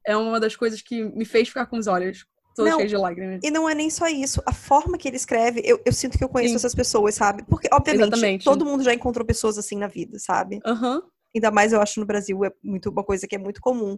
é 0.06 0.18
uma 0.18 0.40
das 0.40 0.56
coisas 0.56 0.82
que 0.82 1.04
me 1.04 1.26
fez 1.26 1.48
ficar 1.48 1.68
com 1.68 1.78
os 1.78 1.86
olhos 1.86 2.26
todos 2.56 2.72
Não, 2.72 2.78
cheios 2.78 2.92
de 2.92 2.98
lágrimas. 2.98 3.40
E 3.44 3.52
não 3.52 3.70
é 3.70 3.76
nem 3.76 3.90
só 3.90 4.08
isso. 4.08 4.42
A 4.46 4.54
forma 4.54 4.98
que 4.98 5.08
ele 5.08 5.18
escreve, 5.18 5.62
eu, 5.64 5.82
eu 5.86 5.94
sinto 5.94 6.18
que 6.18 6.24
eu 6.24 6.30
conheço 6.30 6.52
Sim. 6.52 6.58
essas 6.58 6.76
pessoas, 6.76 7.16
sabe? 7.16 7.44
Porque, 7.44 7.68
obviamente, 7.72 8.14
Exatamente. 8.14 8.46
todo 8.46 8.66
mundo 8.66 8.84
já 8.84 8.94
encontrou 8.94 9.26
pessoas 9.26 9.58
assim 9.58 9.78
na 9.78 9.88
vida, 9.88 10.20
sabe? 10.20 10.60
Aham. 10.66 11.02
Ainda 11.34 11.50
mais 11.50 11.72
eu 11.72 11.82
acho 11.82 12.00
no 12.00 12.06
Brasil 12.06 12.44
é 12.44 12.52
muito 12.64 12.90
uma 12.90 13.04
coisa 13.04 13.26
que 13.28 13.36
é 13.36 13.40
muito 13.40 13.62
comum. 13.62 13.98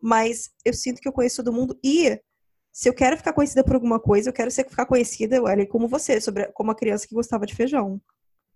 Mas 0.00 0.50
eu 0.64 0.72
sinto 0.72 1.00
que 1.00 1.08
eu 1.08 1.12
conheço 1.12 1.42
todo 1.44 1.54
mundo 1.54 1.78
e 1.84 2.20
se 2.72 2.88
eu 2.88 2.94
quero 2.94 3.16
ficar 3.16 3.32
conhecida 3.32 3.62
por 3.62 3.74
alguma 3.74 4.00
coisa, 4.00 4.30
eu 4.30 4.32
quero 4.32 4.50
ser, 4.50 4.68
ficar 4.68 4.86
conhecida, 4.86 5.40
olha, 5.42 5.66
como 5.66 5.86
você, 5.86 6.20
sobre 6.20 6.46
como 6.52 6.70
a 6.70 6.74
criança 6.74 7.06
que 7.06 7.14
gostava 7.14 7.46
de 7.46 7.54
feijão. 7.54 8.00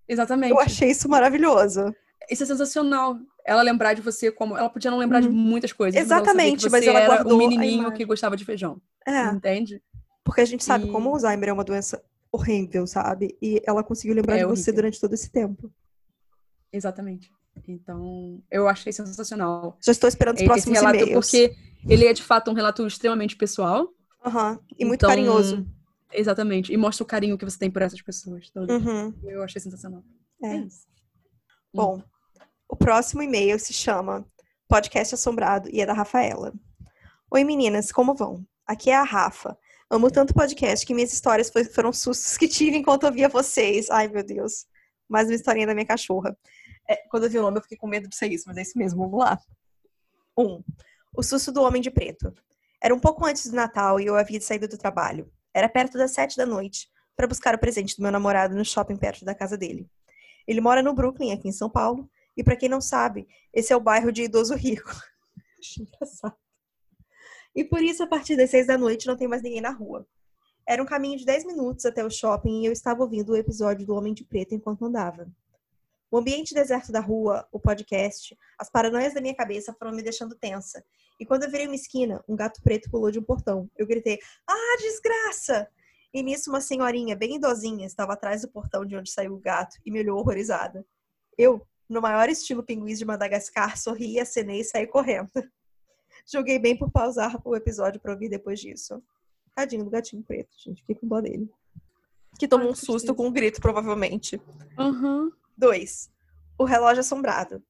Exatamente. 0.09 0.51
Eu 0.51 0.59
achei 0.59 0.91
isso 0.91 1.09
maravilhoso. 1.09 1.93
Isso 2.31 2.43
é 2.43 2.47
sensacional. 2.47 3.19
Ela 3.45 3.63
lembrar 3.63 3.95
de 3.95 4.03
você 4.03 4.31
como. 4.33 4.57
Ela 4.57 4.69
podia 4.69 4.91
não 4.91 4.99
lembrar 4.99 5.21
de 5.21 5.29
Uhum. 5.29 5.35
muitas 5.35 5.73
coisas. 5.73 6.01
mas 6.01 6.11
ela 6.11 6.21
Exatamente, 6.23 6.69
mas 6.69 6.85
você 6.85 6.91
ela 6.91 7.01
era 7.01 7.29
um 7.29 7.37
menininho 7.37 7.93
que 7.93 8.05
gostava 8.05 8.37
de 8.37 8.45
feijão. 8.45 8.81
É, 9.07 9.27
Entende? 9.29 9.83
porque 10.25 10.41
a 10.41 10.45
gente 10.45 10.65
sabe 10.65 10.89
E- 10.89 10.91
como 10.91 11.09
o 11.11 11.13
Alzheimer 11.13 11.49
é 11.49 11.53
uma 11.53 11.63
doença 11.63 12.03
horrível, 12.33 12.85
sabe? 12.87 13.37
E 13.41 13.63
ela 13.65 13.85
conseguiu 13.85 14.17
lembrar 14.17 14.35
É 14.35 14.39
de 14.39 14.45
você 14.45 14.51
horrível. 14.71 14.75
durante 14.75 15.01
todo 15.01 15.13
esse 15.15 15.31
tempo. 15.31 15.73
Exatamente. 16.73 17.31
Então, 17.67 18.43
eu 18.51 18.69
achei 18.69 18.93
sensacional 18.93 19.79
Já 19.85 19.93
estou 19.93 20.09
esperando 20.09 20.37
os 20.37 20.43
próximos 20.43 20.79
relato, 20.79 20.99
e-mails. 20.99 21.13
porque 21.31 21.57
ele 21.89 22.05
é 22.07 22.13
de 22.13 22.23
fato 22.23 22.51
um 22.51 22.55
relato 22.55 22.87
extremamente 22.87 23.37
pessoal. 23.37 23.89
Aham, 24.25 24.59
E 24.79 24.85
muito 24.85 24.99
Então, 24.99 25.09
carinhoso. 25.09 25.67
Exatamente. 26.13 26.73
E 26.73 26.77
mostra 26.77 27.03
o 27.05 27.07
carinho 27.07 27.39
que 27.39 27.45
você 27.45 27.59
tem 27.59 27.71
por 27.71 27.83
essas 27.83 28.03
pessoas. 28.03 28.51
todas. 28.51 28.83
Uhum. 28.85 29.15
Eu 29.25 29.43
achei 29.43 29.61
sensacional. 29.61 30.03
É. 30.43 30.49
É 30.49 30.57
isso. 30.59 30.87
Bom, 31.73 32.03
o 32.69 32.77
próximo 32.77 33.23
e-mail 33.23 33.59
se 33.59 33.73
chama 33.73 34.27
Podcast 34.69 35.15
Assombrado 35.15 35.69
e 35.73 35.81
é 35.81 35.87
da 35.87 35.93
Rafaela. 35.93 36.53
Oi 37.31 37.45
meninas, 37.45 37.93
como 37.93 38.15
vão? 38.15 38.45
Aqui 38.67 38.91
é 38.91 38.97
a 38.97 39.05
Rafa. 39.05 39.57
Amo 39.89 40.11
tanto 40.11 40.35
podcast 40.35 40.85
que 40.85 40.93
minhas 40.93 41.13
histórias 41.13 41.53
foram 41.73 41.93
sustos 41.93 42.37
que 42.37 42.49
tive 42.49 42.77
enquanto 42.77 43.05
eu 43.05 43.13
via 43.13 43.29
vocês. 43.29 43.89
Ai, 43.89 44.09
meu 44.09 44.25
Deus. 44.25 44.67
Mais 45.09 45.29
uma 45.29 45.35
historinha 45.35 45.67
da 45.67 45.75
minha 45.75 45.87
cachorra. 45.87 46.37
É, 46.89 46.97
quando 47.09 47.25
eu 47.25 47.31
vi 47.31 47.39
o 47.39 47.43
nome, 47.43 47.59
eu 47.59 47.63
fiquei 47.63 47.79
com 47.79 47.87
medo 47.87 48.09
de 48.09 48.17
ser 48.17 48.33
isso, 48.33 48.45
mas 48.49 48.57
é 48.57 48.63
isso 48.63 48.77
mesmo. 48.77 49.01
Vamos 49.01 49.21
lá. 49.21 49.39
Um. 50.37 50.63
O 51.17 51.23
susto 51.23 51.53
do 51.53 51.63
Homem 51.63 51.81
de 51.81 51.91
Preto. 51.91 52.35
Era 52.83 52.93
um 52.93 52.99
pouco 52.99 53.25
antes 53.25 53.49
do 53.49 53.55
Natal 53.55 54.01
e 54.01 54.07
eu 54.07 54.17
havia 54.17 54.41
saído 54.41 54.67
do 54.67 54.77
trabalho. 54.77 55.31
Era 55.55 55.69
perto 55.69 55.97
das 55.97 56.11
sete 56.11 56.37
da 56.37 56.45
noite 56.45 56.89
para 57.17 57.29
buscar 57.29 57.55
o 57.55 57.59
presente 57.59 57.97
do 57.97 58.03
meu 58.03 58.11
namorado 58.11 58.57
no 58.57 58.65
shopping 58.65 58.97
perto 58.97 59.25
da 59.25 59.35
casa 59.35 59.57
dele. 59.57 59.89
Ele 60.47 60.61
mora 60.61 60.83
no 60.83 60.93
Brooklyn, 60.93 61.33
aqui 61.33 61.49
em 61.49 61.53
São 61.53 61.71
Paulo, 61.71 62.11
e 62.37 62.45
para 62.45 62.57
quem 62.57 62.69
não 62.69 62.81
sabe, 62.81 63.27
esse 63.53 63.73
é 63.73 63.77
o 63.77 63.81
bairro 63.81 64.13
de 64.13 64.23
idoso 64.23 64.55
rico. 64.55 64.91
Engraçado. 65.79 66.37
E 67.55 67.65
por 67.65 67.83
isso, 67.83 68.03
a 68.03 68.07
partir 68.07 68.37
das 68.37 68.51
seis 68.51 68.67
da 68.67 68.77
noite, 68.77 69.07
não 69.07 69.17
tem 69.17 69.27
mais 69.27 69.43
ninguém 69.43 69.63
na 69.63 69.71
rua. 69.71 70.07
Era 70.69 70.83
um 70.83 70.87
caminho 70.87 71.17
de 71.17 71.25
dez 71.25 71.45
minutos 71.45 71.87
até 71.87 72.05
o 72.05 72.11
shopping 72.11 72.63
e 72.63 72.67
eu 72.67 72.73
estava 72.73 73.03
ouvindo 73.03 73.33
o 73.33 73.37
episódio 73.37 73.87
do 73.87 73.95
Homem 73.95 74.13
de 74.13 74.25
Preto 74.25 74.55
enquanto 74.55 74.85
andava. 74.85 75.27
O 76.11 76.19
ambiente 76.19 76.53
deserto 76.53 76.93
da 76.93 77.01
rua, 77.01 77.49
o 77.51 77.59
podcast, 77.59 78.37
as 78.59 78.71
paranoias 78.71 79.15
da 79.15 79.21
minha 79.21 79.35
cabeça 79.35 79.75
foram 79.79 79.93
me 79.93 80.03
deixando 80.03 80.35
tensa. 80.35 80.85
E 81.19 81.25
quando 81.25 81.45
eu 81.45 81.51
virei 81.51 81.67
uma 81.67 81.75
esquina, 81.75 82.23
um 82.29 82.37
gato 82.37 82.61
preto 82.63 82.91
pulou 82.91 83.11
de 83.11 83.19
um 83.19 83.23
portão. 83.23 83.71
Eu 83.77 83.87
gritei: 83.87 84.19
Ah, 84.49 84.77
desgraça! 84.79 85.69
E 86.13 86.23
nisso, 86.23 86.51
uma 86.51 86.61
senhorinha 86.61 87.17
bem 87.17 87.37
idosinha 87.37 87.87
estava 87.87 88.13
atrás 88.13 88.43
do 88.43 88.49
portão 88.49 88.85
de 88.85 88.97
onde 88.97 89.11
saiu 89.11 89.35
o 89.35 89.41
gato 89.41 89.77
e 89.85 89.91
me 89.91 90.01
olhou 90.01 90.19
horrorizada. 90.19 90.87
Eu, 91.37 91.67
no 91.89 92.01
maior 92.01 92.29
estilo 92.29 92.63
pinguins 92.63 92.99
de 92.99 93.05
Madagascar, 93.05 93.79
sorri, 93.79 94.19
acenei 94.19 94.61
e 94.61 94.65
saí 94.65 94.87
correndo. 94.87 95.31
Joguei 96.31 96.59
bem 96.59 96.77
por 96.77 96.91
pausar 96.91 97.41
o 97.45 97.55
episódio 97.55 98.01
para 98.01 98.13
ouvir 98.13 98.29
depois 98.29 98.59
disso. 98.59 99.03
Tadinho 99.55 99.85
do 99.85 99.91
gatinho 99.91 100.23
preto, 100.23 100.51
gente. 100.59 100.81
Fiquei 100.81 100.97
com 100.97 101.07
dó 101.07 101.21
dele. 101.21 101.49
Que 102.39 102.49
tomou 102.49 102.67
Ai, 102.67 102.73
um 102.73 102.75
que 102.75 102.81
susto 102.81 103.15
com 103.15 103.29
um 103.29 103.33
grito, 103.33 103.61
provavelmente. 103.61 104.41
Aham. 104.79 105.31
2. 105.57 106.11
O 106.59 106.65
relógio 106.65 107.01
assombrado. 107.01 107.63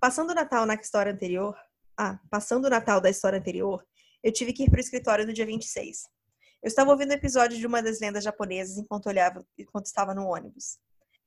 Passando 0.00 0.30
o 0.30 0.34
Natal 0.34 0.66
na 0.66 0.74
história 0.74 1.12
anterior. 1.12 1.54
Ah, 1.96 2.18
passando 2.30 2.64
o 2.64 2.70
Natal 2.70 3.00
da 3.00 3.10
história 3.10 3.38
anterior, 3.38 3.86
eu 4.22 4.32
tive 4.32 4.54
que 4.54 4.64
ir 4.64 4.70
para 4.70 4.78
o 4.78 4.80
escritório 4.80 5.26
no 5.26 5.32
dia 5.32 5.44
26. 5.44 6.08
Eu 6.62 6.68
estava 6.68 6.90
ouvindo 6.90 7.10
o 7.10 7.14
episódio 7.14 7.58
de 7.58 7.66
uma 7.66 7.82
das 7.82 8.00
lendas 8.00 8.24
japonesas 8.24 8.78
enquanto 8.78 9.06
olhava, 9.06 9.46
enquanto 9.58 9.86
estava 9.86 10.14
no 10.14 10.26
ônibus. 10.26 10.78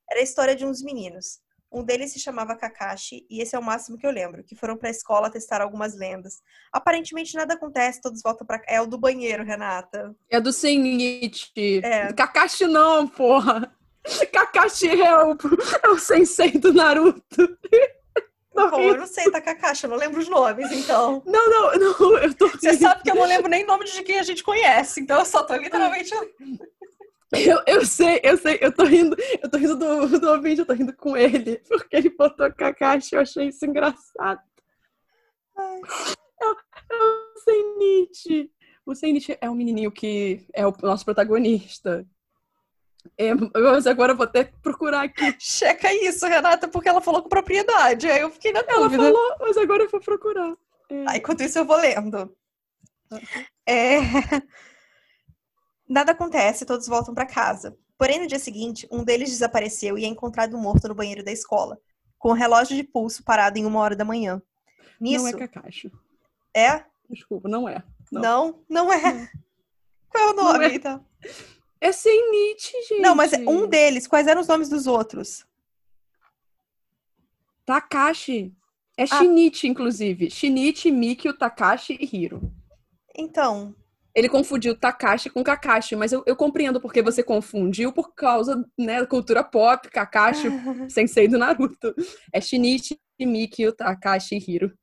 Era 0.10 0.20
a 0.20 0.24
história 0.24 0.56
de 0.56 0.66
uns 0.66 0.82
meninos. 0.82 1.40
Um 1.74 1.84
deles 1.84 2.14
se 2.14 2.20
chamava 2.20 2.56
Kakashi, 2.56 3.26
e 3.28 3.42
esse 3.42 3.56
é 3.56 3.60
o 3.60 3.64
máximo 3.64 3.98
que 3.98 4.06
eu 4.06 4.12
lembro, 4.12 4.44
que 4.44 4.56
foram 4.56 4.78
para 4.78 4.90
a 4.90 4.92
escola 4.92 5.32
testar 5.32 5.60
algumas 5.60 5.98
lendas. 5.98 6.44
Aparentemente 6.72 7.34
nada 7.34 7.56
acontece, 7.56 8.00
todos 8.00 8.22
voltam 8.22 8.46
para 8.46 8.62
É 8.68 8.80
o 8.80 8.86
do 8.86 8.98
banheiro, 8.98 9.44
Renata. 9.44 10.16
É 10.30 10.40
do 10.40 10.54
Senite. 10.54 11.82
É. 11.84 12.14
Kakashi 12.14 12.68
não, 12.68 13.08
porra. 13.08 13.76
Kakashi 14.32 15.02
é 15.02 15.18
o, 15.24 15.36
é 15.84 15.90
o 15.90 15.98
sensei 15.98 16.52
do 16.52 16.72
Naruto. 16.72 17.58
Tô 18.54 18.70
Bom, 18.70 18.82
eu 18.82 19.00
não 19.00 19.08
sei, 19.08 19.32
tá 19.32 19.42
Kakashi, 19.42 19.86
eu 19.86 19.90
não 19.90 19.98
lembro 19.98 20.20
os 20.20 20.30
nomes, 20.30 20.72
então. 20.72 21.24
Não, 21.26 21.50
não, 21.50 21.72
não, 21.74 22.18
eu 22.20 22.32
tô 22.36 22.48
Você 22.50 22.74
sabe 22.78 23.02
que 23.02 23.10
eu 23.10 23.16
não 23.16 23.26
lembro 23.26 23.50
nem 23.50 23.66
nome 23.66 23.86
de 23.86 24.04
quem 24.04 24.20
a 24.20 24.24
gente 24.24 24.44
conhece, 24.44 25.02
então 25.02 25.18
eu 25.18 25.26
só 25.26 25.42
tô 25.42 25.56
literalmente. 25.56 26.12
Eu, 27.36 27.62
eu 27.68 27.86
sei, 27.86 28.20
eu 28.24 28.38
sei, 28.38 28.58
eu 28.62 28.72
tô 28.72 28.84
rindo, 28.84 29.16
eu 29.42 29.50
tô 29.50 29.58
rindo 29.58 29.76
do, 29.76 30.20
do 30.20 30.30
ouvinte, 30.32 30.60
eu 30.60 30.66
tô 30.66 30.74
rindo 30.74 30.96
com 30.96 31.18
ele, 31.18 31.58
porque 31.68 31.96
ele 31.96 32.10
botou 32.10 32.52
Kakashi, 32.54 33.16
eu 33.16 33.22
achei 33.22 33.48
isso 33.48 33.66
engraçado. 33.66 34.40
Ai. 35.58 35.82
É, 36.42 36.46
o- 36.46 36.58
é 36.92 36.96
o 38.86 38.94
Senite 38.96 39.38
é 39.40 39.50
um 39.50 39.56
menininho 39.56 39.92
que 39.92 40.46
é 40.54 40.68
o 40.68 40.74
nosso 40.82 41.06
protagonista. 41.06 42.06
É, 43.18 43.34
mas 43.34 43.86
agora 43.88 44.12
eu 44.14 44.18
vou 44.18 44.26
até 44.26 44.44
procurar 44.62 45.04
aqui. 45.04 45.36
Checa 45.40 45.94
isso, 45.94 46.26
Renata, 46.26 46.68
porque 46.68 46.88
ela 46.90 47.02
falou 47.02 47.22
com 47.22 47.30
propriedade. 47.30 48.10
Aí 48.10 48.22
eu 48.22 48.30
fiquei 48.30 48.52
na 48.52 48.60
Ela 48.68 48.84
dúvida. 48.84 49.04
falou, 49.04 49.36
mas 49.40 49.58
agora 49.58 49.84
eu 49.84 49.90
vou 49.90 50.00
procurar. 50.02 50.54
É. 50.90 51.06
Ah, 51.08 51.18
enquanto 51.18 51.42
isso, 51.42 51.58
eu 51.60 51.66
vou 51.66 51.78
lendo. 51.78 52.36
É... 53.68 53.98
Nada 55.88 56.12
acontece, 56.14 56.66
todos 56.66 56.88
voltam 56.88 57.14
para 57.14 57.26
casa. 57.26 57.78
Porém, 57.98 58.20
no 58.20 58.28
dia 58.28 58.40
seguinte, 58.40 58.88
um 58.92 59.04
deles 59.04 59.30
desapareceu 59.30 59.98
e 59.98 60.06
é 60.06 60.08
encontrado 60.08 60.58
morto 60.58 60.88
no 60.88 60.96
banheiro 60.96 61.24
da 61.24 61.32
escola, 61.32 61.80
com 62.18 62.30
o 62.30 62.34
relógio 62.34 62.76
de 62.76 62.84
pulso 62.84 63.24
parado 63.24 63.58
em 63.60 63.66
uma 63.66 63.80
hora 63.80 63.96
da 63.96 64.06
manhã. 64.06 64.42
Nisso, 65.00 65.24
Não 65.24 65.30
é 65.30 65.48
Kakashi. 65.48 65.92
é? 66.54 66.84
Desculpa, 67.10 67.48
não 67.50 67.68
é. 67.68 67.84
Não. 68.12 68.22
Não, 68.22 68.86
não 68.88 68.94
é. 68.94 69.30
Qual 70.10 70.30
é 70.30 70.32
o 70.32 70.34
nome? 70.36 70.66
é. 70.66 70.76
então? 70.76 71.06
É 71.82 71.92
Senite, 71.92 72.72
gente. 72.88 73.02
Não, 73.02 73.14
mas 73.14 73.34
é 73.34 73.40
um 73.40 73.68
deles. 73.68 74.08
Quais 74.08 74.26
eram 74.28 74.40
os 74.42 74.48
nomes 74.48 74.70
dos 74.70 74.88
outros? 74.88 75.46
Takashi. 77.66 78.54
É 78.98 79.04
Ah. 79.04 79.08
Shinichi, 79.08 79.68
inclusive. 79.68 80.30
Shinichi, 80.30 80.92
Mikio, 80.92 81.34
Takashi 81.38 81.98
e 82.00 82.06
Hiro. 82.16 82.52
Então, 83.16 83.76
Ele 84.16 84.30
confundiu 84.30 84.78
Takashi 84.78 85.30
com 85.30 85.44
Kakashi, 85.44 85.96
mas 85.96 86.12
eu, 86.12 86.24
eu 86.26 86.36
compreendo 86.36 86.80
porque 86.80 87.02
você 87.02 87.24
confundiu 87.24 87.92
por 87.92 88.14
causa, 88.14 88.64
né, 88.78 89.00
da 89.00 89.08
cultura 89.08 89.44
pop, 89.44 89.90
Kakashi, 89.90 90.48
sensei 90.90 91.28
do 91.28 91.38
Naruto. 91.38 91.96
É 92.32 92.40
Shinichi, 92.40 93.00
Mikio, 93.20 93.72
Takashi 93.72 94.36
e 94.36 94.52
Hiro. 94.52 94.78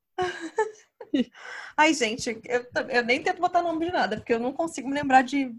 Ai, 1.76 1.94
gente, 1.94 2.40
eu, 2.44 2.66
eu 2.88 3.04
nem 3.04 3.22
tento 3.22 3.40
botar 3.40 3.62
nome 3.62 3.86
de 3.86 3.92
nada, 3.92 4.16
porque 4.16 4.34
eu 4.34 4.38
não 4.38 4.52
consigo 4.52 4.88
me 4.88 4.94
lembrar 4.94 5.22
de, 5.22 5.54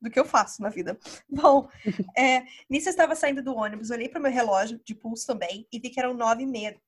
do 0.00 0.10
que 0.10 0.18
eu 0.18 0.24
faço 0.24 0.62
na 0.62 0.68
vida. 0.68 0.98
Bom, 1.28 1.68
é, 2.16 2.44
nisso 2.68 2.88
eu 2.88 2.90
estava 2.90 3.14
saindo 3.14 3.42
do 3.42 3.54
ônibus, 3.54 3.90
olhei 3.90 4.08
para 4.08 4.18
o 4.18 4.22
meu 4.22 4.32
relógio, 4.32 4.80
de 4.84 4.94
pulso 4.94 5.26
também, 5.26 5.66
e 5.72 5.78
vi 5.78 5.90
que 5.90 6.00
eram 6.00 6.14
nove 6.14 6.42
e 6.42 6.46
meia. 6.46 6.80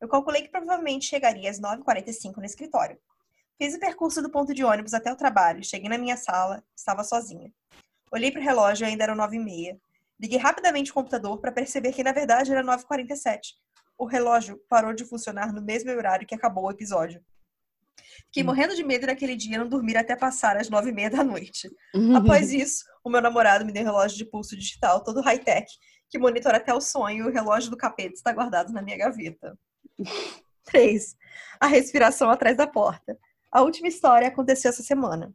Eu 0.00 0.08
calculei 0.08 0.42
que 0.42 0.48
provavelmente 0.48 1.06
chegaria 1.06 1.50
às 1.50 1.60
9h45 1.60 2.36
no 2.36 2.44
escritório. 2.44 2.98
Fiz 3.62 3.74
o 3.74 3.78
percurso 3.78 4.20
do 4.20 4.28
ponto 4.28 4.52
de 4.52 4.64
ônibus 4.64 4.92
até 4.92 5.12
o 5.12 5.14
trabalho, 5.14 5.62
cheguei 5.62 5.88
na 5.88 5.96
minha 5.96 6.16
sala, 6.16 6.64
estava 6.76 7.04
sozinha. 7.04 7.48
Olhei 8.10 8.32
para 8.32 8.40
o 8.40 8.44
relógio 8.44 8.84
e 8.84 8.88
ainda 8.88 9.04
eram 9.04 9.14
nove 9.14 9.36
e 9.36 9.38
meia. 9.38 9.78
Liguei 10.20 10.36
rapidamente 10.36 10.90
o 10.90 10.94
computador 10.94 11.38
para 11.38 11.52
perceber 11.52 11.92
que 11.92 12.02
na 12.02 12.10
verdade 12.10 12.50
era 12.50 12.64
9h47. 12.64 13.38
O 13.96 14.04
relógio 14.04 14.60
parou 14.68 14.92
de 14.92 15.04
funcionar 15.04 15.52
no 15.52 15.62
mesmo 15.62 15.92
horário 15.92 16.26
que 16.26 16.34
acabou 16.34 16.64
o 16.64 16.70
episódio. 16.72 17.22
Fiquei 18.24 18.42
Hum. 18.42 18.46
morrendo 18.46 18.74
de 18.74 18.82
medo 18.82 19.06
daquele 19.06 19.36
dia 19.36 19.58
não 19.58 19.68
dormir 19.68 19.96
até 19.96 20.16
passar 20.16 20.56
as 20.56 20.68
nove 20.68 20.90
e 20.90 20.92
meia 20.92 21.08
da 21.08 21.22
noite. 21.22 21.70
Uhum. 21.94 22.16
Após 22.16 22.52
isso, 22.52 22.84
o 23.04 23.08
meu 23.08 23.20
namorado 23.20 23.64
me 23.64 23.70
deu 23.70 23.84
um 23.84 23.86
relógio 23.86 24.18
de 24.18 24.24
pulso 24.24 24.56
digital, 24.56 25.04
todo 25.04 25.20
high-tech, 25.20 25.70
que 26.10 26.18
monitora 26.18 26.56
até 26.56 26.74
o 26.74 26.80
sonho 26.80 27.26
e 27.26 27.28
o 27.28 27.32
relógio 27.32 27.70
do 27.70 27.76
capeta 27.76 28.14
está 28.14 28.32
guardado 28.32 28.72
na 28.72 28.82
minha 28.82 28.98
gaveta. 28.98 29.56
3. 30.64 31.16
A 31.60 31.68
respiração 31.68 32.28
atrás 32.28 32.56
da 32.56 32.66
porta. 32.66 33.16
A 33.52 33.60
última 33.60 33.86
história 33.88 34.28
aconteceu 34.28 34.70
essa 34.70 34.82
semana. 34.82 35.32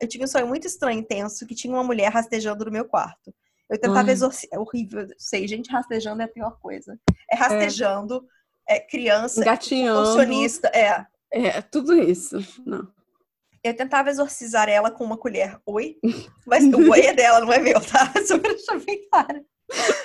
Eu 0.00 0.06
tive 0.06 0.22
um 0.24 0.28
sonho 0.28 0.46
muito 0.46 0.66
estranho 0.66 1.00
e 1.00 1.04
tenso 1.04 1.44
que 1.44 1.54
tinha 1.54 1.74
uma 1.74 1.82
mulher 1.82 2.12
rastejando 2.12 2.64
no 2.64 2.70
meu 2.70 2.84
quarto. 2.84 3.34
Eu 3.68 3.80
tentava 3.80 4.12
exorcizar. 4.12 4.56
É 4.56 4.58
horrível, 4.60 5.08
sei. 5.18 5.48
Gente 5.48 5.70
rastejando 5.70 6.22
é 6.22 6.26
a 6.26 6.28
pior 6.28 6.58
coisa. 6.60 6.96
É 7.28 7.34
rastejando, 7.34 8.24
é, 8.68 8.78
criança, 8.78 9.40
Engatinhando. 9.40 10.06
funcionista. 10.06 10.68
É. 10.68 11.04
É, 11.32 11.60
tudo 11.60 12.00
isso. 12.00 12.38
Não. 12.64 12.88
Eu 13.64 13.74
tentava 13.74 14.10
exorcizar 14.10 14.68
ela 14.68 14.92
com 14.92 15.02
uma 15.02 15.16
colher. 15.16 15.58
Oi? 15.66 15.96
Mas 16.46 16.62
o 16.64 16.88
oi 16.88 17.00
é 17.00 17.12
dela, 17.12 17.40
não 17.40 17.52
é 17.52 17.58
meu, 17.58 17.80
tá? 17.80 18.12
Só 18.24 18.38
pra 18.38 18.52
deixar 18.52 18.78
bem 18.78 19.08
claro. 19.10 19.44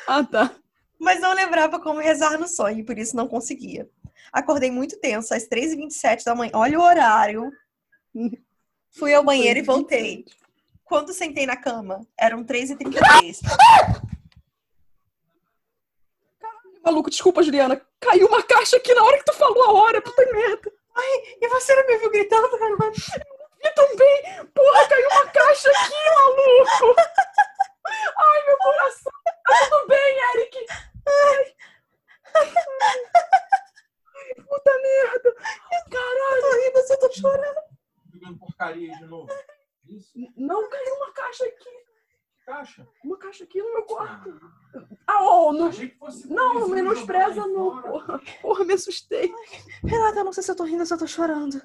Ah, 0.07 0.24
tá. 0.24 0.55
Mas 0.99 1.20
não 1.22 1.34
lembrava 1.34 1.80
como 1.80 1.99
rezar 1.99 2.39
no 2.39 2.47
sonho, 2.47 2.80
e 2.80 2.84
por 2.84 2.97
isso 2.97 3.16
não 3.16 3.28
conseguia. 3.28 3.88
Acordei 4.32 4.72
muito 4.72 4.97
tenso, 4.99 5.34
às 5.34 5.47
3h27 5.47 6.24
da 6.24 6.36
manhã. 6.36 6.51
Olha 6.55 6.80
o 6.80 6.84
horário. 6.84 7.51
Fui 8.97 9.14
ao 9.14 9.24
banheiro 9.24 9.59
e 9.59 9.64
voltei. 9.64 10.26
Quando 10.84 11.14
sentei 11.14 11.45
na 11.45 11.55
cama, 11.55 12.05
eram 12.20 12.43
3h33. 12.43 13.39
Maluco, 16.84 17.09
desculpa, 17.09 17.41
Juliana. 17.43 17.82
Caiu 17.99 18.28
uma 18.28 18.41
caixa 18.43 18.78
aqui 18.78 18.93
na 18.93 19.03
hora 19.03 19.18
que 19.18 19.26
tu 19.26 19.34
falou 19.34 19.64
a 19.64 19.72
hora, 19.74 20.01
puta 20.01 20.26
merda. 20.32 20.72
E 21.39 21.47
você 21.47 21.76
não 21.76 21.88
me 21.88 21.97
viu 21.97 22.12
gritando, 22.12 22.57
Carol? 22.57 22.91
E 23.64 23.70
também, 23.74 24.24
porra, 24.53 24.88
caiu 24.89 25.07
uma 25.09 25.28
caixa 25.28 25.70
aqui, 25.70 25.93
maluco. 26.16 26.95
Ai, 28.18 28.45
meu 28.47 28.57
coração. 28.57 29.12
Tá 29.45 29.70
tudo 29.70 29.88
bem, 29.88 30.18
Eric. 30.36 30.66
Ai. 31.07 31.53
Ai, 32.36 32.51
puta 34.47 34.72
merda. 34.82 35.36
Caralho. 35.91 36.41
Tô 36.41 36.51
rindo, 36.53 36.80
eu 36.89 36.99
tô 36.99 37.12
chorando. 37.14 37.62
Jogando 38.14 38.39
porcaria 38.39 38.91
aí 38.93 38.97
de 38.99 39.05
novo. 39.05 39.30
Isso? 39.88 40.12
Não, 40.38 40.70
caiu 40.70 40.95
uma 40.95 41.12
caixa 41.14 41.45
aqui. 41.45 41.70
Caixa? 42.45 42.88
Uma 43.03 43.18
caixa 43.18 43.43
aqui 43.43 43.62
no 43.62 43.72
meu 43.72 43.84
quarto. 43.84 44.39
Ah, 45.07 45.07
Ah, 45.07 45.24
oh, 45.24 45.53
não. 45.53 45.68
achei 45.68 45.89
que 45.89 45.97
fosse 45.97 46.28
Não, 46.28 46.53
coisa 46.53 46.76
menospreza 46.76 47.34
jogada 47.34 47.47
aí 47.49 47.53
não, 47.53 47.72
fora. 47.72 47.88
porra. 47.91 48.22
Porra, 48.41 48.66
me 48.66 48.74
assustei. 48.74 49.32
Renata, 49.84 50.24
eu 50.82 50.95
eu 50.95 50.97
tô 50.97 51.05
eu 51.05 51.07
chorando. 51.07 51.61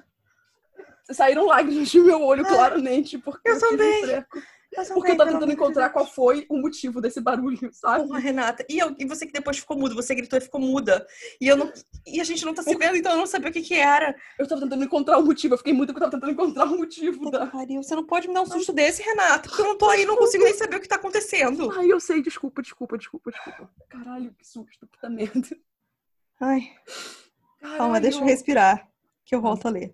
Saíram 1.11 1.45
lágrimas 1.45 1.91
do 1.91 2.03
meu 2.03 2.21
olho, 2.21 2.45
claramente, 2.45 3.17
porque 3.17 3.49
eu 3.49 3.55
eu, 3.55 3.59
também. 3.59 4.25
Mas 4.75 4.89
Porque 4.89 5.11
eu 5.11 5.17
tava 5.17 5.31
tentando 5.31 5.51
encontrar 5.51 5.89
qual 5.89 6.05
foi 6.05 6.45
o 6.49 6.57
motivo 6.57 7.01
desse 7.01 7.21
barulho, 7.21 7.69
sabe? 7.73 8.05
Porra, 8.05 8.19
Renata. 8.19 8.65
E, 8.69 8.77
eu, 8.77 8.95
e 8.99 9.05
você 9.05 9.25
que 9.25 9.31
depois 9.31 9.57
ficou 9.57 9.77
muda, 9.77 9.95
você 9.95 10.13
gritou 10.13 10.37
e 10.37 10.41
ficou 10.41 10.59
muda. 10.59 11.05
E, 11.39 11.47
eu 11.47 11.55
não, 11.55 11.71
e 12.05 12.19
a 12.19 12.23
gente 12.23 12.45
não 12.45 12.53
tá 12.53 12.61
se 12.61 12.75
vendo, 12.75 12.95
então 12.95 13.13
eu 13.13 13.17
não 13.17 13.25
sabia 13.25 13.49
o 13.49 13.53
que 13.53 13.61
que 13.61 13.73
era. 13.73 14.15
Eu 14.37 14.47
tava 14.47 14.61
tentando 14.61 14.83
encontrar 14.83 15.17
o 15.17 15.25
motivo, 15.25 15.53
eu 15.53 15.57
fiquei 15.57 15.73
muito 15.73 15.93
porque 15.93 16.05
eu 16.05 16.09
tava 16.11 16.21
tentando 16.21 16.33
encontrar 16.33 16.65
o 16.65 16.77
motivo 16.77 17.31
da. 17.31 17.47
pariu, 17.47 17.81
Você 17.81 17.95
não 17.95 18.05
pode 18.05 18.27
me 18.27 18.33
dar 18.33 18.41
um 18.41 18.45
susto 18.45 18.73
desse, 18.73 19.01
Renata, 19.01 19.49
porque 19.49 19.61
eu 19.61 19.67
não 19.67 19.77
tô 19.77 19.89
aí, 19.89 20.05
não 20.05 20.17
consigo 20.17 20.43
nem 20.43 20.53
saber 20.53 20.75
o 20.75 20.81
que 20.81 20.87
tá 20.87 20.95
acontecendo. 20.95 21.71
Ai, 21.71 21.91
eu 21.91 21.99
sei, 21.99 22.21
desculpa, 22.21 22.61
desculpa, 22.61 22.97
desculpa, 22.97 23.31
desculpa. 23.31 23.69
Caralho, 23.89 24.33
que 24.37 24.45
susto, 24.45 24.85
puta 24.85 25.09
merda. 25.09 25.57
Ai, 26.39 26.71
calma, 27.77 27.99
deixa 27.99 28.19
eu 28.19 28.25
respirar, 28.25 28.87
que 29.27 29.35
eu 29.35 29.41
volto 29.41 29.67
a 29.67 29.69
ler. 29.69 29.93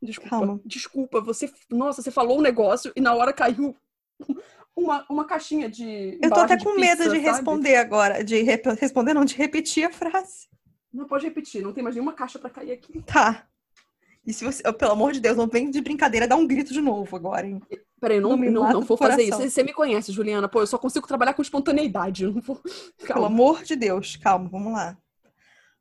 Desculpa, 0.00 0.30
Calma. 0.30 0.60
desculpa, 0.64 1.20
você. 1.20 1.52
Nossa, 1.68 2.00
você 2.00 2.10
falou 2.10 2.38
um 2.38 2.42
negócio 2.42 2.92
e 2.94 3.00
na 3.00 3.12
hora 3.12 3.32
caiu 3.32 3.76
uma, 4.74 5.04
uma 5.10 5.24
caixinha 5.24 5.68
de. 5.68 6.16
Eu 6.22 6.30
tô 6.30 6.40
até 6.40 6.56
com 6.56 6.74
de 6.74 6.80
medo 6.80 6.98
pizza, 6.98 7.10
de 7.10 7.16
sabe? 7.16 7.30
responder 7.30 7.76
agora, 7.76 8.22
de 8.22 8.40
responder 8.42 9.12
não, 9.12 9.24
de 9.24 9.34
repetir 9.34 9.84
a 9.84 9.90
frase. 9.90 10.48
Não 10.94 11.06
pode 11.06 11.26
repetir, 11.26 11.62
não 11.62 11.72
tem 11.72 11.82
mais 11.82 11.96
nenhuma 11.96 12.12
caixa 12.12 12.38
pra 12.38 12.48
cair 12.48 12.72
aqui. 12.72 13.02
Tá. 13.02 13.46
E 14.24 14.32
se 14.32 14.44
você, 14.44 14.62
oh, 14.66 14.72
pelo 14.72 14.92
amor 14.92 15.12
de 15.12 15.20
Deus, 15.20 15.36
não 15.36 15.48
vem 15.48 15.70
de 15.70 15.80
brincadeira 15.80 16.28
dar 16.28 16.36
um 16.36 16.46
grito 16.46 16.72
de 16.72 16.80
novo 16.80 17.16
agora, 17.16 17.46
hein? 17.46 17.60
Peraí, 18.00 18.20
não, 18.20 18.36
Não 18.36 18.72
não, 18.72 18.82
vou 18.82 18.96
fazer 18.96 19.22
isso. 19.22 19.38
Você 19.38 19.62
me 19.62 19.72
conhece, 19.72 20.12
Juliana. 20.12 20.48
Pô, 20.48 20.60
eu 20.60 20.66
só 20.66 20.78
consigo 20.78 21.06
trabalhar 21.06 21.34
com 21.34 21.42
espontaneidade. 21.42 22.24
Eu 22.24 22.32
não 22.32 22.40
vou. 22.40 22.60
Pelo 23.06 23.24
amor 23.24 23.64
de 23.64 23.74
Deus, 23.74 24.16
calma, 24.16 24.48
vamos 24.48 24.72
lá. 24.72 24.96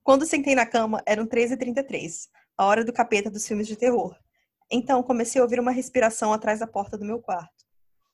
Quando 0.01 0.25
sentei 0.25 0.55
na 0.55 0.65
cama, 0.65 1.03
eram 1.05 1.27
13h33, 1.27 2.29
a 2.57 2.65
hora 2.65 2.83
do 2.83 2.91
capeta 2.91 3.29
dos 3.29 3.47
filmes 3.47 3.67
de 3.67 3.75
terror. 3.75 4.17
Então 4.71 5.03
comecei 5.03 5.39
a 5.39 5.43
ouvir 5.43 5.59
uma 5.59 5.71
respiração 5.71 6.33
atrás 6.33 6.59
da 6.59 6.67
porta 6.67 6.97
do 6.97 7.05
meu 7.05 7.21
quarto. 7.21 7.65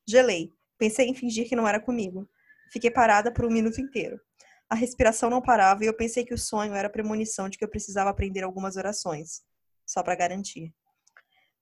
Gelei. 0.08 0.54
Pensei 0.78 1.08
em 1.08 1.16
fingir 1.16 1.48
que 1.48 1.56
não 1.56 1.68
era 1.68 1.80
comigo. 1.80 2.30
Fiquei 2.72 2.92
parada 2.92 3.32
por 3.32 3.46
um 3.46 3.50
minuto 3.50 3.80
inteiro. 3.80 4.20
A 4.70 4.76
respiração 4.76 5.30
não 5.30 5.42
parava 5.42 5.84
e 5.84 5.88
eu 5.88 5.96
pensei 5.96 6.26
que 6.26 6.34
o 6.34 6.38
sonho 6.38 6.74
era 6.74 6.88
a 6.88 6.92
premonição 6.92 7.48
de 7.48 7.58
que 7.58 7.64
eu 7.64 7.70
precisava 7.70 8.10
aprender 8.10 8.44
algumas 8.44 8.76
orações. 8.76 9.44
Só 9.86 10.04
para 10.04 10.16
garantir. 10.16 10.74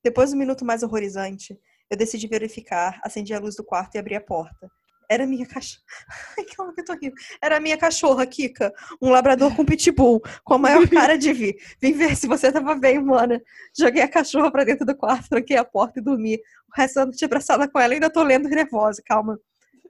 Depois 0.03 0.31
do 0.31 0.37
minuto 0.37 0.65
mais 0.65 0.81
horrorizante, 0.81 1.59
eu 1.89 1.97
decidi 1.97 2.27
verificar, 2.27 2.99
acendi 3.03 3.33
a 3.33 3.39
luz 3.39 3.55
do 3.55 3.63
quarto 3.63 3.95
e 3.95 3.99
abri 3.99 4.15
a 4.15 4.21
porta. 4.21 4.71
Era 5.11 5.27
minha 5.27 5.45
cachorra. 5.45 5.83
Ai, 6.39 6.45
calma 6.45 6.73
que 6.73 6.79
eu 6.79 6.85
tô 6.85 6.93
rindo. 6.93 7.13
Era 7.41 7.57
a 7.57 7.59
minha 7.59 7.77
cachorra, 7.77 8.25
Kika. 8.25 8.73
Um 9.01 9.09
labrador 9.09 9.53
com 9.53 9.65
pitbull, 9.65 10.21
com 10.41 10.53
a 10.53 10.57
maior 10.57 10.87
cara 10.87 11.17
de 11.17 11.33
vir. 11.33 11.57
Vim 11.81 11.91
ver 11.91 12.15
se 12.15 12.27
você 12.27 12.49
tava 12.49 12.75
bem, 12.75 12.97
mana. 13.03 13.41
Joguei 13.77 14.01
a 14.01 14.07
cachorra 14.07 14.49
pra 14.49 14.63
dentro 14.63 14.85
do 14.85 14.95
quarto, 14.95 15.27
tranquei 15.27 15.57
a 15.57 15.65
porta 15.65 15.99
e 15.99 16.01
dormi. 16.01 16.35
O 16.35 16.79
resto 16.79 16.95
da 16.95 17.05
noite 17.07 17.25
abraçada 17.25 17.67
com 17.67 17.77
ela, 17.77 17.93
ainda 17.93 18.09
tô 18.09 18.23
lendo 18.23 18.47
nervosa. 18.47 19.03
Calma. 19.05 19.37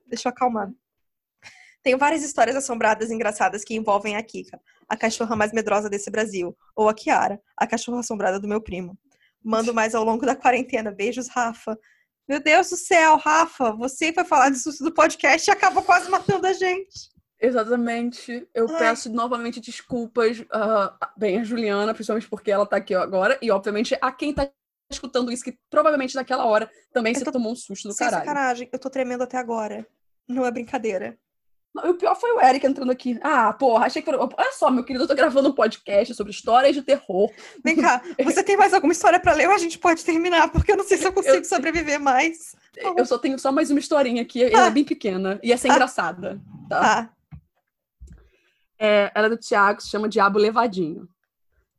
Deixa 0.07 0.27
eu 0.27 0.31
acalmar. 0.31 0.71
Tenho 1.83 1.99
várias 1.99 2.23
histórias 2.23 2.55
assombradas 2.55 3.11
e 3.11 3.13
engraçadas 3.13 3.63
que 3.63 3.75
envolvem 3.75 4.15
a 4.15 4.23
Kika, 4.23 4.59
a 4.89 4.97
cachorra 4.97 5.35
mais 5.35 5.53
medrosa 5.53 5.87
desse 5.87 6.09
Brasil, 6.09 6.57
ou 6.75 6.89
a 6.89 6.95
Kiara, 6.95 7.39
a 7.55 7.67
cachorra 7.67 7.99
assombrada 7.99 8.39
do 8.39 8.47
meu 8.47 8.59
primo. 8.59 8.97
Mando 9.43 9.71
mais 9.71 9.93
ao 9.93 10.03
longo 10.03 10.25
da 10.25 10.35
quarentena. 10.35 10.89
Beijos, 10.91 11.27
Rafa. 11.27 11.77
Meu 12.31 12.39
Deus 12.39 12.69
do 12.69 12.77
céu, 12.77 13.17
Rafa, 13.17 13.73
você 13.73 14.13
foi 14.13 14.23
falar 14.23 14.49
de 14.51 14.57
susto 14.57 14.85
do 14.85 14.93
podcast 14.93 15.49
e 15.49 15.51
acaba 15.51 15.81
quase 15.81 16.09
matando 16.09 16.47
a 16.47 16.53
gente. 16.53 17.11
Exatamente. 17.37 18.47
Eu 18.55 18.69
Ai. 18.69 18.77
peço 18.79 19.11
novamente 19.11 19.59
desculpas, 19.59 20.41
ah, 20.49 21.11
bem, 21.17 21.41
a 21.41 21.43
Juliana, 21.43 21.93
principalmente 21.93 22.29
porque 22.29 22.49
ela 22.49 22.65
tá 22.65 22.77
aqui 22.77 22.95
agora, 22.95 23.37
e 23.41 23.51
obviamente 23.51 23.97
a 24.01 24.09
quem 24.13 24.33
tá 24.33 24.49
escutando 24.89 25.29
isso, 25.29 25.43
que 25.43 25.59
provavelmente 25.69 26.15
naquela 26.15 26.45
hora 26.45 26.71
também 26.93 27.11
Eu 27.11 27.19
se 27.19 27.25
tô- 27.25 27.33
tomou 27.33 27.51
um 27.51 27.55
susto 27.55 27.89
do 27.89 27.93
Sem 27.93 28.07
caralho. 28.07 28.25
sacanagem, 28.25 28.69
eu 28.71 28.79
tô 28.79 28.89
tremendo 28.89 29.23
até 29.23 29.35
agora. 29.37 29.85
Não 30.25 30.45
é 30.45 30.51
brincadeira. 30.51 31.17
Não, 31.73 31.85
e 31.85 31.89
o 31.91 31.93
pior 31.95 32.15
foi 32.15 32.31
o 32.33 32.41
Eric 32.41 32.65
entrando 32.65 32.91
aqui. 32.91 33.17
Ah, 33.23 33.53
porra, 33.53 33.85
achei 33.85 34.01
que. 34.01 34.09
Olha 34.09 34.51
só, 34.53 34.69
meu 34.69 34.83
querido, 34.83 35.05
eu 35.05 35.07
tô 35.07 35.15
gravando 35.15 35.49
um 35.49 35.53
podcast 35.53 36.13
sobre 36.13 36.31
histórias 36.31 36.75
de 36.75 36.81
terror. 36.81 37.31
Vem 37.63 37.77
cá, 37.77 38.01
você 38.23 38.43
tem 38.43 38.57
mais 38.57 38.73
alguma 38.73 38.91
história 38.91 39.19
pra 39.19 39.33
ler 39.33 39.47
ou 39.47 39.55
a 39.55 39.57
gente 39.57 39.79
pode 39.79 40.03
terminar? 40.03 40.51
Porque 40.51 40.71
eu 40.73 40.77
não 40.77 40.83
sei 40.83 40.97
se 40.97 41.05
eu 41.07 41.13
consigo 41.13 41.45
sobreviver 41.45 41.99
mais. 41.99 42.55
Eu 42.97 43.05
só 43.05 43.17
tenho 43.17 43.39
só 43.39 43.51
mais 43.53 43.69
uma 43.71 43.79
historinha 43.79 44.21
aqui, 44.21 44.43
ela 44.43 44.65
Ah. 44.65 44.67
é 44.67 44.71
bem 44.71 44.83
pequena. 44.83 45.39
E 45.41 45.51
essa 45.53 45.67
é 45.67 45.71
Ah. 45.71 45.73
engraçada. 45.75 46.41
Tá? 46.69 46.79
Tá. 46.79 47.13
É, 48.77 49.11
ela 49.13 49.27
é 49.27 49.29
do 49.29 49.37
Thiago, 49.37 49.81
se 49.81 49.89
chama 49.89 50.09
Diabo 50.09 50.39
Levadinho. 50.39 51.07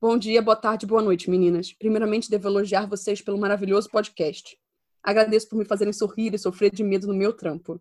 Bom 0.01 0.16
dia, 0.16 0.40
boa 0.40 0.57
tarde, 0.57 0.86
boa 0.86 1.03
noite, 1.03 1.28
meninas. 1.30 1.72
Primeiramente, 1.72 2.30
devo 2.30 2.49
elogiar 2.49 2.86
vocês 2.86 3.20
pelo 3.20 3.38
maravilhoso 3.38 3.90
podcast. 3.90 4.57
Agradeço 5.03 5.49
por 5.49 5.57
me 5.57 5.64
fazerem 5.64 5.93
sorrir 5.93 6.32
e 6.34 6.38
sofrer 6.38 6.70
de 6.70 6.82
medo 6.82 7.07
no 7.09 7.14
meu 7.14 7.32
trampo. 7.32 7.80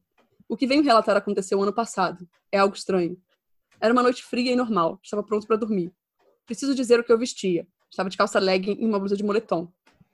O 0.52 0.58
que 0.58 0.68
venho 0.68 0.84
relatar 0.84 1.16
aconteceu 1.16 1.64
ano 1.64 1.72
passado. 1.72 2.28
É 2.52 2.58
algo 2.58 2.76
estranho. 2.76 3.18
Era 3.80 3.94
uma 3.94 4.04
noite 4.04 4.22
fria 4.22 4.52
e 4.52 4.56
normal. 4.56 5.00
Estava 5.02 5.24
pronto 5.24 5.48
para 5.48 5.56
dormir. 5.56 5.94
Preciso 6.46 6.76
dizer 6.76 7.00
o 7.00 7.06
que 7.06 7.14
eu 7.14 7.18
vestia. 7.18 7.66
Estava 7.90 8.10
de 8.10 8.18
calça 8.18 8.38
legging 8.38 8.76
e 8.78 8.86
uma 8.86 9.00
blusa 9.00 9.16
de 9.16 9.24
moletom. 9.24 9.72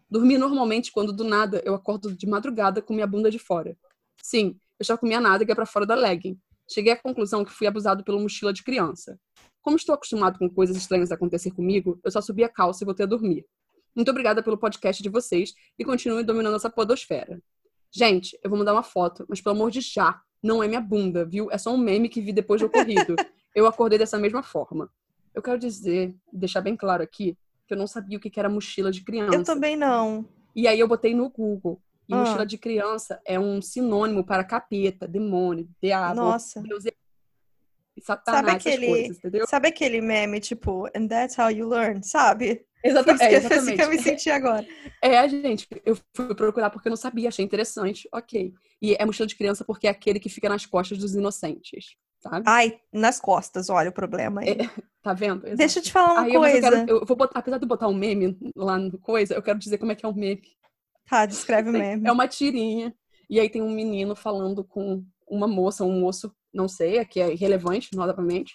Dormi 0.08 0.38
normalmente 0.38 0.92
quando, 0.92 1.12
do 1.12 1.24
nada, 1.24 1.60
eu 1.66 1.74
acordo 1.74 2.16
de 2.16 2.28
madrugada 2.28 2.84
com 2.84 2.94
minha 2.94 3.08
bunda 3.08 3.32
de 3.32 3.40
fora. 3.40 3.76
Sim, 4.22 4.60
eu 4.78 4.86
já 4.86 4.96
comia 4.96 5.20
nádega 5.20 5.56
para 5.56 5.66
fora 5.66 5.88
da 5.88 5.96
legging. 5.96 6.40
Cheguei 6.70 6.94
à 6.94 7.02
conclusão 7.02 7.44
que 7.44 7.52
fui 7.52 7.66
abusado 7.66 8.04
pela 8.04 8.20
mochila 8.20 8.54
de 8.54 8.62
criança. 8.62 9.20
Como 9.60 9.76
estou 9.76 9.96
acostumado 9.96 10.38
com 10.38 10.48
coisas 10.48 10.78
estranhas 10.78 11.12
acontecer 11.12 11.50
comigo, 11.50 12.00
eu 12.04 12.12
só 12.12 12.22
subi 12.22 12.44
a 12.44 12.50
calça 12.50 12.84
e 12.84 12.86
voltei 12.86 13.08
a 13.08 13.10
dormir. 13.10 13.44
Muito 13.96 14.12
obrigada 14.12 14.44
pelo 14.44 14.56
podcast 14.56 15.02
de 15.02 15.10
vocês 15.10 15.56
e 15.80 15.84
continue 15.84 16.24
dominando 16.24 16.58
essa 16.58 16.70
podosfera. 16.70 17.42
Gente, 17.98 18.38
eu 18.44 18.50
vou 18.52 18.60
mandar 18.60 18.74
uma 18.74 18.84
foto, 18.84 19.26
mas 19.28 19.42
pelo 19.42 19.56
amor 19.56 19.72
de 19.72 19.82
já, 19.82 20.22
não 20.44 20.62
é 20.62 20.68
minha 20.68 20.80
bunda, 20.80 21.26
viu? 21.26 21.50
É 21.50 21.58
só 21.58 21.74
um 21.74 21.78
meme 21.80 22.08
que 22.08 22.22
vi 22.22 22.32
depois 22.32 22.62
do 22.62 22.68
ocorrido. 22.68 23.16
eu 23.56 23.66
acordei 23.66 23.98
dessa 23.98 24.20
mesma 24.20 24.44
forma. 24.44 24.88
Eu 25.34 25.42
quero 25.42 25.58
dizer, 25.58 26.16
deixar 26.32 26.62
bem 26.62 26.76
claro 26.78 27.02
aqui, 27.02 27.36
que 27.68 27.74
eu 27.74 27.78
não 27.78 27.88
sabia 27.88 28.18
o 28.18 28.22
que 28.22 28.40
era 28.40 28.48
mochila 28.48 28.92
de 28.92 29.04
criança. 29.04 29.36
Eu 29.36 29.44
também 29.44 29.76
não. 29.76 30.30
E 30.56 30.68
aí 30.68 30.80
eu 30.80 30.88
botei 30.88 31.16
no 31.16 31.28
Google. 31.28 31.82
E 32.08 32.14
Ah. 32.14 32.18
mochila 32.18 32.46
de 32.46 32.58
criança 32.60 33.20
é 33.26 33.40
um 33.40 33.60
sinônimo 33.64 34.24
para 34.24 34.44
capeta, 34.44 35.08
demônio, 35.08 35.68
diabo, 35.82 36.16
Nossa. 36.18 36.62
Deus 36.62 36.86
e 36.86 36.94
Satanás, 38.00 38.46
Sabe 38.46 38.52
aquele- 38.76 38.88
coisas, 38.88 39.18
entendeu? 39.18 39.48
Sabe 39.48 39.68
aquele 39.70 40.02
meme, 40.02 40.40
tipo, 40.40 40.86
and 40.96 41.08
that's 41.08 41.36
how 41.36 41.50
you 41.50 41.68
learn, 41.68 42.04
sabe? 42.04 42.64
Foi 42.82 42.90
Exata- 42.92 43.14
isso 43.14 43.24
é, 43.24 43.28
que, 43.30 43.36
eu- 43.36 43.38
assim 43.40 43.76
que 43.76 43.82
eu 43.84 43.90
me 43.90 43.96
exatamente. 43.96 44.04
senti 44.04 44.30
agora. 44.30 44.66
É, 45.02 45.30
gente, 45.30 45.68
eu 45.86 45.96
fui 46.16 46.34
procurar 46.34 46.70
porque 46.72 46.88
eu 46.88 46.90
não 46.90 46.98
sabia, 46.98 47.30
achei 47.30 47.46
interessante, 47.46 48.10
ok. 48.12 48.52
E 48.82 48.96
é 48.96 49.06
mochila 49.06 49.28
de 49.28 49.36
criança 49.36 49.64
porque 49.64 49.86
é 49.88 49.92
aquele 49.92 50.20
que 50.20 50.28
fica 50.30 50.50
nas 50.50 50.66
costas 50.66 50.98
dos 50.98 51.14
inocentes, 51.14 51.96
sabe? 52.20 52.44
Ai, 52.48 52.80
nas 52.92 53.20
costas, 53.20 53.70
olha 53.70 53.90
o 53.90 53.94
problema 53.94 54.42
aí. 54.42 54.58
Tá 55.04 55.14
vendo? 55.14 55.46
Exato. 55.46 55.58
Deixa 55.58 55.80
eu 55.80 55.84
te 55.84 55.92
falar 55.94 56.14
uma 56.14 56.22
Aí 56.24 56.34
mas 56.34 56.56
eu 56.56 56.60
coisa. 56.62 56.86
quero, 56.86 56.90
eu 57.00 57.06
vou 57.06 57.16
botar, 57.16 57.40
apesar 57.40 57.58
de 57.60 57.64
eu 57.64 57.68
botar 57.70 57.88
um 57.88 57.94
meme 57.94 58.38
lá 58.56 58.78
no 58.78 58.98
coisa, 58.98 59.34
eu 59.36 59.42
quero 59.42 59.58
dizer 59.58 59.78
como 59.78 59.92
é 59.92 59.96
que 59.96 60.06
é 60.06 60.10
um 60.10 60.14
meme. 60.14 60.42
Tá, 61.10 61.26
descreve 61.26 61.70
o 61.70 61.74
meme. 61.74 62.06
É 62.06 62.12
uma 62.12 62.28
tirinha. 62.28 62.94
E 63.30 63.40
aí 63.40 63.50
tem 63.50 63.62
um 63.62 63.72
menino 63.72 64.16
falando 64.18 64.66
com 64.66 65.06
uma 65.30 65.48
moça, 65.48 65.86
um 65.86 66.00
moço, 66.00 66.34
não 66.54 66.68
sei, 66.68 67.06
que 67.06 67.22
é 67.22 67.32
irrelevante, 67.32 67.96
novamente. 67.96 68.54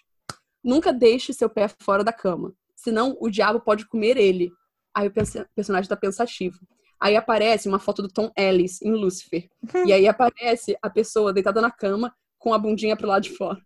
Nunca 0.62 0.92
deixe 0.92 1.32
seu 1.32 1.48
pé 1.48 1.68
fora 1.80 2.04
da 2.04 2.12
cama, 2.12 2.52
senão 2.82 3.16
o 3.20 3.30
diabo 3.30 3.60
pode 3.60 3.86
comer 3.86 4.16
ele. 4.16 4.50
Aí 4.94 5.08
o 5.08 5.12
perso- 5.12 5.46
personagem 5.54 5.88
tá 5.88 5.96
pensativo. 5.96 6.58
Aí 7.00 7.16
aparece 7.16 7.68
uma 7.68 7.78
foto 7.78 8.02
do 8.02 8.08
Tom 8.08 8.30
Ellis 8.36 8.80
em 8.82 8.92
Lucifer. 8.92 9.48
e 9.86 9.92
aí 9.92 10.06
aparece 10.06 10.76
a 10.82 10.90
pessoa 10.90 11.32
deitada 11.32 11.60
na 11.60 11.70
cama 11.70 12.14
com 12.38 12.52
a 12.52 12.58
bundinha 12.58 12.96
pro 12.96 13.08
lado 13.08 13.22
de 13.22 13.36
fora. 13.36 13.60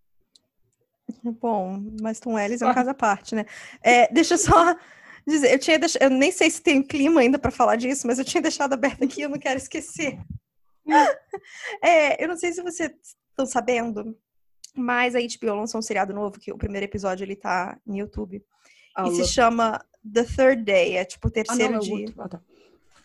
Bom, 1.22 1.82
mas 2.00 2.20
Tom 2.20 2.38
Ellis 2.38 2.62
é 2.62 2.66
um 2.66 2.74
caso 2.74 2.90
à 2.90 2.94
parte, 2.94 3.34
né? 3.34 3.44
É, 3.82 4.12
deixa 4.12 4.34
eu 4.34 4.38
só 4.38 4.76
dizer, 5.26 5.52
eu 5.52 5.58
tinha 5.58 5.78
deixado, 5.78 6.02
eu 6.02 6.10
nem 6.10 6.30
sei 6.30 6.50
se 6.50 6.62
tem 6.62 6.82
clima 6.82 7.20
ainda 7.20 7.38
pra 7.38 7.50
falar 7.50 7.76
disso, 7.76 8.06
mas 8.06 8.18
eu 8.18 8.24
tinha 8.24 8.40
deixado 8.42 8.72
aberto 8.72 9.04
aqui, 9.04 9.22
eu 9.22 9.28
não 9.28 9.38
quero 9.38 9.58
esquecer. 9.58 10.18
É, 11.82 12.22
eu 12.22 12.28
não 12.28 12.36
sei 12.36 12.52
se 12.52 12.62
vocês 12.62 12.92
estão 13.28 13.44
sabendo, 13.44 14.16
mas 14.74 15.14
a 15.14 15.18
HBO 15.18 15.54
lançou 15.54 15.78
um 15.80 15.82
seriado 15.82 16.14
novo, 16.14 16.38
que 16.38 16.52
o 16.52 16.56
primeiro 16.56 16.84
episódio 16.84 17.24
ele 17.24 17.34
tá 17.34 17.76
no 17.84 17.96
YouTube, 17.96 18.42
Ah, 18.96 19.08
e 19.08 19.14
se 19.16 19.26
chama 19.26 19.84
The 20.10 20.24
Third 20.24 20.62
Day, 20.64 20.96
é 20.96 21.04
tipo 21.04 21.28
o 21.28 21.30
Ah, 21.30 21.34
terceiro 21.34 21.72
não, 21.74 21.78
é 21.78 21.82
dia. 21.82 22.14
Ah, 22.18 22.28
tá. 22.28 22.40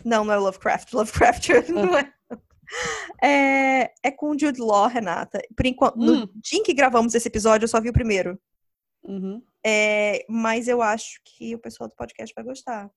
Não, 0.06 0.24
não 0.26 0.34
é 0.34 0.38
Lovecraft. 0.38 0.94
Lovecraft 0.94 1.50
não 1.70 1.98
é. 1.98 2.14
É, 3.22 3.94
é 4.04 4.12
com 4.12 4.30
o 4.32 4.40
Jude 4.40 4.62
Law, 4.62 4.88
Renata. 4.88 5.42
Por 5.56 5.66
enquanto, 5.66 5.98
no 5.98 6.24
Hum. 6.24 6.28
dia 6.36 6.60
em 6.60 6.64
que 6.64 6.74
gravamos 6.74 7.14
esse 7.14 7.28
episódio, 7.28 7.66
eu 7.66 7.70
só 7.70 7.80
vi 7.82 7.90
o 7.90 7.94
primeiro. 7.94 8.40
Uhum. 9.04 9.44
É, 9.64 10.26
mas 10.30 10.68
eu 10.68 10.82
acho 10.82 11.20
que 11.24 11.54
o 11.56 11.60
pessoal 11.60 11.90
do 11.90 11.96
podcast 11.96 12.34
vai 12.34 12.44
gostar. 12.44 12.90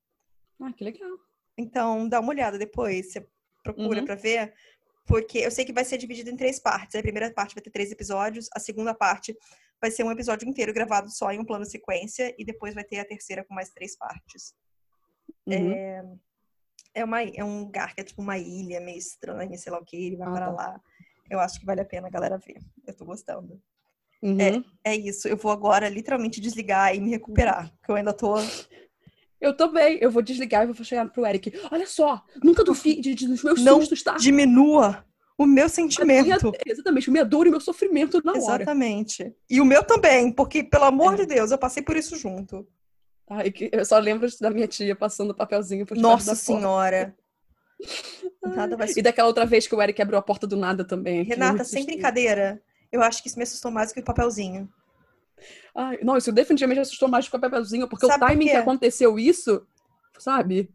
Ah, 0.61 0.73
que 0.73 0.85
legal. 0.85 1.11
Então, 1.59 2.09
dá 2.09 2.21
uma 2.21 2.31
olhada 2.31 2.57
depois. 2.59 3.13
Você 3.13 3.27
procura 3.63 4.01
Uhum. 4.01 4.05
pra 4.07 4.15
ver. 4.15 4.53
Porque 5.07 5.39
eu 5.39 5.51
sei 5.51 5.65
que 5.65 5.73
vai 5.73 5.85
ser 5.85 5.99
dividido 5.99 6.31
em 6.31 6.37
três 6.37 6.59
partes. 6.59 6.95
A 6.95 7.03
primeira 7.03 7.31
parte 7.33 7.55
vai 7.55 7.63
ter 7.63 7.71
três 7.71 7.91
episódios. 7.93 8.49
A 8.55 8.61
segunda 8.61 8.95
parte 8.95 9.37
vai 9.85 9.91
ser 9.91 10.03
um 10.03 10.11
episódio 10.11 10.49
inteiro 10.49 10.73
gravado 10.73 11.11
só 11.11 11.31
em 11.31 11.39
um 11.39 11.45
plano 11.45 11.67
sequência. 11.67 12.35
E 12.39 12.45
depois 12.45 12.73
vai 12.75 12.85
ter 12.85 12.99
a 13.01 13.05
terceira 13.05 13.45
com 13.45 13.53
mais 13.55 13.69
três 13.69 13.97
partes. 13.99 14.55
Uhum. 15.47 15.73
É, 16.95 17.05
uma, 17.05 17.23
é 17.23 17.45
um 17.45 17.61
lugar 17.61 17.95
que 17.95 18.01
é 18.01 18.05
tipo 18.05 18.23
uma 18.23 18.39
ilha 18.39 18.81
meio 18.81 18.97
estranha, 18.99 19.57
sei 19.59 19.71
lá 19.73 19.79
o 19.79 19.85
que. 19.85 19.97
Ele 19.97 20.17
vai 20.17 20.29
Ah, 20.29 20.33
para 20.33 20.47
tá. 20.47 20.53
lá. 20.53 20.81
Eu 21.31 21.39
acho 21.41 21.59
que 21.61 21.67
vale 21.67 21.81
a 21.81 21.85
pena 21.85 22.07
a 22.09 22.11
galera 22.11 22.39
ver. 22.39 22.59
Eu 22.87 22.97
tô 22.97 23.05
gostando. 23.05 23.61
Uhum. 24.23 24.65
É 24.83 24.97
isso. 24.97 25.29
Eu 25.29 25.37
vou 25.37 25.53
agora 25.53 25.89
literalmente 25.89 26.41
desligar 26.41 26.95
e 26.95 27.01
me 27.01 27.11
recuperar. 27.11 27.71
Porque 27.77 27.91
eu 27.91 27.97
ainda 27.97 28.13
tô. 28.15 28.37
Eu 29.41 29.55
também. 29.55 29.99
Eu 30.01 30.11
vou 30.11 30.23
desligar 30.23 30.63
e 30.65 30.73
vou 30.73 30.85
chegar 30.85 31.07
pro 31.11 31.27
Eric. 31.27 31.53
Olha 31.71 31.87
só, 31.87 32.25
nunca 32.43 32.65
duvide 32.65 33.15
de- 33.15 33.27
dos 33.29 33.43
meus 33.45 33.63
Não 33.63 33.81
sustos, 33.81 34.03
tá? 34.03 34.17
Diminua 34.17 35.05
o 35.37 35.45
meu 35.45 35.51
A 35.53 35.57
minha- 35.57 35.69
sentimento. 35.69 36.53
exatamente, 36.67 37.09
a 37.09 37.13
minha 37.13 37.25
dor 37.25 37.47
e 37.47 37.49
o 37.49 37.53
meu 37.53 37.61
sofrimento 37.61 38.21
na 38.25 38.33
hora. 38.33 38.63
Exatamente. 38.63 39.35
E 39.51 39.61
o 39.61 39.65
meu 39.65 39.83
também, 39.83 40.31
porque, 40.33 40.63
pelo 40.63 40.85
amor 40.85 41.15
É. 41.15 41.17
de 41.19 41.27
Deus, 41.27 41.51
eu 41.51 41.59
passei 41.59 41.83
por 41.83 41.97
isso 41.97 42.17
junto. 42.17 42.67
Ai, 43.29 43.51
que- 43.51 43.71
eu 43.73 43.85
só 43.85 43.99
lembro 43.99 44.29
da 44.41 44.51
minha 44.51 44.69
tia 44.69 44.95
passando 44.95 45.35
papelzinho 45.35 45.87
por 45.87 45.97
Nossa 45.97 46.35
senhora. 46.35 47.15
Nada 48.43 48.77
vai 48.77 48.89
E 48.97 49.03
daquela 49.03 49.29
outra 49.29 49.45
vez 49.47 49.67
que 49.67 49.75
o 49.75 49.83
Eric 49.83 50.01
abriu 50.01 50.19
a 50.19 50.23
porta 50.23 50.47
do 50.47 50.57
nada 50.57 50.85
também. 50.85 51.23
Renata, 51.25 51.65
sem 51.65 51.85
brincadeira, 51.85 52.63
eu 52.93 53.03
acho 53.03 53.23
que 53.23 53.29
isso 53.29 53.37
me 53.39 53.43
assustou 53.43 53.71
mais 53.71 53.91
do 53.91 53.95
que 53.95 54.01
o 54.01 54.05
papelzinho. 54.05 54.69
Ai, 55.75 55.99
não, 56.03 56.17
isso 56.17 56.31
definitivamente 56.31 56.81
assustou 56.81 57.09
mais 57.09 57.29
que 57.29 57.37
o 57.37 57.41
papelzinho, 57.41 57.89
porque 57.89 58.07
Sabe 58.07 58.17
o 58.17 58.21
por 58.21 58.29
timing 58.33 58.45
que 58.47 58.51
quê? 58.53 58.57
aconteceu 58.57 59.19
isso, 59.19 59.67
sabe? 60.19 60.71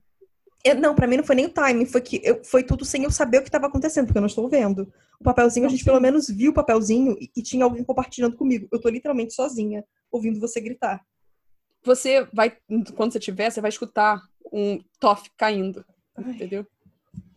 Eu- 0.64 0.76
não, 0.76 0.94
pra 0.94 1.08
mim 1.08 1.18
não 1.18 1.24
foi 1.24 1.36
nem 1.36 1.46
o 1.46 1.50
timing, 1.54 1.86
foi 1.86 2.02
que 2.02 2.20
eu- 2.24 2.44
foi 2.44 2.64
tudo 2.64 2.84
sem 2.84 3.04
eu 3.04 3.12
saber 3.12 3.38
o 3.38 3.42
que 3.42 3.48
estava 3.48 3.68
acontecendo, 3.68 4.06
porque 4.08 4.18
eu 4.18 4.22
não 4.22 4.28
estou 4.28 4.50
vendo. 4.50 4.92
O 5.20 5.24
papelzinho, 5.24 5.66
a 5.66 5.70
gente 5.70 5.86
pelo 5.86 6.00
menos 6.00 6.28
viu 6.30 6.52
o 6.52 6.54
papelzinho 6.54 7.16
e, 7.20 7.30
e 7.36 7.42
tinha 7.42 7.64
alguém 7.64 7.84
compartilhando 7.84 8.36
comigo. 8.36 8.68
Eu 8.72 8.80
tô 8.80 8.90
literalmente 8.90 9.34
sozinha, 9.34 9.84
ouvindo 10.12 10.40
você 10.40 10.60
gritar. 10.60 11.02
Você 11.84 12.28
vai, 12.34 12.58
quando 12.96 13.12
você 13.14 13.20
tiver, 13.20 13.50
você 13.50 13.62
vai 13.62 13.70
escutar 13.70 14.22
um 14.52 14.80
toff 15.00 15.30
caindo, 15.38 15.86
Ai. 16.18 16.32
entendeu? 16.34 16.66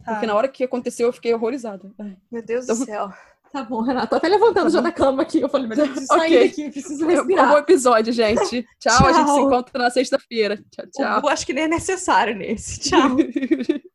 Tá. 0.05 0.13
Porque 0.15 0.27
na 0.27 0.35
hora 0.35 0.49
que 0.49 0.65
aconteceu, 0.65 1.07
eu 1.07 1.13
fiquei 1.13 1.33
horrorizada. 1.33 1.93
Ai. 1.99 2.17
Meu 2.31 2.43
Deus 2.43 2.65
Então- 2.65 2.77
do 2.79 2.85
céu. 2.85 3.13
Tá 3.53 3.63
bom, 3.63 3.83
Renata. 3.83 4.07
Tô 4.07 4.17
até 4.17 4.29
levantando 4.29 4.71
já 4.71 4.81
da 4.81 4.91
cama 4.91 5.23
aqui. 5.23 5.41
Eu 5.41 5.49
falei, 5.49 5.67
meu 5.69 5.77
Deus, 5.77 5.91
preciso 5.91 6.07
sair 6.17 6.37
ok. 6.39 6.49
daqui, 6.49 6.71
preciso 6.71 7.11
Acabou 7.11 7.57
o 7.57 7.59
episódio, 7.59 8.13
gente. 8.13 8.67
Tchau, 8.81 9.07
a 9.07 9.13
gente 9.13 9.29
se 9.29 9.35
Tchau. 9.37 9.47
encontra 9.47 9.83
na 9.83 9.91
sexta-feira. 9.91 10.57
Tchau, 10.71 10.87
tchau. 10.91 11.21
Eu 11.23 11.29
acho 11.29 11.45
que 11.45 11.53
nem 11.53 11.65
é 11.65 11.69
necessário 11.69 12.35
nesse. 12.35 12.81
Tchau. 12.81 13.17